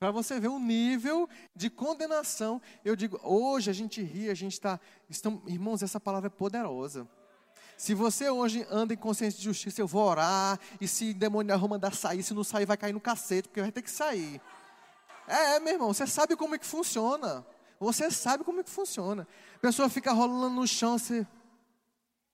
Para 0.00 0.10
você 0.10 0.40
ver 0.40 0.48
o 0.48 0.58
nível 0.58 1.28
de 1.54 1.68
condenação. 1.68 2.60
Eu 2.82 2.96
digo, 2.96 3.20
hoje 3.22 3.70
a 3.70 3.74
gente 3.74 4.02
ri, 4.02 4.30
a 4.30 4.34
gente 4.34 4.54
está. 4.54 4.80
Irmãos, 5.46 5.82
essa 5.82 6.00
palavra 6.00 6.28
é 6.28 6.30
poderosa. 6.30 7.06
Se 7.76 7.92
você 7.92 8.30
hoje 8.30 8.66
anda 8.70 8.94
em 8.94 8.96
consciência 8.96 9.36
de 9.36 9.44
justiça, 9.44 9.82
eu 9.82 9.86
vou 9.86 10.02
orar. 10.02 10.58
E 10.80 10.88
se 10.88 11.12
demônio 11.12 11.54
Roma 11.54 11.74
mandar 11.74 11.94
sair, 11.94 12.22
se 12.22 12.32
não 12.32 12.44
sair, 12.44 12.64
vai 12.64 12.78
cair 12.78 12.94
no 12.94 13.00
cacete, 13.00 13.48
porque 13.48 13.60
vai 13.60 13.72
ter 13.72 13.82
que 13.82 13.90
sair. 13.90 14.40
É, 15.26 15.60
meu 15.60 15.74
irmão, 15.74 15.92
você 15.92 16.06
sabe 16.06 16.34
como 16.34 16.54
é 16.54 16.58
que 16.58 16.66
funciona. 16.66 17.44
Você 17.84 18.10
sabe 18.10 18.44
como 18.44 18.60
é 18.60 18.64
que 18.64 18.70
funciona. 18.70 19.26
A 19.56 19.58
pessoa 19.58 19.88
fica 19.88 20.12
rolando 20.12 20.54
no 20.54 20.66
chão, 20.66 20.98
você. 20.98 21.26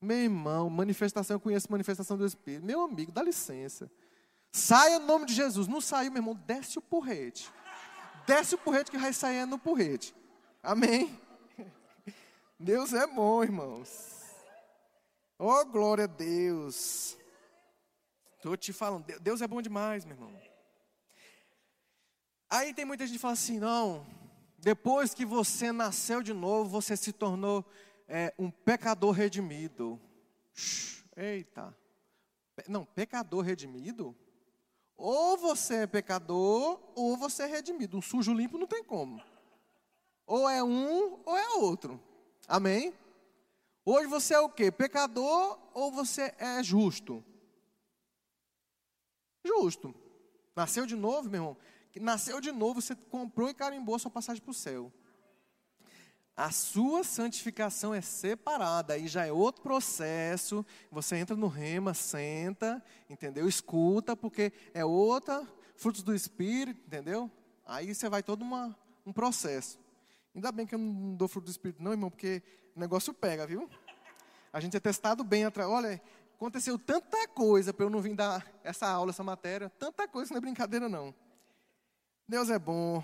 Meu 0.00 0.16
irmão, 0.16 0.70
manifestação, 0.70 1.36
eu 1.36 1.40
conheço 1.40 1.70
manifestação 1.70 2.16
do 2.16 2.24
Espírito. 2.24 2.64
Meu 2.64 2.82
amigo, 2.82 3.12
dá 3.12 3.22
licença. 3.22 3.90
Saia 4.50 4.98
no 4.98 5.06
nome 5.06 5.26
de 5.26 5.34
Jesus. 5.34 5.68
Não 5.68 5.80
saiu, 5.80 6.10
meu 6.10 6.20
irmão, 6.20 6.34
desce 6.46 6.78
o 6.78 6.82
porrete. 6.82 7.52
Desce 8.26 8.54
o 8.54 8.58
porrete 8.58 8.90
que 8.90 8.98
vai 8.98 9.12
sair 9.12 9.46
no 9.46 9.58
porrete. 9.58 10.14
Amém? 10.62 11.18
Deus 12.58 12.92
é 12.92 13.06
bom, 13.06 13.42
irmãos. 13.42 14.20
Oh, 15.38 15.64
glória 15.64 16.04
a 16.04 16.06
Deus. 16.06 17.16
Estou 18.36 18.56
te 18.56 18.72
falando, 18.72 19.04
Deus 19.20 19.42
é 19.42 19.46
bom 19.46 19.60
demais, 19.60 20.04
meu 20.04 20.14
irmão. 20.14 20.32
Aí 22.48 22.74
tem 22.74 22.84
muita 22.84 23.06
gente 23.06 23.16
que 23.16 23.22
fala 23.22 23.34
assim: 23.34 23.58
não, 23.58 24.06
depois 24.60 25.14
que 25.14 25.24
você 25.24 25.72
nasceu 25.72 26.22
de 26.22 26.34
novo, 26.34 26.68
você 26.68 26.96
se 26.96 27.12
tornou 27.12 27.64
é, 28.06 28.34
um 28.38 28.50
pecador 28.50 29.12
redimido. 29.12 29.98
Eita. 31.16 31.76
Não, 32.68 32.84
pecador 32.84 33.42
redimido? 33.42 34.14
Ou 34.96 35.38
você 35.38 35.76
é 35.76 35.86
pecador, 35.86 36.78
ou 36.94 37.16
você 37.16 37.44
é 37.44 37.46
redimido. 37.46 37.96
Um 37.96 38.02
sujo 38.02 38.34
limpo 38.34 38.58
não 38.58 38.66
tem 38.66 38.84
como. 38.84 39.22
Ou 40.26 40.48
é 40.48 40.62
um, 40.62 41.18
ou 41.24 41.38
é 41.38 41.48
outro. 41.54 41.98
Amém? 42.46 42.92
Hoje 43.82 44.06
você 44.08 44.34
é 44.34 44.40
o 44.40 44.50
quê? 44.50 44.70
Pecador 44.70 45.58
ou 45.72 45.90
você 45.90 46.34
é 46.38 46.62
justo? 46.62 47.24
Justo. 49.42 49.94
Nasceu 50.54 50.84
de 50.84 50.94
novo, 50.94 51.30
meu 51.30 51.40
irmão 51.40 51.56
que 51.92 52.00
nasceu 52.00 52.40
de 52.40 52.52
novo, 52.52 52.80
você 52.80 52.94
comprou 52.94 53.48
e 53.48 53.54
carimbou 53.54 53.94
a 53.94 53.98
sua 53.98 54.10
passagem 54.10 54.42
para 54.42 54.50
o 54.50 54.54
céu. 54.54 54.92
A 56.36 56.50
sua 56.50 57.04
santificação 57.04 57.92
é 57.92 58.00
separada, 58.00 58.94
aí 58.94 59.06
já 59.06 59.26
é 59.26 59.32
outro 59.32 59.60
processo. 59.62 60.64
Você 60.90 61.16
entra 61.16 61.36
no 61.36 61.48
rema, 61.48 61.92
senta, 61.92 62.82
entendeu? 63.10 63.46
Escuta, 63.46 64.16
porque 64.16 64.52
é 64.72 64.82
outra, 64.84 65.46
frutos 65.76 66.02
do 66.02 66.14
Espírito, 66.14 66.80
entendeu? 66.86 67.30
Aí 67.66 67.94
você 67.94 68.08
vai 68.08 68.22
todo 68.22 68.40
uma, 68.40 68.74
um 69.04 69.12
processo. 69.12 69.78
Ainda 70.34 70.50
bem 70.50 70.66
que 70.66 70.74
eu 70.74 70.78
não 70.78 71.14
dou 71.14 71.28
fruto 71.28 71.46
do 71.46 71.50
Espírito, 71.50 71.82
não, 71.82 71.90
irmão, 71.90 72.10
porque 72.10 72.42
o 72.74 72.80
negócio 72.80 73.12
pega, 73.12 73.46
viu? 73.46 73.68
A 74.52 74.60
gente 74.60 74.76
é 74.76 74.80
testado 74.80 75.22
bem 75.22 75.44
atrás. 75.44 75.68
Olha, 75.68 76.00
aconteceu 76.36 76.78
tanta 76.78 77.28
coisa 77.28 77.74
para 77.74 77.84
eu 77.84 77.90
não 77.90 78.00
vir 78.00 78.14
dar 78.14 78.46
essa 78.64 78.88
aula, 78.88 79.10
essa 79.10 79.22
matéria, 79.22 79.68
tanta 79.78 80.08
coisa, 80.08 80.32
não 80.32 80.38
é 80.38 80.40
brincadeira, 80.40 80.88
não. 80.88 81.14
Deus 82.30 82.48
é 82.48 82.60
bom. 82.60 83.02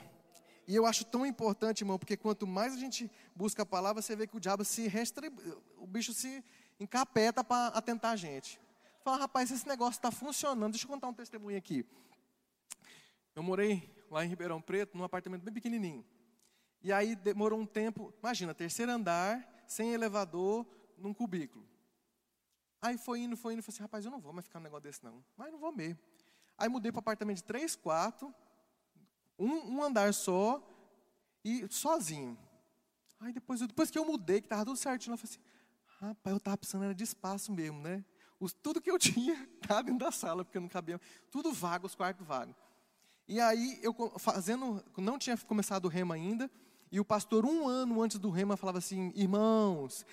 E 0.69 0.77
eu 0.77 0.87
acho 0.87 1.05
tão 1.05 1.27
importante, 1.27 1.81
irmão, 1.81 1.99
porque 1.99 2.17
quanto 2.17 2.47
mais 2.47 2.75
a 2.75 2.77
gente 2.77 3.11
busca 3.35 3.65
a 3.65 3.67
palavra, 3.67 4.01
você 4.01 4.15
vê 4.15 4.25
que 4.25 4.37
o 4.37 4.41
diabo 4.41 4.65
se 4.65 4.87
restribui, 4.87 5.53
o 5.77 5.87
bicho 5.87 6.15
se 6.15 6.45
encapeta 6.79 7.43
para 7.43 7.77
atentar 7.77 8.13
a 8.13 8.17
gente. 8.17 8.61
Fala, 9.03 9.17
rapaz, 9.19 9.51
esse 9.51 9.67
negócio 9.67 9.99
está 9.99 10.13
funcionando. 10.13 10.73
Deixa 10.73 10.85
eu 10.85 10.89
contar 10.89 11.09
um 11.09 11.13
testemunho 11.13 11.59
aqui. 11.59 11.85
Eu 13.35 13.43
morei 13.43 13.93
lá 14.13 14.25
em 14.25 14.29
Ribeirão 14.29 14.63
Preto, 14.63 14.97
num 14.97 15.03
apartamento 15.03 15.43
bem 15.43 15.53
pequenininho. 15.53 16.07
E 16.81 16.93
aí 16.93 17.17
demorou 17.17 17.59
um 17.59 17.67
tempo, 17.67 18.15
imagina, 18.21 18.55
terceiro 18.55 18.93
andar, 18.93 19.65
sem 19.67 19.93
elevador, 19.93 20.65
num 20.97 21.13
cubículo. 21.13 21.67
Aí 22.81 22.97
foi 22.97 23.21
indo, 23.21 23.37
foi 23.37 23.55
indo, 23.55 23.63
falei 23.63 23.75
assim, 23.75 23.83
rapaz, 23.83 24.05
eu 24.05 24.11
não 24.13 24.21
vou 24.21 24.33
mais 24.33 24.47
ficar 24.47 24.61
num 24.61 24.65
negócio 24.65 24.85
desse 24.85 25.03
não. 25.03 25.25
Mas 25.37 25.51
não 25.51 25.59
vou 25.59 25.73
mesmo. 25.73 25.99
Aí 26.57 26.69
mudei 26.69 26.93
para 26.93 27.01
apartamento 27.01 27.39
de 27.39 27.45
três 27.45 27.75
quartos, 27.75 28.33
um, 29.39 29.77
um 29.77 29.83
andar 29.83 30.13
só 30.15 30.63
e 31.45 31.67
sozinho. 31.71 32.37
Aí 33.21 33.33
depois, 33.33 33.61
depois 33.61 33.91
que 33.91 33.99
eu 33.99 34.05
mudei, 34.05 34.41
que 34.41 34.47
estava 34.47 34.65
tudo 34.65 34.77
certinho, 34.77 35.15
eu 35.15 35.19
falei 35.19 35.33
assim, 35.33 35.41
rapaz, 36.01 36.33
eu 36.33 36.39
estava 36.39 36.57
precisando 36.57 36.95
de 36.95 37.05
espaço 37.05 37.53
mesmo, 37.53 37.81
né? 37.81 38.05
Os, 38.39 38.53
tudo 38.53 38.81
que 38.81 38.91
eu 38.91 38.99
tinha 39.01 39.49
estava 39.63 39.83
dentro 39.83 40.01
da 40.01 40.13
sala, 40.13 40.45
porque 40.45 40.61
não 40.61 40.69
cabia. 40.69 41.01
Tudo 41.31 41.53
vago, 41.53 41.87
os 41.87 41.95
quartos 41.95 42.27
vagos. 42.27 42.55
E 43.29 43.41
aí, 43.41 43.81
eu 43.83 43.95
fazendo, 44.19 44.85
não 44.97 45.19
tinha 45.19 45.37
começado 45.37 45.87
o 45.87 45.89
rema 45.89 46.15
ainda, 46.15 46.51
e 46.93 47.01
o 47.01 47.05
pastor, 47.05 47.45
um 47.45 47.67
ano 47.67 48.01
antes 48.01 48.19
do 48.19 48.31
rema, 48.31 48.57
falava 48.57 48.79
assim: 48.79 49.13
irmãos, 49.17 50.07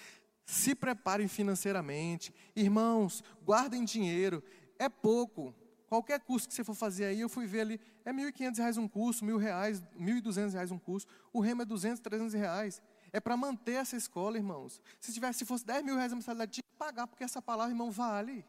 se 0.46 0.74
preparem 0.74 1.28
financeiramente, 1.28 2.34
irmãos, 2.56 3.24
guardem 3.44 3.86
dinheiro, 3.86 4.44
é 4.80 4.90
pouco, 4.90 5.54
Qualquer 5.94 6.20
curso 6.22 6.48
que 6.48 6.56
você 6.56 6.64
for 6.64 6.74
fazer 6.74 7.06
aí, 7.06 7.22
eu 7.22 7.30
fui 7.30 7.46
ver 7.46 7.62
ali, 7.62 7.82
é 8.04 8.12
R$ 8.12 8.32
1.500 8.32 8.78
um 8.78 8.88
curso, 8.88 9.24
R$ 9.24 9.38
reais, 9.38 9.80
R$ 9.96 10.22
1.200 10.22 10.72
um 10.72 10.80
curso. 10.80 11.06
O 11.32 11.40
remo 11.40 11.62
é 11.62 11.66
R$ 11.66 11.70
200, 11.70 12.00
300 12.00 12.34
reais. 12.34 12.82
É 13.12 13.20
para 13.20 13.38
manter 13.38 13.74
essa 13.74 13.96
escola, 13.96 14.36
irmãos. 14.36 14.82
Se 15.00 15.14
tivesse, 15.14 15.38
se 15.38 15.46
fosse 15.46 15.64
10 15.64 15.86
mil 15.86 15.96
reais 15.96 16.12
a 16.12 16.16
mensalidade, 16.16 16.52
tinha 16.52 16.64
que 16.64 16.78
pagar, 16.80 17.06
porque 17.06 17.24
essa 17.24 17.40
palavra, 17.44 17.72
irmão, 17.72 17.92
vale. 17.92 18.44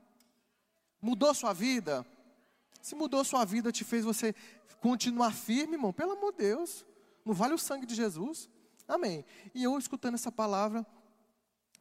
Mudou 1.02 1.34
sua 1.34 1.52
vida? 1.52 2.06
Se 2.80 2.94
mudou 2.94 3.22
sua 3.22 3.44
vida, 3.44 3.70
te 3.70 3.84
fez 3.84 4.06
você 4.06 4.34
continuar 4.80 5.30
firme, 5.34 5.74
irmão, 5.74 5.92
pelo 5.92 6.12
amor 6.12 6.32
de 6.32 6.38
Deus. 6.38 6.86
Não 7.26 7.34
vale 7.34 7.52
o 7.52 7.58
sangue 7.58 7.84
de 7.84 7.94
Jesus? 7.94 8.48
Amém. 8.88 9.22
E 9.54 9.62
eu 9.62 9.76
escutando 9.76 10.14
essa 10.14 10.32
palavra, 10.32 10.86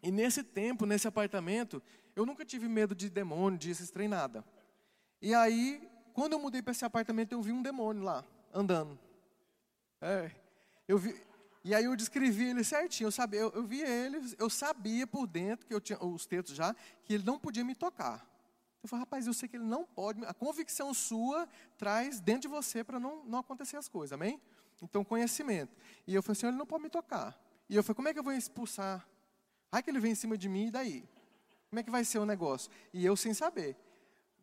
e 0.02 0.12
nesse 0.12 0.44
tempo, 0.44 0.86
nesse 0.86 1.08
apartamento, 1.08 1.82
eu 2.18 2.26
nunca 2.26 2.44
tive 2.44 2.68
medo 2.68 2.94
de 2.94 3.10
demônio, 3.10 3.58
de 3.58 3.70
esses 3.70 3.90
nada. 4.10 4.44
E 5.24 5.34
aí, 5.34 5.82
quando 6.14 6.34
eu 6.34 6.40
mudei 6.40 6.62
para 6.62 6.74
esse 6.74 6.84
apartamento, 6.84 7.32
eu 7.32 7.42
vi 7.42 7.54
um 7.54 7.62
demônio 7.62 8.04
lá, 8.04 8.26
andando. 8.54 9.00
É, 10.02 10.30
eu 10.86 10.98
vi, 10.98 11.16
e 11.64 11.74
aí 11.74 11.86
eu 11.86 11.96
descrevi 11.96 12.50
ele 12.50 12.62
certinho, 12.62 13.08
eu, 13.08 13.12
sabia, 13.12 13.40
eu, 13.40 13.50
eu 13.52 13.64
vi 13.64 13.80
ele, 13.80 14.36
eu 14.38 14.50
sabia 14.50 15.08
por 15.08 15.26
dentro, 15.26 15.66
que 15.66 15.74
eu 15.74 15.80
tinha 15.80 15.98
os 16.04 16.26
textos 16.26 16.54
já, 16.54 16.76
que 17.06 17.14
ele 17.14 17.24
não 17.24 17.40
podia 17.40 17.64
me 17.64 17.74
tocar. 17.74 18.30
Eu 18.84 18.90
falei, 18.90 19.00
rapaz, 19.00 19.26
eu 19.26 19.34
sei 19.34 19.48
que 19.48 19.56
ele 19.56 19.64
não 19.64 19.86
pode, 19.86 20.26
a 20.26 20.34
convicção 20.34 20.94
sua 20.94 21.48
traz 21.78 22.20
dentro 22.20 22.42
de 22.42 22.48
você 22.50 22.84
para 22.84 23.00
não, 23.00 23.24
não 23.24 23.40
acontecer 23.40 23.78
as 23.78 23.88
coisas, 23.88 24.12
amém? 24.12 24.42
Então, 24.82 25.06
conhecimento. 25.06 25.74
E 26.06 26.14
eu 26.14 26.22
falei 26.22 26.38
assim, 26.38 26.48
ele 26.48 26.58
não 26.58 26.66
pode 26.66 26.84
me 26.84 26.90
tocar. 26.90 27.42
E 27.70 27.78
eu 27.78 27.82
falei, 27.82 27.96
como 27.96 28.10
é 28.10 28.14
que 28.14 28.20
eu 28.20 28.24
vou 28.24 28.34
expulsar? 28.34 29.08
Ai 29.72 29.82
que 29.82 29.90
ele 29.90 30.02
vem 30.02 30.12
em 30.12 30.16
cima 30.16 30.38
de 30.38 30.50
mim, 30.50 30.68
e 30.68 30.72
daí? 30.72 31.10
Como 31.70 31.80
é 31.80 31.84
que 31.84 31.90
vai 31.90 32.04
ser 32.04 32.20
o 32.20 32.26
negócio? 32.26 32.70
E 32.94 33.06
eu 33.06 33.16
sem 33.16 33.34
saber. 33.34 33.78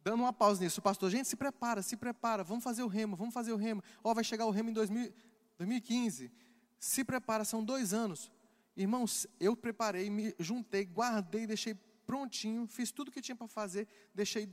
Dando 0.03 0.23
uma 0.23 0.33
pausa 0.33 0.63
nisso, 0.63 0.81
o 0.81 0.83
pastor, 0.83 1.11
gente, 1.11 1.29
se 1.29 1.37
prepara, 1.37 1.83
se 1.83 1.97
prepara, 1.97 2.43
vamos 2.43 2.65
fazer 2.65 2.83
o 2.83 2.87
remo, 2.87 3.17
vamos 3.17 3.35
fazer 3.35 3.53
o 3.53 3.57
remo. 3.57 3.83
Ó, 4.03 4.11
oh, 4.11 4.15
vai 4.15 4.25
chegar 4.25 4.47
o 4.47 4.51
remo 4.51 4.71
em 4.71 4.73
2000, 4.73 5.13
2015. 5.59 6.33
Se 6.79 7.05
prepara, 7.05 7.45
são 7.45 7.63
dois 7.63 7.93
anos. 7.93 8.31
Irmãos, 8.77 9.27
eu 9.39 9.55
preparei, 9.55 10.09
me 10.09 10.35
juntei, 10.39 10.87
guardei, 10.87 11.47
deixei 11.47 11.75
prontinho, 12.07 12.67
fiz 12.67 12.91
tudo 12.91 13.11
que 13.11 13.21
tinha 13.21 13.37
para 13.37 13.47
fazer, 13.47 13.87
deixei 14.15 14.49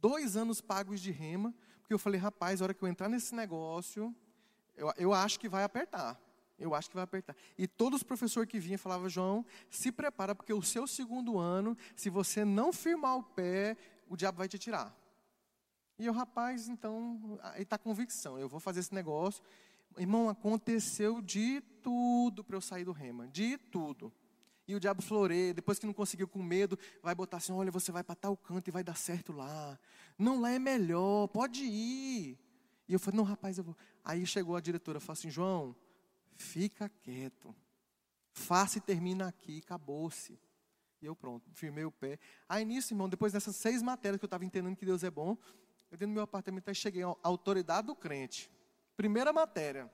dois 0.00 0.36
anos 0.36 0.60
pagos 0.60 1.00
de 1.00 1.10
rema, 1.10 1.54
porque 1.80 1.92
eu 1.92 1.98
falei, 1.98 2.18
rapaz, 2.18 2.60
a 2.60 2.64
hora 2.64 2.74
que 2.74 2.82
eu 2.82 2.88
entrar 2.88 3.08
nesse 3.08 3.34
negócio, 3.34 4.14
eu, 4.76 4.92
eu 4.96 5.12
acho 5.12 5.38
que 5.38 5.48
vai 5.48 5.64
apertar. 5.64 6.18
Eu 6.58 6.74
acho 6.74 6.88
que 6.88 6.96
vai 6.96 7.04
apertar. 7.04 7.36
E 7.56 7.68
todos 7.68 7.98
os 7.98 8.02
professores 8.02 8.50
que 8.50 8.58
vinham 8.58 8.78
falavam, 8.78 9.08
João, 9.08 9.46
se 9.70 9.92
prepara, 9.92 10.34
porque 10.34 10.52
o 10.52 10.60
seu 10.60 10.88
segundo 10.88 11.38
ano, 11.38 11.76
se 11.94 12.10
você 12.10 12.44
não 12.44 12.72
firmar 12.72 13.16
o 13.16 13.22
pé, 13.22 13.76
o 14.08 14.16
diabo 14.16 14.38
vai 14.38 14.48
te 14.48 14.58
tirar. 14.58 14.96
E 15.98 16.06
eu, 16.06 16.12
rapaz, 16.12 16.68
então, 16.68 17.38
aí 17.42 17.62
está 17.62 17.76
convicção, 17.76 18.38
eu 18.38 18.48
vou 18.48 18.60
fazer 18.60 18.80
esse 18.80 18.94
negócio. 18.94 19.42
Irmão, 19.96 20.28
aconteceu 20.28 21.20
de 21.20 21.60
tudo 21.82 22.44
para 22.44 22.56
eu 22.56 22.60
sair 22.60 22.84
do 22.84 22.92
rema, 22.92 23.26
de 23.26 23.58
tudo. 23.58 24.12
E 24.66 24.74
o 24.74 24.80
diabo 24.80 25.02
floreia, 25.02 25.54
depois 25.54 25.78
que 25.78 25.86
não 25.86 25.94
conseguiu 25.94 26.28
com 26.28 26.42
medo, 26.42 26.78
vai 27.02 27.14
botar 27.14 27.38
assim: 27.38 27.52
olha, 27.52 27.70
você 27.70 27.90
vai 27.90 28.04
para 28.04 28.14
tal 28.14 28.36
canto 28.36 28.68
e 28.68 28.70
vai 28.70 28.84
dar 28.84 28.96
certo 28.96 29.32
lá. 29.32 29.78
Não, 30.18 30.40
lá 30.40 30.50
é 30.50 30.58
melhor, 30.58 31.26
pode 31.28 31.64
ir. 31.64 32.38
E 32.86 32.92
eu 32.92 32.98
falei: 32.98 33.16
não, 33.16 33.24
rapaz, 33.24 33.58
eu 33.58 33.64
vou. 33.64 33.76
Aí 34.04 34.26
chegou 34.26 34.54
a 34.54 34.60
diretora, 34.60 35.00
falou 35.00 35.14
assim: 35.14 35.30
João, 35.30 35.74
fica 36.36 36.88
quieto, 36.88 37.54
faça 38.30 38.78
e 38.78 38.80
termina 38.80 39.26
aqui, 39.26 39.62
acabou-se. 39.64 40.38
E 41.00 41.06
eu 41.06 41.14
pronto, 41.14 41.50
firmei 41.54 41.84
o 41.84 41.90
pé. 41.92 42.18
Aí 42.48 42.64
nisso, 42.64 42.92
irmão, 42.92 43.08
depois 43.08 43.32
dessas 43.32 43.56
seis 43.56 43.82
matérias 43.82 44.18
que 44.18 44.24
eu 44.24 44.26
estava 44.26 44.44
entendendo 44.44 44.76
que 44.76 44.84
Deus 44.84 45.04
é 45.04 45.10
bom, 45.10 45.36
eu 45.90 45.96
dentro 45.96 46.08
do 46.08 46.14
meu 46.14 46.22
apartamento 46.22 46.68
aí 46.68 46.74
cheguei 46.74 47.02
à 47.02 47.14
autoridade 47.22 47.86
do 47.86 47.94
crente. 47.94 48.50
Primeira 48.96 49.32
matéria. 49.32 49.90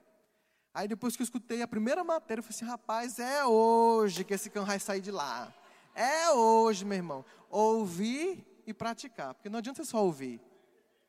Aí 0.73 0.87
depois 0.87 1.15
que 1.15 1.21
eu 1.21 1.23
escutei 1.23 1.61
a 1.61 1.67
primeira 1.67 2.03
matéria, 2.03 2.39
eu 2.39 2.43
falei 2.43 2.55
assim, 2.55 2.65
rapaz, 2.65 3.19
é 3.19 3.45
hoje 3.45 4.23
que 4.25 4.33
esse 4.33 4.49
cão 4.49 4.65
vai 4.65 4.79
sair 4.79 4.99
de 4.99 5.11
lá. 5.11 5.53
É 5.93 6.31
hoje, 6.31 6.83
meu 6.83 6.97
irmão. 6.97 7.25
Ouvir 7.49 8.45
e 8.67 8.73
praticar. 8.73 9.33
Porque 9.33 9.49
não 9.49 9.59
adianta 9.59 9.85
só 9.85 10.03
ouvir. 10.03 10.41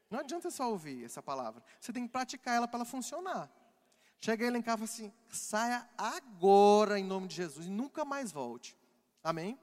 Não 0.08 0.20
adianta 0.20 0.50
só 0.50 0.70
ouvir 0.70 1.04
essa 1.04 1.20
palavra. 1.20 1.62
Você 1.80 1.92
tem 1.92 2.06
que 2.06 2.12
praticar 2.12 2.54
ela 2.54 2.68
para 2.68 2.78
ela 2.78 2.84
funcionar. 2.84 3.50
Cheguei 4.20 4.50
lá 4.50 4.58
em 4.58 4.62
casa 4.62 4.84
e 4.84 4.86
falei 4.86 5.08
assim, 5.08 5.12
saia 5.28 5.88
agora 5.98 6.98
em 6.98 7.04
nome 7.04 7.26
de 7.26 7.34
Jesus 7.34 7.66
e 7.66 7.70
nunca 7.70 8.04
mais 8.04 8.30
volte. 8.30 8.76
Amém? 9.22 9.58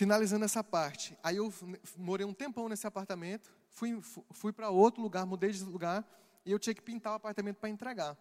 Finalizando 0.00 0.46
essa 0.46 0.64
parte. 0.64 1.14
Aí 1.22 1.36
eu 1.36 1.52
morei 1.98 2.24
um 2.24 2.32
tempão 2.32 2.70
nesse 2.70 2.86
apartamento, 2.86 3.52
fui, 3.68 4.00
fui 4.32 4.50
para 4.50 4.70
outro 4.70 5.02
lugar, 5.02 5.26
mudei 5.26 5.50
de 5.50 5.62
lugar 5.62 6.10
e 6.42 6.50
eu 6.50 6.58
tinha 6.58 6.72
que 6.72 6.80
pintar 6.80 7.12
o 7.12 7.16
apartamento 7.16 7.58
para 7.58 7.68
entregar. 7.68 8.16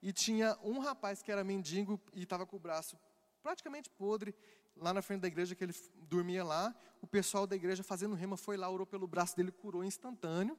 E 0.00 0.12
tinha 0.12 0.56
um 0.62 0.78
rapaz 0.78 1.22
que 1.22 1.32
era 1.32 1.42
mendigo 1.42 2.00
e 2.14 2.22
estava 2.22 2.46
com 2.46 2.54
o 2.54 2.60
braço 2.60 2.96
praticamente 3.42 3.90
podre, 3.90 4.36
lá 4.76 4.94
na 4.94 5.02
frente 5.02 5.22
da 5.22 5.26
igreja, 5.26 5.56
que 5.56 5.64
ele 5.64 5.74
dormia 6.08 6.44
lá. 6.44 6.72
O 7.02 7.08
pessoal 7.08 7.44
da 7.44 7.56
igreja 7.56 7.82
fazendo 7.82 8.14
rema 8.14 8.36
foi 8.36 8.56
lá, 8.56 8.70
orou 8.70 8.86
pelo 8.86 9.08
braço 9.08 9.36
dele, 9.36 9.50
curou 9.50 9.82
instantâneo. 9.82 10.56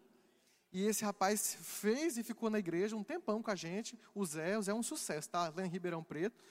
E 0.73 0.85
esse 0.85 1.05
rapaz 1.05 1.57
fez 1.61 2.17
e 2.17 2.23
ficou 2.23 2.49
na 2.49 2.59
igreja 2.59 2.93
um 2.93 3.05
tempão 3.05 3.41
com 3.41 3.51
a 3.51 3.55
gente. 3.55 3.97
O 4.13 4.25
Zé, 4.25 4.57
o 4.57 4.61
Zé 4.61 4.73
é 4.73 4.75
um 4.75 4.83
sucesso, 4.83 5.29
tá? 5.29 5.47
Lá 5.47 5.65
em 5.65 5.69
Ribeirão 5.69 6.03
Preto. 6.03 6.43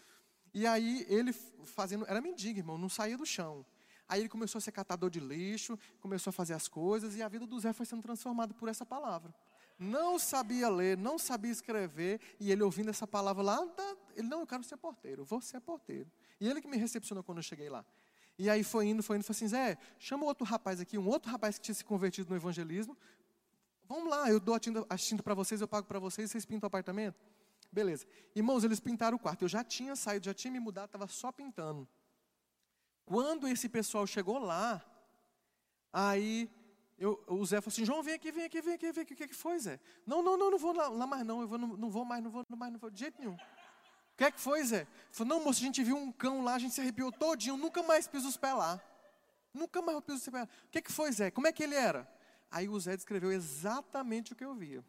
E 0.55 0.67
aí 0.67 1.05
ele 1.07 1.35
fazendo, 1.67 2.07
era 2.09 2.23
mendigo, 2.23 2.61
irmão, 2.61 2.79
não 2.79 2.89
saía 2.89 3.19
do 3.19 3.27
chão. 3.27 3.63
Aí 4.09 4.21
ele 4.21 4.29
começou 4.29 4.59
a 4.59 4.63
ser 4.63 4.73
catador 4.73 5.11
de 5.11 5.21
lixo, 5.21 5.79
começou 6.01 6.31
a 6.31 6.33
fazer 6.33 6.55
as 6.55 6.69
coisas 6.69 7.17
e 7.17 7.23
a 7.23 7.29
vida 7.29 7.47
do 7.47 7.59
Zé 7.59 7.73
foi 7.73 7.87
sendo 7.87 8.03
transformada 8.03 8.55
por 8.55 8.69
essa 8.69 8.87
palavra 8.87 9.35
não 9.79 10.19
sabia 10.19 10.69
ler, 10.69 10.97
não 10.97 11.19
sabia 11.19 11.53
escrever, 11.53 12.21
e 12.41 12.51
ele 12.51 12.63
ouvindo 12.63 12.91
essa 12.91 13.07
palavra 13.07 13.43
lá, 13.43 13.59
ele, 14.15 14.27
não, 14.27 14.41
eu 14.41 14.47
quero 14.47 14.63
ser 14.65 14.77
porteiro, 14.77 15.25
vou 15.25 15.41
ser 15.41 15.61
porteiro. 15.61 16.11
E 16.41 16.49
ele 16.49 16.61
que 16.61 16.69
me 16.69 16.77
recepcionou 16.77 17.23
quando 17.23 17.39
eu 17.39 17.43
cheguei 17.43 17.69
lá. 17.69 17.85
E 18.39 18.51
aí 18.51 18.63
foi 18.63 18.87
indo, 18.87 19.03
foi 19.03 19.17
indo, 19.17 19.25
falou 19.25 19.37
assim, 19.37 19.49
Zé, 19.49 19.79
chama 19.99 20.25
outro 20.25 20.45
rapaz 20.45 20.81
aqui, 20.81 20.99
um 20.99 21.09
outro 21.09 21.31
rapaz 21.31 21.59
que 21.59 21.65
tinha 21.65 21.75
se 21.75 21.85
convertido 21.85 22.31
no 22.31 22.37
evangelismo, 22.37 22.97
vamos 23.89 24.11
lá, 24.11 24.31
eu 24.31 24.41
dou 24.41 24.55
a 24.55 24.59
tinta 24.59 25.23
para 25.23 25.35
vocês, 25.35 25.61
eu 25.61 25.69
pago 25.69 25.87
para 25.87 25.99
vocês, 25.99 26.31
vocês 26.31 26.45
pintam 26.45 26.67
o 26.67 26.69
apartamento? 26.69 27.19
Beleza. 27.71 28.07
Irmãos, 28.35 28.65
eles 28.65 28.81
pintaram 28.81 29.17
o 29.17 29.21
quarto, 29.21 29.43
eu 29.43 29.49
já 29.49 29.65
tinha 29.65 29.97
saído, 29.97 30.27
já 30.27 30.35
tinha 30.35 30.51
me 30.51 30.61
mudado, 30.61 30.87
estava 30.87 31.07
só 31.07 31.33
pintando. 31.33 31.89
Quando 33.07 33.47
esse 33.47 33.69
pessoal 33.69 34.07
chegou 34.07 34.39
lá, 34.39 34.85
aí 35.93 36.51
eu, 36.99 37.23
o 37.29 37.47
Zé 37.47 37.61
falou 37.61 37.73
assim, 37.73 37.85
João, 37.85 38.03
vem 38.03 38.15
aqui, 38.15 38.33
vem 38.33 38.45
aqui, 38.45 38.61
vem 38.61 38.75
aqui, 38.75 38.91
vem 38.91 39.03
aqui. 39.03 39.15
O 39.15 39.17
que, 39.17 39.29
que 39.29 39.35
foi, 39.35 39.59
Zé? 39.61 39.79
Não, 40.05 40.23
não, 40.23 40.37
não, 40.37 40.51
não 40.51 40.59
vou 40.59 40.75
lá, 40.75 40.89
lá 40.89 41.07
mais 41.07 41.25
não, 41.25 41.41
eu 41.41 41.47
vou, 41.47 41.57
não, 41.57 41.69
não, 41.69 41.89
vou 41.89 42.05
mais, 42.05 42.23
não 42.23 42.31
vou 42.31 42.45
mais, 42.51 42.73
não 42.73 42.81
vou 42.81 42.91
de 42.91 42.99
jeito 42.99 43.19
nenhum. 43.19 43.35
O 43.35 44.17
que 44.17 44.25
é 44.25 44.31
que 44.31 44.41
foi, 44.41 44.65
Zé? 44.65 44.89
Falou, 45.13 45.39
não, 45.39 45.45
moço, 45.45 45.61
a 45.61 45.67
gente 45.67 45.85
viu 45.85 45.97
um 45.97 46.11
cão 46.11 46.43
lá, 46.43 46.55
a 46.55 46.59
gente 46.59 46.75
se 46.75 46.81
arrepiou 46.81 47.13
todinho, 47.13 47.57
nunca 47.57 47.81
mais 47.83 48.09
piso 48.09 48.27
os 48.27 48.37
pés 48.37 48.57
lá. 48.57 48.83
Nunca 49.55 49.81
mais 49.81 50.01
piso 50.01 50.19
os 50.19 50.25
pés 50.29 50.43
lá. 50.43 50.49
O 50.67 50.71
que 50.71 50.79
é 50.79 50.83
que 50.83 50.91
foi, 50.91 51.13
Zé? 51.13 51.31
Como 51.31 51.47
é 51.47 51.53
que 51.53 51.63
ele 51.63 51.77
era? 51.77 52.11
Aí 52.51 52.69
o 52.69 52.81
Zé 52.81 52.97
descreveu 52.97 53.31
exatamente 53.31 54.33
o 54.33 54.37
que 54.37 54.45
eu 54.45 54.55
via. 54.55 54.85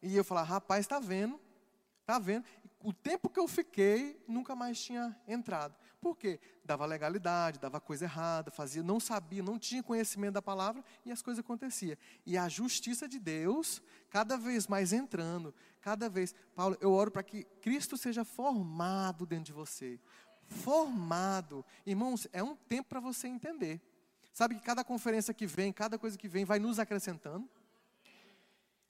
E 0.00 0.16
eu 0.16 0.22
falava, 0.22 0.46
rapaz, 0.46 0.84
está 0.84 1.00
vendo? 1.00 1.40
Está 2.02 2.18
vendo? 2.18 2.44
O 2.82 2.92
tempo 2.92 3.28
que 3.28 3.40
eu 3.40 3.48
fiquei, 3.48 4.22
nunca 4.28 4.54
mais 4.54 4.80
tinha 4.80 5.18
entrado. 5.26 5.74
Por 6.00 6.16
quê? 6.16 6.40
Dava 6.64 6.86
legalidade, 6.86 7.58
dava 7.58 7.78
coisa 7.80 8.06
errada, 8.06 8.50
fazia, 8.50 8.82
não 8.82 8.98
sabia, 8.98 9.42
não 9.42 9.58
tinha 9.58 9.82
conhecimento 9.82 10.34
da 10.34 10.42
palavra 10.42 10.82
e 11.04 11.12
as 11.12 11.20
coisas 11.20 11.44
aconteciam. 11.44 11.96
E 12.24 12.38
a 12.38 12.48
justiça 12.48 13.06
de 13.06 13.18
Deus, 13.18 13.82
cada 14.08 14.38
vez 14.38 14.66
mais 14.66 14.92
entrando, 14.92 15.54
cada 15.80 16.08
vez. 16.08 16.34
Paulo, 16.54 16.76
eu 16.80 16.90
oro 16.92 17.10
para 17.10 17.22
que 17.22 17.44
Cristo 17.60 17.98
seja 17.98 18.24
formado 18.24 19.26
dentro 19.26 19.46
de 19.46 19.52
você. 19.52 20.00
Formado. 20.46 21.64
Irmãos, 21.84 22.26
é 22.32 22.42
um 22.42 22.56
tempo 22.56 22.88
para 22.88 23.00
você 23.00 23.28
entender. 23.28 23.80
Sabe 24.32 24.54
que 24.54 24.62
cada 24.62 24.82
conferência 24.82 25.34
que 25.34 25.46
vem, 25.46 25.72
cada 25.72 25.98
coisa 25.98 26.16
que 26.16 26.28
vem, 26.28 26.46
vai 26.46 26.58
nos 26.58 26.78
acrescentando. 26.78 27.48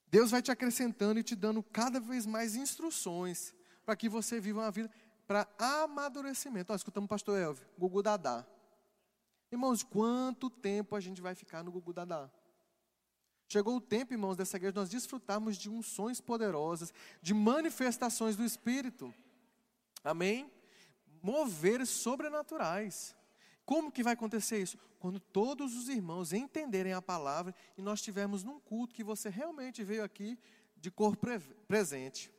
Deus 0.08 0.30
vai 0.30 0.42
te 0.42 0.50
acrescentando 0.50 1.18
e 1.18 1.24
te 1.24 1.34
dando 1.34 1.62
cada 1.62 1.98
vez 1.98 2.24
mais 2.24 2.54
instruções 2.54 3.54
para 3.84 3.96
que 3.96 4.08
você 4.08 4.40
viva 4.40 4.60
uma 4.60 4.70
vida 4.70 4.90
para 5.30 5.46
amadurecimento. 5.56 6.72
Ó, 6.72 6.74
escutamos 6.74 7.06
o 7.06 7.08
pastor 7.08 7.38
Elvio, 7.38 7.64
Gugu 7.78 8.02
Dadá. 8.02 8.44
Irmãos, 9.52 9.84
quanto 9.84 10.50
tempo 10.50 10.96
a 10.96 11.00
gente 11.00 11.20
vai 11.22 11.36
ficar 11.36 11.62
no 11.62 11.70
Gugu 11.70 11.92
Dadá? 11.92 12.28
Chegou 13.46 13.76
o 13.76 13.80
tempo, 13.80 14.12
irmãos, 14.12 14.36
dessa 14.36 14.56
igreja 14.56 14.74
nós 14.74 14.90
desfrutarmos 14.90 15.56
de 15.56 15.70
unções 15.70 16.20
poderosas, 16.20 16.92
de 17.22 17.32
manifestações 17.32 18.34
do 18.34 18.44
Espírito. 18.44 19.14
Amém? 20.02 20.50
Moveres 21.22 21.90
sobrenaturais. 21.90 23.14
Como 23.64 23.92
que 23.92 24.02
vai 24.02 24.14
acontecer 24.14 24.60
isso? 24.60 24.76
Quando 24.98 25.20
todos 25.20 25.76
os 25.76 25.88
irmãos 25.88 26.32
entenderem 26.32 26.92
a 26.92 27.00
palavra 27.00 27.54
e 27.78 27.82
nós 27.82 28.00
estivermos 28.00 28.42
num 28.42 28.58
culto 28.58 28.96
que 28.96 29.04
você 29.04 29.28
realmente 29.28 29.84
veio 29.84 30.02
aqui 30.02 30.36
de 30.76 30.90
corpo 30.90 31.24
presente. 31.68 32.32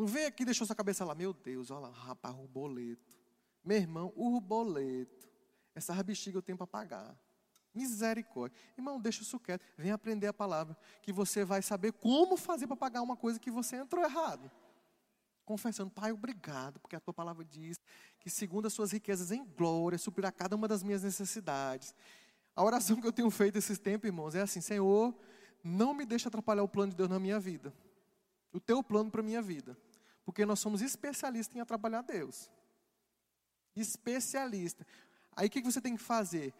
Não 0.00 0.06
veio 0.06 0.28
aqui 0.28 0.44
e 0.44 0.46
deixou 0.46 0.66
sua 0.66 0.74
cabeça 0.74 1.04
lá, 1.04 1.14
meu 1.14 1.34
Deus, 1.34 1.70
olha 1.70 1.80
lá, 1.80 1.90
rapaz, 1.90 2.34
o 2.34 2.48
boleto. 2.48 3.18
Meu 3.62 3.76
irmão, 3.76 4.10
o 4.16 4.40
boleto. 4.40 5.28
Essa 5.74 6.02
bexiga 6.02 6.38
eu 6.38 6.42
tenho 6.42 6.56
para 6.56 6.66
pagar. 6.66 7.14
Misericórdia. 7.74 8.58
Irmão, 8.78 8.98
deixa 8.98 9.20
isso 9.20 9.38
quieto. 9.38 9.62
Vem 9.76 9.92
aprender 9.92 10.26
a 10.26 10.32
palavra. 10.32 10.74
Que 11.02 11.12
você 11.12 11.44
vai 11.44 11.60
saber 11.60 11.92
como 11.92 12.38
fazer 12.38 12.66
para 12.66 12.78
pagar 12.78 13.02
uma 13.02 13.14
coisa 13.14 13.38
que 13.38 13.50
você 13.50 13.76
entrou 13.76 14.02
errado. 14.02 14.50
confessando, 15.44 15.90
Pai, 15.90 16.12
obrigado, 16.12 16.80
porque 16.80 16.96
a 16.96 17.00
tua 17.00 17.12
palavra 17.12 17.44
diz 17.44 17.78
que 18.20 18.30
segundo 18.30 18.64
as 18.64 18.72
suas 18.72 18.92
riquezas 18.92 19.30
em 19.30 19.44
glória, 19.44 19.98
suprirá 19.98 20.32
cada 20.32 20.56
uma 20.56 20.66
das 20.66 20.82
minhas 20.82 21.02
necessidades. 21.02 21.94
A 22.56 22.64
oração 22.64 22.98
que 22.98 23.06
eu 23.06 23.12
tenho 23.12 23.30
feito 23.30 23.58
esses 23.58 23.78
tempos, 23.78 24.06
irmãos, 24.06 24.34
é 24.34 24.40
assim, 24.40 24.62
Senhor, 24.62 25.14
não 25.62 25.92
me 25.92 26.06
deixe 26.06 26.26
atrapalhar 26.26 26.62
o 26.62 26.68
plano 26.68 26.90
de 26.90 26.96
Deus 26.96 27.10
na 27.10 27.20
minha 27.20 27.38
vida. 27.38 27.70
O 28.50 28.58
teu 28.58 28.82
plano 28.82 29.10
para 29.10 29.20
a 29.20 29.24
minha 29.24 29.42
vida. 29.42 29.76
Porque 30.24 30.44
nós 30.44 30.60
somos 30.60 30.82
especialistas 30.82 31.56
em 31.56 31.60
atrapalhar 31.60 32.02
Deus. 32.02 32.50
Especialista. 33.74 34.86
Aí 35.36 35.48
o 35.48 35.50
que 35.50 35.62
você 35.62 35.80
tem 35.80 35.96
que 35.96 36.02
fazer? 36.02 36.54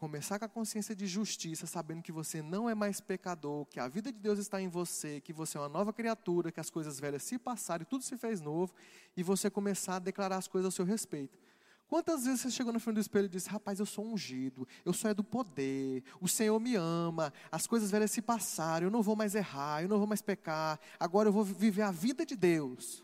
começar 0.00 0.38
com 0.38 0.46
a 0.46 0.48
consciência 0.48 0.96
de 0.96 1.06
justiça, 1.06 1.66
sabendo 1.66 2.02
que 2.02 2.10
você 2.10 2.40
não 2.40 2.70
é 2.70 2.74
mais 2.74 3.02
pecador, 3.02 3.66
que 3.66 3.78
a 3.78 3.86
vida 3.86 4.10
de 4.10 4.18
Deus 4.18 4.38
está 4.38 4.58
em 4.58 4.66
você, 4.66 5.20
que 5.20 5.30
você 5.30 5.58
é 5.58 5.60
uma 5.60 5.68
nova 5.68 5.92
criatura, 5.92 6.50
que 6.50 6.58
as 6.58 6.70
coisas 6.70 6.98
velhas 6.98 7.22
se 7.22 7.38
passaram 7.38 7.82
e 7.82 7.84
tudo 7.84 8.02
se 8.02 8.16
fez 8.16 8.40
novo, 8.40 8.74
e 9.14 9.22
você 9.22 9.50
começar 9.50 9.96
a 9.96 9.98
declarar 9.98 10.38
as 10.38 10.48
coisas 10.48 10.64
ao 10.64 10.70
seu 10.70 10.86
respeito. 10.86 11.38
Quantas 11.90 12.24
vezes 12.24 12.42
você 12.42 12.52
chegou 12.52 12.72
na 12.72 12.78
frente 12.78 12.94
do 12.94 13.00
espelho 13.00 13.26
e 13.26 13.28
disse: 13.28 13.50
Rapaz, 13.50 13.80
eu 13.80 13.84
sou 13.84 14.06
ungido, 14.06 14.66
eu 14.84 14.92
sou 14.92 15.10
é 15.10 15.14
do 15.14 15.24
poder, 15.24 16.04
o 16.20 16.28
Senhor 16.28 16.56
me 16.60 16.76
ama, 16.76 17.32
as 17.50 17.66
coisas 17.66 17.90
velhas 17.90 18.12
se 18.12 18.22
passaram, 18.22 18.86
eu 18.86 18.90
não 18.92 19.02
vou 19.02 19.16
mais 19.16 19.34
errar, 19.34 19.82
eu 19.82 19.88
não 19.88 19.98
vou 19.98 20.06
mais 20.06 20.22
pecar, 20.22 20.78
agora 21.00 21.28
eu 21.28 21.32
vou 21.32 21.42
viver 21.42 21.82
a 21.82 21.90
vida 21.90 22.24
de 22.24 22.36
Deus. 22.36 23.02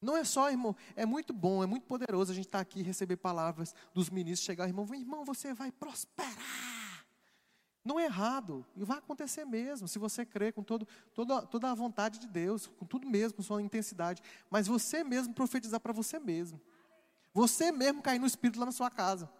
Não 0.00 0.16
é 0.16 0.24
só, 0.24 0.50
irmão, 0.50 0.74
é 0.96 1.04
muito 1.04 1.34
bom, 1.34 1.62
é 1.62 1.66
muito 1.66 1.84
poderoso 1.84 2.32
a 2.32 2.34
gente 2.34 2.46
estar 2.46 2.56
tá 2.56 2.62
aqui 2.62 2.80
e 2.80 2.82
receber 2.82 3.18
palavras 3.18 3.74
dos 3.92 4.08
ministros, 4.08 4.46
chegar, 4.46 4.66
irmão, 4.66 4.88
irmão, 4.94 5.22
você 5.22 5.52
vai 5.52 5.70
prosperar. 5.70 7.04
Não 7.84 8.00
é 8.00 8.06
errado, 8.06 8.64
e 8.76 8.82
vai 8.82 8.96
acontecer 8.96 9.44
mesmo, 9.44 9.86
se 9.86 9.98
você 9.98 10.24
crer 10.24 10.54
com 10.54 10.62
todo, 10.62 10.88
toda, 11.12 11.42
toda 11.42 11.70
a 11.70 11.74
vontade 11.74 12.18
de 12.18 12.28
Deus, 12.28 12.66
com 12.66 12.86
tudo 12.86 13.06
mesmo, 13.06 13.36
com 13.36 13.42
sua 13.42 13.60
intensidade. 13.60 14.22
Mas 14.48 14.66
você 14.66 15.04
mesmo 15.04 15.34
profetizar 15.34 15.80
para 15.80 15.92
você 15.92 16.18
mesmo. 16.18 16.58
Você 17.38 17.70
mesmo 17.70 18.02
cair 18.02 18.18
no 18.18 18.26
espírito 18.26 18.58
lá 18.58 18.66
na 18.66 18.72
sua 18.72 18.90
casa. 18.90 19.30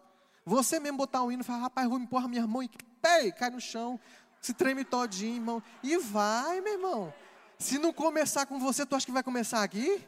Você 0.45 0.79
mesmo 0.79 0.99
botar 0.99 1.25
um 1.25 1.33
hino 1.33 1.43
e 1.43 1.45
falar, 1.45 1.63
rapaz, 1.63 1.89
vou 1.89 1.99
a 2.21 2.29
minha 2.29 2.47
mão 2.47 2.63
e 2.63 2.71
pei, 3.03 3.33
cai 3.33 3.51
no 3.51 3.61
chão, 3.61 3.99
se 4.41 4.55
treme 4.55 4.85
todinho, 4.85 5.35
irmão. 5.35 5.61
E 5.83 5.99
vai, 5.99 6.61
meu 6.61 6.75
irmão. 6.75 7.13
Se 7.59 7.77
não 7.77 7.93
começar 7.93 8.47
com 8.47 8.61
você, 8.61 8.87
tu 8.87 8.95
acha 8.95 9.05
que 9.05 9.11
vai 9.11 9.25
começar 9.25 9.65
aqui? 9.65 10.07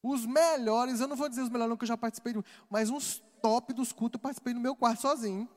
Os 0.00 0.24
melhores, 0.24 1.00
eu 1.00 1.08
não 1.08 1.16
vou 1.16 1.28
dizer 1.28 1.42
os 1.42 1.48
melhores, 1.48 1.70
não, 1.70 1.76
que 1.76 1.82
eu 1.82 1.88
já 1.88 1.96
participei 1.96 2.32
mas 2.70 2.90
uns 2.90 3.20
top 3.42 3.72
dos 3.72 3.90
cultos 3.90 4.20
eu 4.20 4.22
participei 4.22 4.54
no 4.54 4.60
meu 4.60 4.76
quarto 4.76 5.00
sozinho. 5.00 5.48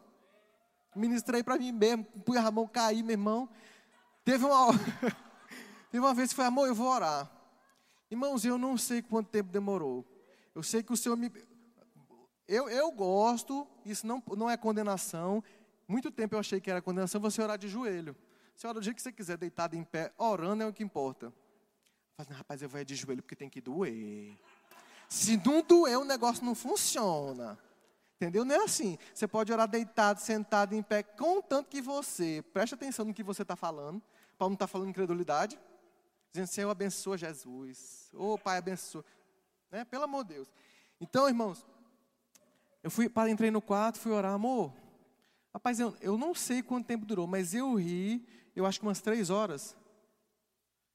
Ministrei 0.95 1.43
para 1.43 1.55
mim 1.59 1.71
mesmo, 1.71 2.03
pus 2.25 2.35
a 2.35 2.49
mão 2.49 2.67
cair, 2.67 3.03
meu 3.03 3.13
irmão. 3.13 3.47
Teve 4.25 4.43
uma, 4.43 4.69
teve 5.91 6.03
uma 6.03 6.15
vez 6.15 6.29
que 6.29 6.35
foi, 6.35 6.45
amor, 6.45 6.67
eu 6.67 6.73
vou 6.73 6.87
orar. 6.87 7.29
Irmãos, 8.09 8.43
eu 8.43 8.57
não 8.57 8.75
sei 8.75 9.03
quanto 9.03 9.29
tempo 9.29 9.51
demorou. 9.51 10.16
Eu 10.57 10.63
sei 10.63 10.81
que 10.81 10.91
o 10.91 10.97
Senhor 10.97 11.15
me. 11.15 11.31
Eu, 12.47 12.67
eu 12.67 12.91
gosto, 12.91 13.67
isso 13.85 14.07
não, 14.07 14.23
não 14.35 14.49
é 14.49 14.57
condenação. 14.57 15.43
Muito 15.87 16.09
tempo 16.09 16.33
eu 16.33 16.39
achei 16.39 16.59
que 16.59 16.71
era 16.71 16.81
condenação 16.81 17.21
você 17.21 17.39
orar 17.43 17.59
de 17.59 17.67
joelho. 17.67 18.15
Você 18.55 18.65
ora 18.65 18.79
do 18.79 18.83
jeito 18.83 18.95
que 18.95 19.03
você 19.03 19.11
quiser, 19.11 19.37
deitado 19.37 19.75
em 19.75 19.83
pé, 19.83 20.11
orando 20.17 20.63
é 20.63 20.65
o 20.65 20.73
que 20.73 20.83
importa. 20.83 21.31
Fala, 22.15 22.39
rapaz, 22.39 22.63
eu 22.63 22.67
vou 22.67 22.83
de 22.83 22.95
joelho 22.95 23.21
porque 23.21 23.35
tem 23.35 23.47
que 23.47 23.61
doer. 23.61 24.35
Se 25.07 25.37
não 25.45 25.61
doer, 25.61 25.99
o 25.99 26.03
negócio 26.03 26.43
não 26.43 26.55
funciona. 26.55 27.55
Entendeu? 28.15 28.43
Não 28.43 28.55
é 28.55 28.63
assim. 28.63 28.97
Você 29.13 29.27
pode 29.27 29.53
orar 29.53 29.67
deitado, 29.67 30.19
sentado, 30.19 30.73
em 30.73 30.81
pé, 30.81 31.03
contanto 31.03 31.69
que 31.69 31.83
você 31.83 32.43
preste 32.51 32.73
atenção 32.73 33.05
no 33.05 33.13
que 33.13 33.21
você 33.21 33.43
está 33.43 33.55
falando. 33.55 34.01
Paulo 34.39 34.53
não 34.53 34.55
está 34.55 34.65
falando 34.65 34.89
incredulidade. 34.89 35.59
Dizendo, 36.31 36.47
Senhor, 36.47 36.71
abençoa 36.71 37.15
Jesus. 37.15 38.09
Ô, 38.11 38.33
oh, 38.33 38.37
Pai, 38.39 38.57
abençoa. 38.57 39.05
Né? 39.71 39.85
Pelo 39.85 40.03
amor 40.03 40.23
de 40.23 40.35
Deus. 40.35 40.51
Então, 40.99 41.27
irmãos, 41.27 41.65
eu 42.83 42.89
fui, 42.89 43.11
entrei 43.29 43.51
no 43.51 43.61
quarto, 43.61 43.99
fui 43.99 44.11
orar, 44.11 44.33
amor. 44.33 44.73
Rapaz, 45.53 45.79
eu, 45.79 45.95
eu 46.01 46.17
não 46.17 46.33
sei 46.33 46.61
quanto 46.61 46.85
tempo 46.85 47.05
durou, 47.05 47.27
mas 47.27 47.53
eu 47.53 47.75
ri, 47.75 48.25
eu 48.55 48.65
acho 48.65 48.79
que 48.79 48.85
umas 48.85 49.01
três 49.01 49.29
horas. 49.29 49.75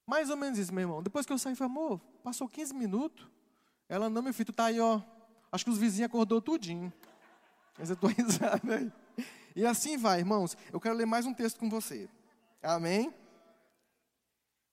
Mais 0.06 0.30
ou 0.30 0.36
menos 0.36 0.58
isso, 0.58 0.72
meu 0.72 0.82
irmão. 0.82 1.02
Depois 1.02 1.26
que 1.26 1.32
eu 1.32 1.38
saí, 1.38 1.54
falei, 1.54 1.72
amor, 1.72 2.00
passou 2.22 2.48
15 2.48 2.74
minutos. 2.74 3.26
Ela, 3.88 4.08
não, 4.08 4.22
meu 4.22 4.32
filho, 4.32 4.46
tu 4.46 4.52
tá 4.52 4.66
aí, 4.66 4.80
ó. 4.80 5.00
Acho 5.50 5.64
que 5.64 5.70
os 5.70 5.78
vizinhos 5.78 6.08
acordou 6.08 6.40
tudinho. 6.40 6.92
Mas 7.78 7.90
eu 7.90 7.96
tô 7.96 8.06
risada 8.08 8.76
aí. 8.76 8.92
E 9.54 9.66
assim 9.66 9.96
vai, 9.96 10.20
irmãos. 10.20 10.56
Eu 10.72 10.80
quero 10.80 10.94
ler 10.94 11.06
mais 11.06 11.26
um 11.26 11.34
texto 11.34 11.58
com 11.58 11.68
você. 11.68 12.08
Amém? 12.62 13.12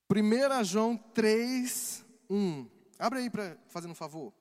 1 0.10 0.64
João 0.64 0.98
3, 0.98 2.06
1. 2.30 2.79
Abre 3.00 3.20
aí 3.20 3.30
para 3.30 3.58
fazer 3.70 3.88
um 3.88 3.96
favor. 3.96 4.34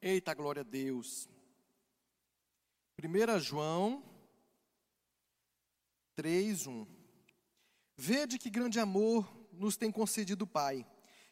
Eita, 0.00 0.32
glória 0.32 0.60
a 0.60 0.64
Deus. 0.64 1.28
1 2.96 3.40
João 3.40 4.04
3, 6.14 6.68
1. 6.68 6.86
Vede 7.96 8.38
que 8.38 8.48
grande 8.48 8.78
amor 8.78 9.28
nos 9.52 9.76
tem 9.76 9.90
concedido 9.90 10.44
o 10.44 10.48
Pai, 10.48 10.86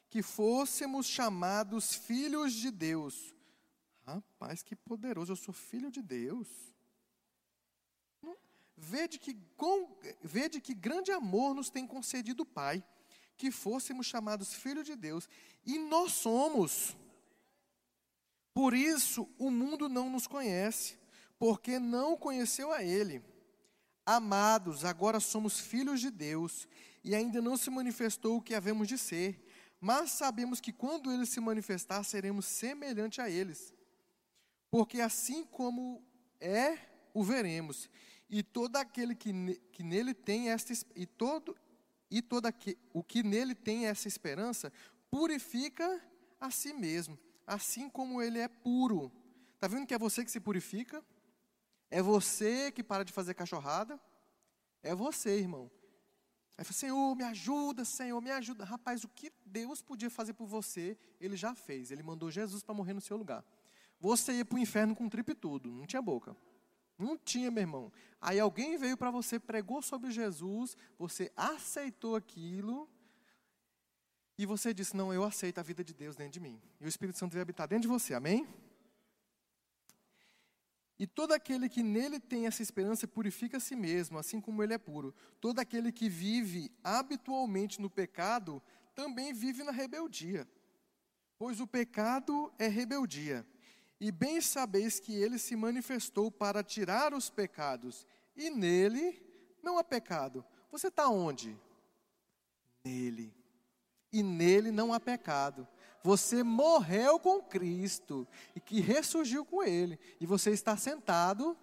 que 0.08 0.20
fôssemos 0.20 1.06
chamados 1.06 1.94
filhos 1.94 2.52
de 2.52 2.72
Deus. 2.72 3.32
Rapaz, 4.02 4.64
que 4.64 4.74
poderoso, 4.74 5.32
eu 5.32 5.36
sou 5.36 5.54
filho 5.54 5.90
de 5.90 6.02
Deus. 6.02 6.75
Vede 8.76 9.18
que, 9.18 9.34
com, 9.56 9.96
vede 10.22 10.60
que 10.60 10.74
grande 10.74 11.10
amor 11.10 11.54
nos 11.54 11.70
tem 11.70 11.86
concedido 11.86 12.42
o 12.42 12.46
Pai, 12.46 12.84
que 13.36 13.50
fôssemos 13.50 14.06
chamados 14.06 14.54
filhos 14.54 14.84
de 14.84 14.94
Deus, 14.94 15.28
e 15.64 15.78
nós 15.78 16.12
somos. 16.12 16.96
Por 18.52 18.74
isso 18.74 19.28
o 19.38 19.50
mundo 19.50 19.88
não 19.88 20.10
nos 20.10 20.26
conhece, 20.26 20.98
porque 21.38 21.78
não 21.78 22.16
conheceu 22.16 22.72
a 22.72 22.82
Ele. 22.82 23.22
Amados, 24.04 24.84
agora 24.84 25.18
somos 25.18 25.58
filhos 25.58 26.00
de 26.00 26.10
Deus 26.10 26.68
e 27.02 27.14
ainda 27.14 27.42
não 27.42 27.56
se 27.56 27.70
manifestou 27.70 28.36
o 28.36 28.42
que 28.42 28.54
havemos 28.54 28.86
de 28.86 28.96
ser, 28.96 29.44
mas 29.80 30.10
sabemos 30.12 30.60
que 30.60 30.72
quando 30.72 31.12
ele 31.12 31.26
se 31.26 31.40
manifestar, 31.40 32.02
seremos 32.04 32.46
semelhante 32.46 33.20
a 33.20 33.28
eles. 33.28 33.74
Porque 34.70 35.00
assim 35.00 35.44
como 35.44 36.02
é, 36.40 36.78
o 37.12 37.22
veremos. 37.22 37.88
E 38.28 38.42
todo 38.42 38.76
aquele 38.76 39.14
que, 39.14 39.32
que 39.72 39.82
nele 39.82 40.12
tem 40.12 40.50
esta 40.50 40.72
e 40.94 41.06
todo 41.06 41.56
e 42.10 42.22
todo 42.22 42.46
aquele, 42.46 42.78
o 42.92 43.02
que 43.02 43.22
nele 43.22 43.54
tem 43.54 43.86
essa 43.86 44.08
esperança 44.08 44.72
purifica 45.10 46.00
a 46.40 46.50
si 46.50 46.72
mesmo, 46.72 47.18
assim 47.46 47.88
como 47.88 48.22
ele 48.22 48.38
é 48.38 48.48
puro. 48.48 49.12
Tá 49.58 49.68
vendo 49.68 49.86
que 49.86 49.94
é 49.94 49.98
você 49.98 50.24
que 50.24 50.30
se 50.30 50.40
purifica? 50.40 51.04
É 51.90 52.02
você 52.02 52.70
que 52.72 52.82
para 52.82 53.04
de 53.04 53.12
fazer 53.12 53.34
cachorrada. 53.34 54.00
É 54.82 54.94
você, 54.94 55.38
irmão. 55.38 55.70
Aí 56.58 56.64
fala, 56.64 56.74
Senhor, 56.74 57.16
me 57.16 57.24
ajuda, 57.24 57.84
Senhor, 57.84 58.20
me 58.20 58.30
ajuda. 58.30 58.64
Rapaz, 58.64 59.04
o 59.04 59.08
que 59.08 59.32
Deus 59.44 59.82
podia 59.82 60.08
fazer 60.10 60.32
por 60.32 60.46
você, 60.46 60.96
Ele 61.20 61.36
já 61.36 61.54
fez. 61.54 61.90
Ele 61.90 62.02
mandou 62.02 62.30
Jesus 62.30 62.62
para 62.62 62.74
morrer 62.74 62.94
no 62.94 63.00
seu 63.00 63.16
lugar. 63.16 63.44
Você 64.00 64.32
ia 64.32 64.44
para 64.44 64.56
o 64.56 64.58
inferno 64.58 64.94
com 64.94 65.08
tripe 65.08 65.34
tudo, 65.34 65.70
não 65.70 65.86
tinha 65.86 66.02
boca. 66.02 66.36
Não 66.98 67.16
tinha, 67.16 67.50
meu 67.50 67.62
irmão. 67.62 67.92
Aí 68.20 68.40
alguém 68.40 68.76
veio 68.76 68.96
para 68.96 69.10
você, 69.10 69.38
pregou 69.38 69.82
sobre 69.82 70.10
Jesus, 70.10 70.76
você 70.98 71.30
aceitou 71.36 72.16
aquilo, 72.16 72.88
e 74.38 74.44
você 74.44 74.74
disse: 74.74 74.96
Não, 74.96 75.12
eu 75.12 75.24
aceito 75.24 75.58
a 75.58 75.62
vida 75.62 75.82
de 75.82 75.94
Deus 75.94 76.16
dentro 76.16 76.32
de 76.32 76.40
mim. 76.40 76.60
E 76.80 76.84
o 76.84 76.88
Espírito 76.88 77.18
Santo 77.18 77.32
veio 77.32 77.42
habitar 77.42 77.68
dentro 77.68 77.82
de 77.82 77.88
você, 77.88 78.14
amém? 78.14 78.46
E 80.98 81.06
todo 81.06 81.32
aquele 81.32 81.68
que 81.68 81.82
nele 81.82 82.18
tem 82.18 82.46
essa 82.46 82.62
esperança 82.62 83.06
purifica 83.06 83.58
a 83.58 83.60
si 83.60 83.76
mesmo, 83.76 84.18
assim 84.18 84.40
como 84.40 84.62
ele 84.62 84.72
é 84.72 84.78
puro. 84.78 85.14
Todo 85.40 85.58
aquele 85.58 85.92
que 85.92 86.08
vive 86.08 86.70
habitualmente 86.82 87.80
no 87.80 87.90
pecado 87.90 88.62
também 88.94 89.32
vive 89.32 89.62
na 89.62 89.72
rebeldia. 89.72 90.48
Pois 91.38 91.60
o 91.60 91.66
pecado 91.66 92.50
é 92.58 92.66
rebeldia. 92.66 93.46
E 94.00 94.12
bem 94.12 94.40
sabeis 94.40 95.00
que 95.00 95.14
ele 95.14 95.38
se 95.38 95.56
manifestou 95.56 96.30
para 96.30 96.62
tirar 96.62 97.14
os 97.14 97.30
pecados, 97.30 98.06
e 98.36 98.50
nele 98.50 99.22
não 99.62 99.78
há 99.78 99.84
pecado. 99.84 100.44
Você 100.70 100.88
está 100.88 101.08
onde? 101.08 101.58
Nele. 102.84 103.34
E 104.12 104.22
nele 104.22 104.70
não 104.70 104.92
há 104.92 105.00
pecado. 105.00 105.66
Você 106.02 106.42
morreu 106.42 107.18
com 107.18 107.42
Cristo 107.42 108.28
e 108.54 108.60
que 108.60 108.80
ressurgiu 108.80 109.44
com 109.44 109.62
Ele. 109.64 109.98
E 110.20 110.26
você 110.26 110.50
está 110.50 110.76
sentado 110.76 111.56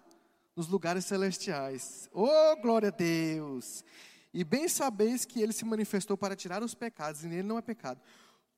nos 0.54 0.68
lugares 0.68 1.06
celestiais. 1.06 2.10
Oh, 2.12 2.56
glória 2.60 2.88
a 2.88 2.92
Deus! 2.92 3.84
E 4.32 4.44
bem 4.44 4.68
sabeis 4.68 5.24
que 5.24 5.40
Ele 5.40 5.52
se 5.52 5.64
manifestou 5.64 6.16
para 6.16 6.36
tirar 6.36 6.62
os 6.62 6.74
pecados, 6.74 7.24
e 7.24 7.26
nele 7.26 7.44
não 7.44 7.56
é 7.56 7.62
pecado. 7.62 8.00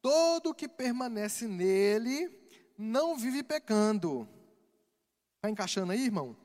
Todo 0.02 0.54
que 0.54 0.66
permanece 0.66 1.46
nele 1.46 2.28
não 2.78 3.16
vive 3.16 3.42
pecando. 3.42 4.28
Está 5.36 5.50
encaixando 5.50 5.92
aí, 5.92 6.04
irmão? 6.04 6.36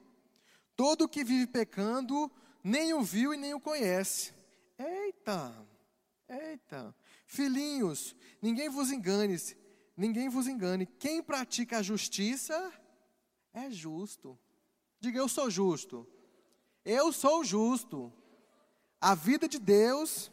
Todo 0.76 1.08
que 1.08 1.24
vive 1.24 1.48
pecando 1.48 2.32
nem 2.64 2.94
o 2.94 3.02
viu 3.02 3.34
e 3.34 3.38
nem 3.38 3.54
o 3.54 3.60
conhece. 3.60 4.34
Eita, 4.78 5.54
eita. 6.28 6.96
Filhinhos, 7.26 8.16
ninguém 8.42 8.70
vos 8.70 8.92
engane, 8.92 9.38
ninguém 9.96 10.30
vos 10.30 10.48
engane. 10.48 10.86
Quem 10.86 11.22
pratica 11.22 11.78
a 11.78 11.82
justiça 11.84 12.72
é 13.54 13.70
justo. 13.70 14.38
Diga, 15.00 15.20
eu 15.20 15.28
sou 15.28 15.50
justo. 15.50 16.08
Eu 16.84 17.12
sou 17.12 17.44
justo. 17.44 18.12
A 19.00 19.16
vida 19.16 19.48
de 19.48 19.60
Deus 19.60 20.32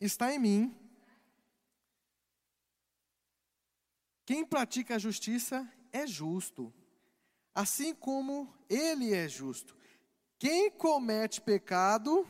está 0.00 0.32
em 0.32 0.38
mim. 0.38 0.76
Quem 4.28 4.44
pratica 4.44 4.96
a 4.96 4.98
justiça 4.98 5.66
é 5.90 6.06
justo, 6.06 6.70
assim 7.54 7.94
como 7.94 8.52
ele 8.68 9.14
é 9.14 9.26
justo. 9.26 9.74
Quem 10.38 10.70
comete 10.70 11.40
pecado 11.40 12.28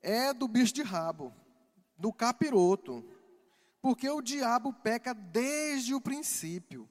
é 0.00 0.32
do 0.32 0.48
bicho 0.48 0.72
de 0.72 0.82
rabo, 0.82 1.34
do 1.98 2.10
capiroto, 2.10 3.04
porque 3.82 4.08
o 4.08 4.22
diabo 4.22 4.72
peca 4.72 5.12
desde 5.12 5.92
o 5.92 6.00
princípio. 6.00 6.88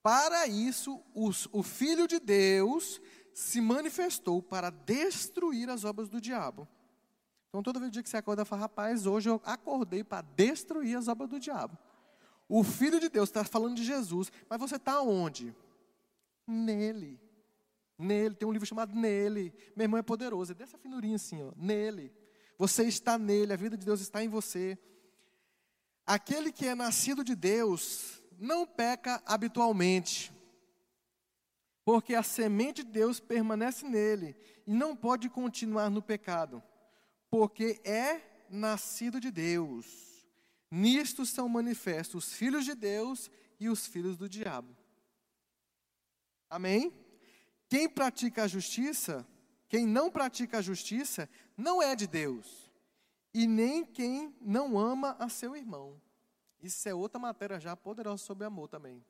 Para 0.00 0.46
isso, 0.46 1.02
os, 1.12 1.48
o 1.50 1.60
Filho 1.60 2.06
de 2.06 2.20
Deus 2.20 3.00
se 3.34 3.60
manifestou 3.60 4.40
para 4.40 4.70
destruir 4.70 5.68
as 5.68 5.82
obras 5.82 6.08
do 6.08 6.20
diabo. 6.20 6.68
Então, 7.48 7.60
todo 7.60 7.90
dia 7.90 8.04
que 8.04 8.08
você 8.08 8.18
acorda, 8.18 8.44
fala, 8.44 8.62
rapaz, 8.62 9.04
hoje 9.04 9.28
eu 9.28 9.42
acordei 9.44 10.04
para 10.04 10.22
destruir 10.22 10.96
as 10.96 11.08
obras 11.08 11.28
do 11.28 11.40
diabo. 11.40 11.76
O 12.52 12.64
Filho 12.64 12.98
de 12.98 13.08
Deus 13.08 13.28
está 13.28 13.44
falando 13.44 13.76
de 13.76 13.84
Jesus, 13.84 14.32
mas 14.48 14.58
você 14.58 14.74
está 14.74 15.00
onde? 15.00 15.54
Nele. 16.44 17.20
Nele. 17.96 18.34
Tem 18.34 18.48
um 18.48 18.50
livro 18.50 18.66
chamado 18.66 18.92
Nele. 18.92 19.54
Meu 19.76 19.84
irmão 19.84 20.00
é 20.00 20.02
poderoso, 20.02 20.50
é 20.50 20.54
dessa 20.56 20.76
finurinha 20.76 21.14
assim, 21.14 21.40
ó. 21.44 21.52
Nele. 21.56 22.12
Você 22.58 22.82
está 22.82 23.16
nele, 23.16 23.52
a 23.52 23.56
vida 23.56 23.76
de 23.76 23.86
Deus 23.86 24.00
está 24.00 24.24
em 24.24 24.28
você. 24.28 24.76
Aquele 26.04 26.50
que 26.50 26.66
é 26.66 26.74
nascido 26.74 27.22
de 27.22 27.36
Deus 27.36 28.20
não 28.36 28.66
peca 28.66 29.22
habitualmente, 29.24 30.32
porque 31.84 32.16
a 32.16 32.22
semente 32.24 32.82
de 32.82 32.90
Deus 32.90 33.20
permanece 33.20 33.86
nele 33.86 34.34
e 34.66 34.72
não 34.72 34.96
pode 34.96 35.28
continuar 35.28 35.88
no 35.88 36.02
pecado, 36.02 36.60
porque 37.30 37.80
é 37.84 38.20
nascido 38.50 39.20
de 39.20 39.30
Deus. 39.30 40.09
Nisto 40.70 41.26
são 41.26 41.48
manifestos 41.48 42.26
os 42.26 42.32
filhos 42.32 42.64
de 42.64 42.74
Deus 42.74 43.30
e 43.58 43.68
os 43.68 43.86
filhos 43.86 44.16
do 44.16 44.28
diabo. 44.28 44.76
Amém? 46.48 46.92
Quem 47.68 47.88
pratica 47.88 48.44
a 48.44 48.48
justiça, 48.48 49.26
quem 49.68 49.86
não 49.86 50.10
pratica 50.10 50.58
a 50.58 50.62
justiça, 50.62 51.28
não 51.56 51.82
é 51.82 51.94
de 51.94 52.06
Deus, 52.06 52.70
e 53.32 53.46
nem 53.46 53.84
quem 53.84 54.34
não 54.40 54.78
ama 54.78 55.16
a 55.18 55.28
seu 55.28 55.56
irmão. 55.56 56.00
Isso 56.60 56.88
é 56.88 56.94
outra 56.94 57.18
matéria 57.18 57.58
já 57.58 57.76
poderosa 57.76 58.24
sobre 58.24 58.44
amor 58.44 58.68
também. 58.68 59.04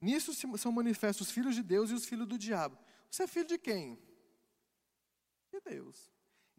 Nisso 0.00 0.32
são 0.56 0.72
manifestos 0.72 1.28
os 1.28 1.32
filhos 1.32 1.54
de 1.54 1.62
Deus 1.62 1.90
e 1.90 1.94
os 1.94 2.06
filhos 2.06 2.26
do 2.26 2.38
diabo. 2.38 2.78
Você 3.10 3.24
é 3.24 3.26
filho 3.26 3.46
de 3.46 3.58
quem? 3.58 3.98
De 5.52 5.60
Deus. 5.60 6.10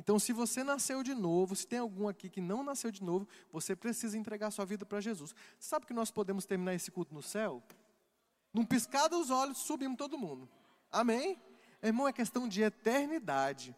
Então, 0.02 0.18
se 0.18 0.34
você 0.34 0.64
nasceu 0.64 1.04
de 1.04 1.14
novo, 1.14 1.56
se 1.56 1.68
tem 1.68 1.78
algum 1.78 2.08
aqui 2.08 2.28
que 2.28 2.42
não 2.42 2.64
nasceu 2.64 2.90
de 2.90 3.04
novo, 3.04 3.28
você 3.52 3.76
precisa 3.76 4.18
entregar 4.18 4.50
sua 4.50 4.66
vida 4.66 4.84
para 4.84 5.00
Jesus. 5.00 5.36
Sabe 5.60 5.86
que 5.86 5.94
nós 5.94 6.10
podemos 6.10 6.44
terminar 6.44 6.74
esse 6.74 6.90
culto 6.90 7.14
no 7.14 7.22
céu? 7.22 7.62
Num 8.52 8.66
piscar 8.66 9.08
dos 9.08 9.30
olhos, 9.30 9.60
subimos 9.60 10.00
todo 10.00 10.18
mundo. 10.18 10.50
Amém? 10.92 11.40
Irmão, 11.84 12.08
é 12.08 12.12
questão 12.12 12.48
de 12.48 12.64
eternidade. 12.64 13.76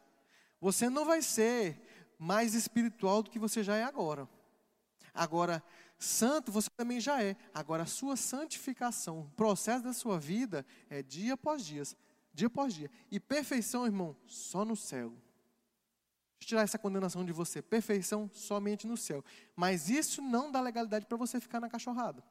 Você 0.62 0.90
não 0.90 1.04
vai 1.04 1.22
ser 1.22 1.78
mais 2.18 2.54
espiritual 2.54 3.22
do 3.22 3.30
que 3.30 3.38
você 3.38 3.62
já 3.62 3.76
é 3.76 3.84
agora. 3.84 4.26
Agora, 5.14 5.62
santo 6.00 6.54
você 6.54 6.70
também 6.70 7.02
já 7.02 7.22
é. 7.22 7.36
Agora, 7.54 7.84
a 7.84 7.86
sua 7.86 8.16
santificação, 8.16 9.20
o 9.20 9.30
processo 9.32 9.84
da 9.84 9.92
sua 9.92 10.18
vida 10.18 10.66
é 10.90 11.04
dia 11.04 11.34
após 11.34 11.66
dia, 11.66 11.84
dia 12.34 12.48
após 12.48 12.74
dia. 12.74 12.90
E 13.12 13.20
perfeição, 13.20 13.86
irmão, 13.86 14.16
só 14.26 14.64
no 14.64 14.78
céu. 14.78 15.14
Tirar 16.46 16.62
essa 16.62 16.78
condenação 16.78 17.26
de 17.26 17.32
você. 17.32 17.62
Perfeição 17.62 18.30
somente 18.34 18.88
no 18.88 18.98
céu. 18.98 19.24
Mas 19.56 19.90
isso 19.90 20.22
não 20.22 20.52
dá 20.52 20.62
legalidade 20.62 21.06
para 21.06 21.18
você 21.18 21.40
ficar 21.40 21.60
na 21.60 21.70
cachorrada. 21.70 22.24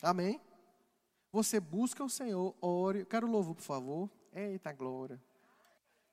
Amém? 0.00 0.40
Você 1.30 1.58
busca 1.58 2.04
o 2.04 2.10
Senhor, 2.10 2.54
ore. 2.60 3.04
Quero 3.06 3.26
louvor, 3.26 3.54
por 3.54 3.62
favor. 3.62 4.10
Eita 4.32 4.72
glória. 4.72 5.22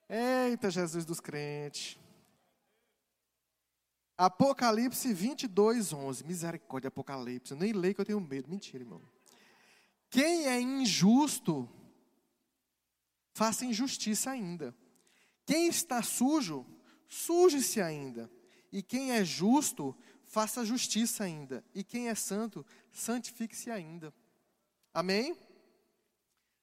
Eita 0.08 0.70
Jesus 0.72 1.06
dos 1.06 1.20
crentes. 1.20 2.00
Apocalipse 4.18 5.14
22, 5.14 5.94
11. 5.94 6.26
Misericórdia, 6.26 6.90
Apocalipse. 6.90 7.54
Eu 7.54 7.58
nem 7.58 7.72
leio 7.72 7.96
que 7.96 8.02
eu 8.02 8.06
tenho 8.06 8.20
medo. 8.20 8.50
Mentira, 8.50 8.84
irmão. 8.84 9.02
Quem 10.10 10.48
é 10.48 10.60
injusto, 10.60 11.70
faça 13.34 13.66
injustiça 13.66 14.32
ainda. 14.32 14.76
Quem 15.46 15.68
está 15.68 16.02
sujo, 16.02 16.66
suje-se 17.10 17.82
ainda. 17.82 18.32
E 18.72 18.82
quem 18.82 19.12
é 19.12 19.26
justo, 19.26 19.94
faça 20.26 20.64
justiça 20.64 21.26
ainda. 21.26 21.66
E 21.76 21.84
quem 21.84 22.08
é 22.08 22.16
santo, 22.16 22.66
santifique-se 22.92 23.70
ainda. 23.70 24.14
Amém? 24.94 25.36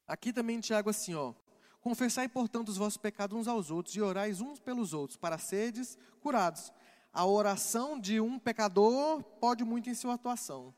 Aqui 0.07 0.33
também 0.33 0.61
Tiago 0.61 0.89
assim, 0.89 1.13
ó. 1.15 1.35
Confessai, 1.81 2.29
portanto, 2.29 2.71
os 2.71 2.79
vossos 2.79 2.97
pecados 2.97 3.37
uns 3.37 3.47
aos 3.47 3.71
outros 3.71 3.95
e 3.95 4.01
orais 4.01 4.41
uns 4.41 4.59
pelos 4.59 4.95
outros, 4.95 5.19
para 5.19 5.37
seres 5.37 5.99
curados 6.21 6.73
a 7.17 7.25
oração 7.25 7.99
de 7.99 8.21
um 8.21 8.39
pecador 8.39 9.23
pode 9.41 9.65
muito 9.65 9.89
em 9.89 9.95
sua 9.95 10.15
atuação. 10.15 10.75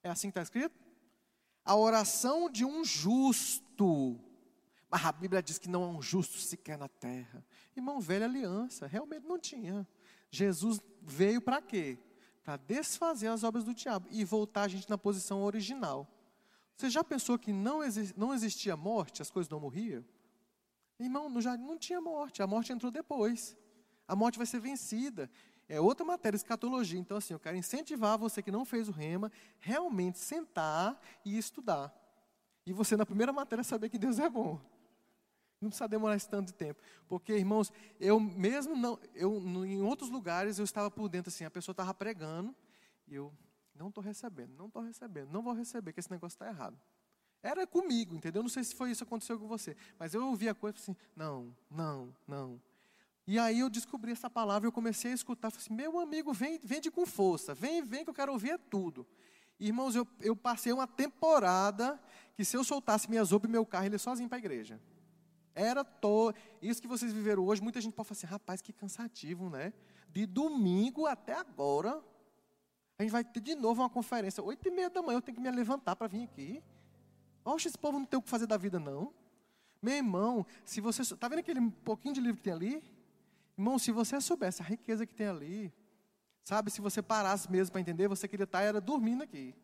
É 0.00 0.08
assim 0.08 0.28
que 0.28 0.30
está 0.30 0.42
escrito? 0.42 0.80
A 1.64 1.74
oração 1.74 2.48
de 2.48 2.64
um 2.64 2.84
justo. 2.84 4.16
Mas 4.88 5.04
a 5.04 5.10
Bíblia 5.10 5.42
diz 5.42 5.58
que 5.58 5.68
não 5.68 5.82
há 5.82 5.88
um 5.88 6.00
justo 6.00 6.38
sequer 6.38 6.78
na 6.78 6.86
terra. 6.86 7.44
Irmão, 7.76 8.00
velha 8.00 8.26
aliança, 8.26 8.86
realmente 8.86 9.26
não 9.26 9.38
tinha. 9.38 9.86
Jesus 10.30 10.80
veio 11.00 11.40
para 11.40 11.60
quê? 11.60 11.98
Para 12.42 12.56
desfazer 12.56 13.28
as 13.28 13.44
obras 13.44 13.64
do 13.64 13.74
diabo 13.74 14.08
e 14.10 14.24
voltar 14.24 14.62
a 14.62 14.68
gente 14.68 14.88
na 14.88 14.98
posição 14.98 15.42
original. 15.42 16.08
Você 16.76 16.90
já 16.90 17.04
pensou 17.04 17.38
que 17.38 17.52
não, 17.52 17.80
não 18.16 18.34
existia 18.34 18.76
morte, 18.76 19.22
as 19.22 19.30
coisas 19.30 19.50
não 19.50 19.60
morriam? 19.60 20.04
Irmão, 20.98 21.28
não, 21.28 21.40
já 21.40 21.56
não 21.56 21.78
tinha 21.78 22.00
morte, 22.00 22.42
a 22.42 22.46
morte 22.46 22.72
entrou 22.72 22.90
depois. 22.90 23.56
A 24.06 24.16
morte 24.16 24.36
vai 24.36 24.46
ser 24.46 24.60
vencida 24.60 25.30
é 25.72 25.80
outra 25.80 26.04
matéria, 26.04 26.36
escatologia. 26.36 27.00
Então, 27.00 27.16
assim, 27.16 27.32
eu 27.32 27.40
quero 27.40 27.56
incentivar 27.56 28.18
você 28.18 28.42
que 28.42 28.50
não 28.50 28.62
fez 28.62 28.90
o 28.90 28.92
rema, 28.92 29.32
realmente 29.58 30.18
sentar 30.18 31.00
e 31.24 31.38
estudar. 31.38 31.90
E 32.66 32.74
você, 32.74 32.94
na 32.94 33.06
primeira 33.06 33.32
matéria, 33.32 33.64
saber 33.64 33.88
que 33.88 33.98
Deus 33.98 34.18
é 34.18 34.28
bom. 34.28 34.60
Não 35.62 35.70
precisa 35.70 35.88
demorar 35.88 36.16
esse 36.16 36.28
tanto 36.28 36.48
de 36.48 36.54
tempo. 36.54 36.82
Porque, 37.08 37.32
irmãos, 37.32 37.72
eu 38.00 38.18
mesmo 38.18 38.76
não, 38.76 38.98
eu, 39.14 39.36
em 39.64 39.80
outros 39.80 40.10
lugares, 40.10 40.58
eu 40.58 40.64
estava 40.64 40.90
por 40.90 41.08
dentro, 41.08 41.30
assim, 41.30 41.44
a 41.44 41.50
pessoa 41.50 41.72
estava 41.72 41.94
pregando, 41.94 42.54
e 43.06 43.14
eu 43.14 43.32
não 43.74 43.88
estou 43.88 44.02
recebendo, 44.02 44.54
não 44.56 44.66
estou 44.66 44.82
recebendo, 44.82 45.30
não 45.30 45.42
vou 45.42 45.52
receber, 45.52 45.92
que 45.92 46.00
esse 46.00 46.10
negócio 46.10 46.34
está 46.34 46.48
errado. 46.48 46.78
Era 47.42 47.66
comigo, 47.66 48.14
entendeu? 48.14 48.42
Não 48.42 48.48
sei 48.48 48.62
se 48.62 48.74
foi 48.74 48.90
isso 48.90 49.04
que 49.04 49.08
aconteceu 49.08 49.38
com 49.38 49.48
você. 49.48 49.76
Mas 49.98 50.14
eu 50.14 50.24
ouvi 50.26 50.48
a 50.48 50.54
coisa 50.54 50.78
assim, 50.78 50.96
não, 51.16 51.54
não, 51.70 52.14
não. 52.26 52.60
E 53.26 53.38
aí 53.38 53.60
eu 53.60 53.70
descobri 53.70 54.12
essa 54.12 54.28
palavra, 54.28 54.66
eu 54.66 54.72
comecei 54.72 55.12
a 55.12 55.14
escutar, 55.14 55.50
falei 55.50 55.64
assim, 55.64 55.74
meu 55.74 55.98
amigo, 55.98 56.32
vem, 56.32 56.60
vende 56.62 56.90
com 56.90 57.06
força, 57.06 57.54
vem, 57.54 57.82
vem 57.82 58.04
que 58.04 58.10
eu 58.10 58.14
quero 58.14 58.32
ouvir 58.32 58.50
é 58.50 58.58
tudo. 58.58 59.06
Irmãos, 59.58 59.94
eu, 59.94 60.06
eu 60.20 60.34
passei 60.34 60.72
uma 60.72 60.86
temporada 60.86 62.00
que 62.34 62.44
se 62.44 62.56
eu 62.56 62.64
soltasse 62.64 63.08
minhas 63.08 63.30
roupas 63.30 63.48
e 63.48 63.52
meu 63.52 63.64
carro, 63.64 63.86
ele 63.86 63.94
ia 63.94 63.98
sozinho 63.98 64.28
para 64.28 64.38
a 64.38 64.40
igreja. 64.40 64.80
Era 65.54 65.84
to... 65.84 66.32
Isso 66.60 66.80
que 66.80 66.88
vocês 66.88 67.12
viveram 67.12 67.44
hoje, 67.44 67.62
muita 67.62 67.80
gente 67.80 67.94
pode 67.94 68.08
falar 68.08 68.18
assim, 68.18 68.26
rapaz, 68.26 68.60
que 68.60 68.72
cansativo, 68.72 69.50
né? 69.50 69.72
De 70.08 70.26
domingo 70.26 71.06
até 71.06 71.34
agora, 71.34 72.02
a 72.98 73.02
gente 73.02 73.12
vai 73.12 73.24
ter 73.24 73.40
de 73.40 73.54
novo 73.54 73.82
uma 73.82 73.90
conferência. 73.90 74.42
Oito 74.42 74.66
e 74.68 74.70
meia 74.70 74.90
da 74.90 75.02
manhã 75.02 75.16
eu 75.16 75.22
tenho 75.22 75.36
que 75.36 75.42
me 75.42 75.50
levantar 75.50 75.96
para 75.96 76.06
vir 76.06 76.24
aqui. 76.24 76.62
Oxe, 77.44 77.68
esse 77.68 77.78
povo 77.78 77.98
não 77.98 78.06
tem 78.06 78.18
o 78.18 78.22
que 78.22 78.28
fazer 78.28 78.46
da 78.46 78.56
vida, 78.56 78.78
não. 78.78 79.12
Meu 79.80 79.94
irmão, 79.94 80.46
se 80.64 80.80
você. 80.80 81.02
Está 81.02 81.28
vendo 81.28 81.40
aquele 81.40 81.60
pouquinho 81.84 82.14
de 82.14 82.20
livro 82.20 82.36
que 82.36 82.44
tem 82.44 82.52
ali? 82.52 82.82
Irmão, 83.58 83.78
se 83.78 83.90
você 83.90 84.20
soubesse 84.20 84.62
a 84.62 84.64
riqueza 84.64 85.04
que 85.04 85.14
tem 85.14 85.26
ali, 85.26 85.72
sabe, 86.44 86.70
se 86.70 86.80
você 86.80 87.02
parasse 87.02 87.50
mesmo 87.50 87.72
para 87.72 87.80
entender, 87.80 88.08
você 88.08 88.28
queria 88.28 88.44
estar 88.44 88.62
era 88.62 88.80
dormindo 88.80 89.22
aqui. 89.22 89.54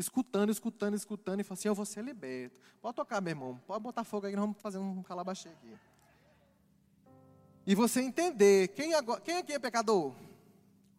Escutando, 0.00 0.50
escutando, 0.50 0.94
escutando, 0.94 1.40
e 1.40 1.44
falando 1.44 1.58
assim, 1.58 1.68
eu 1.68 1.74
vou 1.74 1.84
ser 1.84 2.02
liberto. 2.02 2.58
Pode 2.80 2.96
tocar, 2.96 3.20
meu 3.20 3.32
irmão, 3.32 3.60
pode 3.66 3.82
botar 3.82 4.02
fogo 4.02 4.26
aí, 4.26 4.34
nós 4.34 4.40
vamos 4.40 4.60
fazer 4.60 4.78
um 4.78 5.02
calabaxê 5.02 5.50
aqui. 5.50 5.76
E 7.66 7.74
você 7.74 8.00
entender, 8.00 8.68
quem, 8.68 8.94
agora, 8.94 9.20
quem 9.20 9.36
aqui 9.36 9.52
é 9.52 9.58
pecador? 9.58 10.14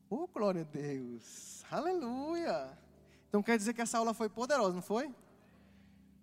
Oh, 0.07 0.27
glória 0.27 0.61
a 0.61 0.65
Deus, 0.65 1.63
aleluia. 1.71 2.77
Então 3.27 3.41
quer 3.41 3.57
dizer 3.57 3.73
que 3.73 3.81
essa 3.81 3.97
aula 3.97 4.13
foi 4.13 4.29
poderosa, 4.29 4.73
não 4.73 4.81
foi? 4.83 5.11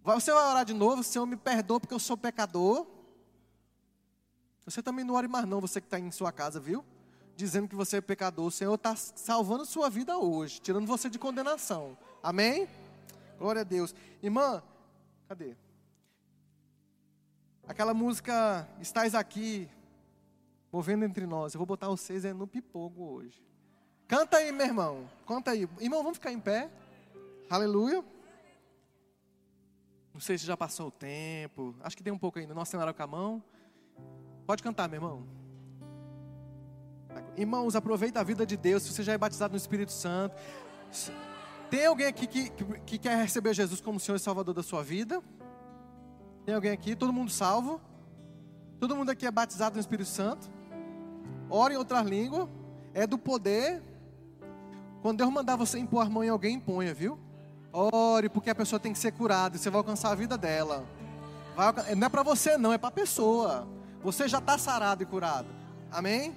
Você 0.04 0.32
vai 0.32 0.50
orar 0.50 0.64
de 0.64 0.72
novo, 0.72 1.02
Senhor, 1.02 1.26
me 1.26 1.36
perdoa 1.36 1.80
porque 1.80 1.94
eu 1.94 1.98
sou 1.98 2.16
pecador. 2.16 2.86
Você 4.64 4.80
também 4.82 5.04
não 5.04 5.14
ore 5.14 5.26
mais 5.26 5.46
não, 5.46 5.60
você 5.60 5.80
que 5.80 5.86
está 5.86 5.98
em 5.98 6.10
sua 6.12 6.30
casa, 6.30 6.60
viu? 6.60 6.84
dizendo 7.38 7.68
que 7.68 7.76
você 7.76 7.98
é 7.98 8.00
pecador. 8.00 8.46
O 8.46 8.50
Senhor 8.50 8.74
está 8.74 8.96
salvando 8.96 9.64
sua 9.64 9.88
vida 9.88 10.18
hoje, 10.18 10.60
tirando 10.60 10.86
você 10.86 11.08
de 11.08 11.20
condenação. 11.20 11.96
Amém? 12.28 12.68
Glória 13.38 13.62
a 13.62 13.64
Deus. 13.64 13.94
Irmã, 14.22 14.62
cadê? 15.26 15.56
Aquela 17.66 17.94
música 17.94 18.68
Estás 18.82 19.14
aqui, 19.14 19.66
movendo 20.70 21.06
entre 21.06 21.24
nós. 21.24 21.54
Eu 21.54 21.58
vou 21.58 21.66
botar 21.66 21.88
vocês 21.88 22.24
no 22.24 22.46
pipogo 22.46 23.02
hoje. 23.02 23.42
Canta 24.06 24.36
aí, 24.36 24.52
meu 24.52 24.66
irmão. 24.66 25.08
Canta 25.26 25.52
aí. 25.52 25.66
Irmão, 25.80 26.02
vamos 26.02 26.18
ficar 26.18 26.30
em 26.30 26.38
pé. 26.38 26.70
Aleluia. 27.48 28.04
Não 30.12 30.20
sei 30.20 30.36
se 30.36 30.44
já 30.44 30.54
passou 30.54 30.88
o 30.88 30.92
tempo. 30.92 31.74
Acho 31.80 31.96
que 31.96 32.02
tem 32.02 32.12
um 32.12 32.18
pouco 32.18 32.38
ainda. 32.38 32.52
Nossa 32.52 32.72
Senhora 32.72 32.92
com 32.92 33.02
a 33.02 33.06
mão. 33.06 33.42
Pode 34.46 34.62
cantar, 34.62 34.86
meu 34.86 34.98
irmão. 34.98 35.26
Irmãos, 37.38 37.74
aproveita 37.74 38.20
a 38.20 38.22
vida 38.22 38.44
de 38.44 38.58
Deus. 38.58 38.82
Se 38.82 38.92
você 38.92 39.02
já 39.02 39.14
é 39.14 39.18
batizado 39.18 39.52
no 39.52 39.56
Espírito 39.56 39.92
Santo. 39.92 40.36
Tem 41.70 41.86
alguém 41.86 42.06
aqui 42.06 42.26
que, 42.26 42.50
que, 42.50 42.64
que 42.80 42.98
quer 42.98 43.16
receber 43.16 43.52
Jesus 43.52 43.80
como 43.80 44.00
Senhor 44.00 44.16
e 44.16 44.20
Salvador 44.20 44.54
da 44.54 44.62
sua 44.62 44.82
vida? 44.82 45.22
Tem 46.46 46.54
alguém 46.54 46.72
aqui? 46.72 46.96
Todo 46.96 47.12
mundo 47.12 47.30
salvo? 47.30 47.80
Todo 48.80 48.96
mundo 48.96 49.10
aqui 49.10 49.26
é 49.26 49.30
batizado 49.30 49.74
no 49.74 49.80
Espírito 49.80 50.08
Santo? 50.08 50.50
Ora 51.50 51.74
em 51.74 51.76
outra 51.76 52.02
língua. 52.02 52.48
É 52.94 53.06
do 53.06 53.18
poder. 53.18 53.82
Quando 55.02 55.18
Deus 55.18 55.30
mandar 55.30 55.56
você 55.56 55.78
impor 55.78 56.06
a 56.06 56.08
mão 56.08 56.24
em 56.24 56.28
alguém, 56.28 56.56
imponha, 56.56 56.94
viu? 56.94 57.18
Ore, 57.70 58.28
porque 58.28 58.48
a 58.50 58.54
pessoa 58.54 58.80
tem 58.80 58.92
que 58.92 58.98
ser 58.98 59.12
curada 59.12 59.56
e 59.56 59.58
você 59.58 59.68
vai 59.68 59.78
alcançar 59.78 60.10
a 60.10 60.14
vida 60.14 60.38
dela. 60.38 60.86
Vai, 61.54 61.94
não 61.94 62.06
é 62.06 62.08
para 62.08 62.22
você, 62.22 62.56
não, 62.56 62.72
é 62.72 62.78
para 62.78 62.88
a 62.88 62.92
pessoa. 62.92 63.68
Você 64.02 64.26
já 64.26 64.38
está 64.38 64.56
sarado 64.56 65.02
e 65.02 65.06
curado. 65.06 65.48
Amém? 65.90 66.34